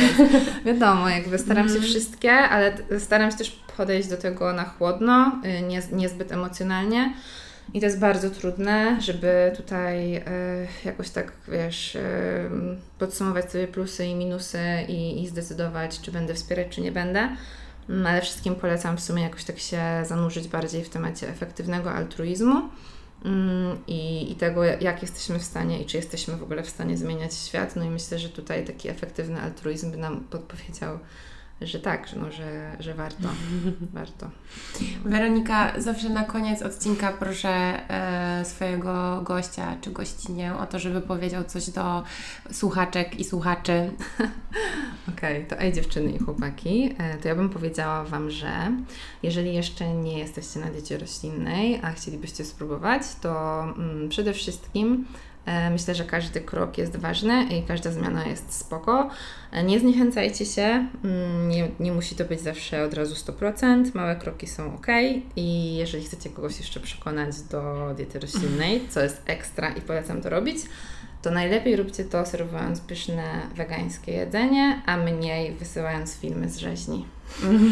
Wiadomo, 0.65 1.09
jakby 1.09 1.37
staram 1.37 1.67
się 1.67 1.75
mhm. 1.75 1.91
wszystkie, 1.91 2.33
ale 2.33 2.77
staram 2.99 3.31
się 3.31 3.37
też 3.37 3.63
podejść 3.77 4.09
do 4.09 4.17
tego 4.17 4.53
na 4.53 4.63
chłodno, 4.63 5.41
y, 5.45 5.61
nie, 5.61 5.81
niezbyt 5.91 6.31
emocjonalnie. 6.31 7.13
I 7.73 7.79
to 7.79 7.85
jest 7.85 7.99
bardzo 7.99 8.29
trudne, 8.29 9.01
żeby 9.01 9.51
tutaj 9.57 10.15
y, 10.17 10.21
jakoś 10.85 11.09
tak, 11.09 11.31
wiesz, 11.47 11.95
y, 11.95 12.49
podsumować 12.99 13.51
sobie 13.51 13.67
plusy 13.67 14.05
i 14.05 14.15
minusy 14.15 14.59
i, 14.87 15.23
i 15.23 15.27
zdecydować, 15.27 16.01
czy 16.01 16.11
będę 16.11 16.33
wspierać, 16.33 16.67
czy 16.69 16.81
nie 16.81 16.91
będę. 16.91 17.29
Mm, 17.89 18.07
ale 18.07 18.21
wszystkim 18.21 18.55
polecam 18.55 18.97
w 18.97 19.01
sumie 19.01 19.23
jakoś 19.23 19.43
tak 19.43 19.59
się 19.59 19.81
zanurzyć 20.05 20.47
bardziej 20.47 20.83
w 20.83 20.89
temacie 20.89 21.29
efektywnego 21.29 21.91
altruizmu 21.91 22.69
mm, 23.25 23.77
i, 23.87 24.31
i 24.31 24.35
tego, 24.35 24.63
jak 24.63 25.01
jesteśmy 25.01 25.39
w 25.39 25.43
stanie 25.43 25.81
i 25.81 25.85
czy 25.85 25.97
jesteśmy 25.97 26.37
w 26.37 26.43
ogóle 26.43 26.63
w 26.63 26.69
stanie 26.69 26.97
zmieniać 26.97 27.33
świat. 27.33 27.75
No 27.75 27.83
i 27.83 27.89
myślę, 27.89 28.19
że 28.19 28.29
tutaj 28.29 28.65
taki 28.65 28.89
efektywny 28.89 29.41
altruizm 29.41 29.91
by 29.91 29.97
nam 29.97 30.23
podpowiedział 30.23 30.99
że 31.67 31.79
tak, 31.79 32.07
że, 32.07 32.15
no, 32.15 32.31
że, 32.31 32.75
że 32.79 32.93
warto. 32.93 33.29
warto. 33.93 34.29
Weronika, 35.05 35.81
zawsze 35.81 36.09
na 36.09 36.23
koniec 36.23 36.61
odcinka 36.61 37.11
proszę 37.11 37.49
e, 37.49 38.45
swojego 38.45 39.21
gościa 39.21 39.77
czy 39.81 39.91
gościnię 39.91 40.55
o 40.55 40.65
to, 40.65 40.79
żeby 40.79 41.01
powiedział 41.01 41.43
coś 41.43 41.69
do 41.69 42.03
słuchaczek 42.51 43.19
i 43.19 43.23
słuchaczy. 43.23 43.91
Okej, 45.17 45.37
okay, 45.37 45.49
to 45.49 45.63
ej 45.63 45.73
dziewczyny 45.73 46.11
i 46.11 46.19
chłopaki, 46.19 46.95
e, 46.97 47.17
to 47.17 47.27
ja 47.27 47.35
bym 47.35 47.49
powiedziała 47.49 48.03
Wam, 48.03 48.29
że 48.29 48.71
jeżeli 49.23 49.53
jeszcze 49.53 49.93
nie 49.93 50.19
jesteście 50.19 50.59
na 50.59 50.67
diecie 50.67 50.97
roślinnej, 50.97 51.79
a 51.83 51.91
chcielibyście 51.91 52.45
spróbować, 52.45 53.01
to 53.21 53.63
mm, 53.63 54.09
przede 54.09 54.33
wszystkim 54.33 55.05
myślę, 55.71 55.95
że 55.95 56.03
każdy 56.03 56.41
krok 56.41 56.77
jest 56.77 56.95
ważny 56.95 57.43
i 57.43 57.63
każda 57.63 57.91
zmiana 57.91 58.25
jest 58.25 58.53
spoko. 58.53 59.09
E, 59.51 59.63
nie 59.63 59.79
zniechęcajcie 59.79 60.45
się, 60.45 60.87
mm, 61.03 61.49
nie, 61.49 61.67
nie 61.79 61.91
musi 61.91 62.15
to 62.15 62.25
być 62.25 62.41
zawsze 62.41 62.83
od 62.83 62.93
razu 62.93 63.15
100%, 63.15 63.95
małe 63.95 64.15
kroki 64.15 64.47
są 64.47 64.75
ok 64.75 64.87
i 65.35 65.75
jeżeli 65.75 66.03
chcecie 66.03 66.29
kogoś 66.29 66.59
jeszcze 66.59 66.79
przekonać 66.79 67.41
do 67.41 67.93
diety 67.97 68.19
roślinnej, 68.19 68.81
co 68.89 68.99
jest 69.03 69.21
ekstra 69.25 69.69
i 69.69 69.81
polecam 69.81 70.21
to 70.21 70.29
robić, 70.29 70.57
to 71.21 71.31
najlepiej 71.31 71.75
róbcie 71.75 72.03
to 72.03 72.25
serwując 72.25 72.79
pyszne 72.79 73.23
wegańskie 73.55 74.11
jedzenie, 74.11 74.81
a 74.85 74.97
mniej 74.97 75.53
wysyłając 75.53 76.15
filmy 76.15 76.49
z 76.49 76.57
rzeźni. 76.57 77.05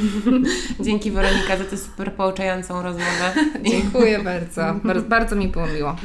Dzięki 0.85 1.11
Weronika 1.11 1.57
za 1.57 1.63
tę 1.63 1.77
super 1.77 2.13
pouczającą 2.13 2.81
rozmowę. 2.81 3.33
Dziękuję 3.71 4.19
bardzo. 4.19 4.61
bardzo. 4.83 5.09
Bardzo 5.09 5.35
mi 5.35 5.47
było 5.47 5.67
miło. 5.67 5.95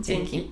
Dzięki. 0.00 0.50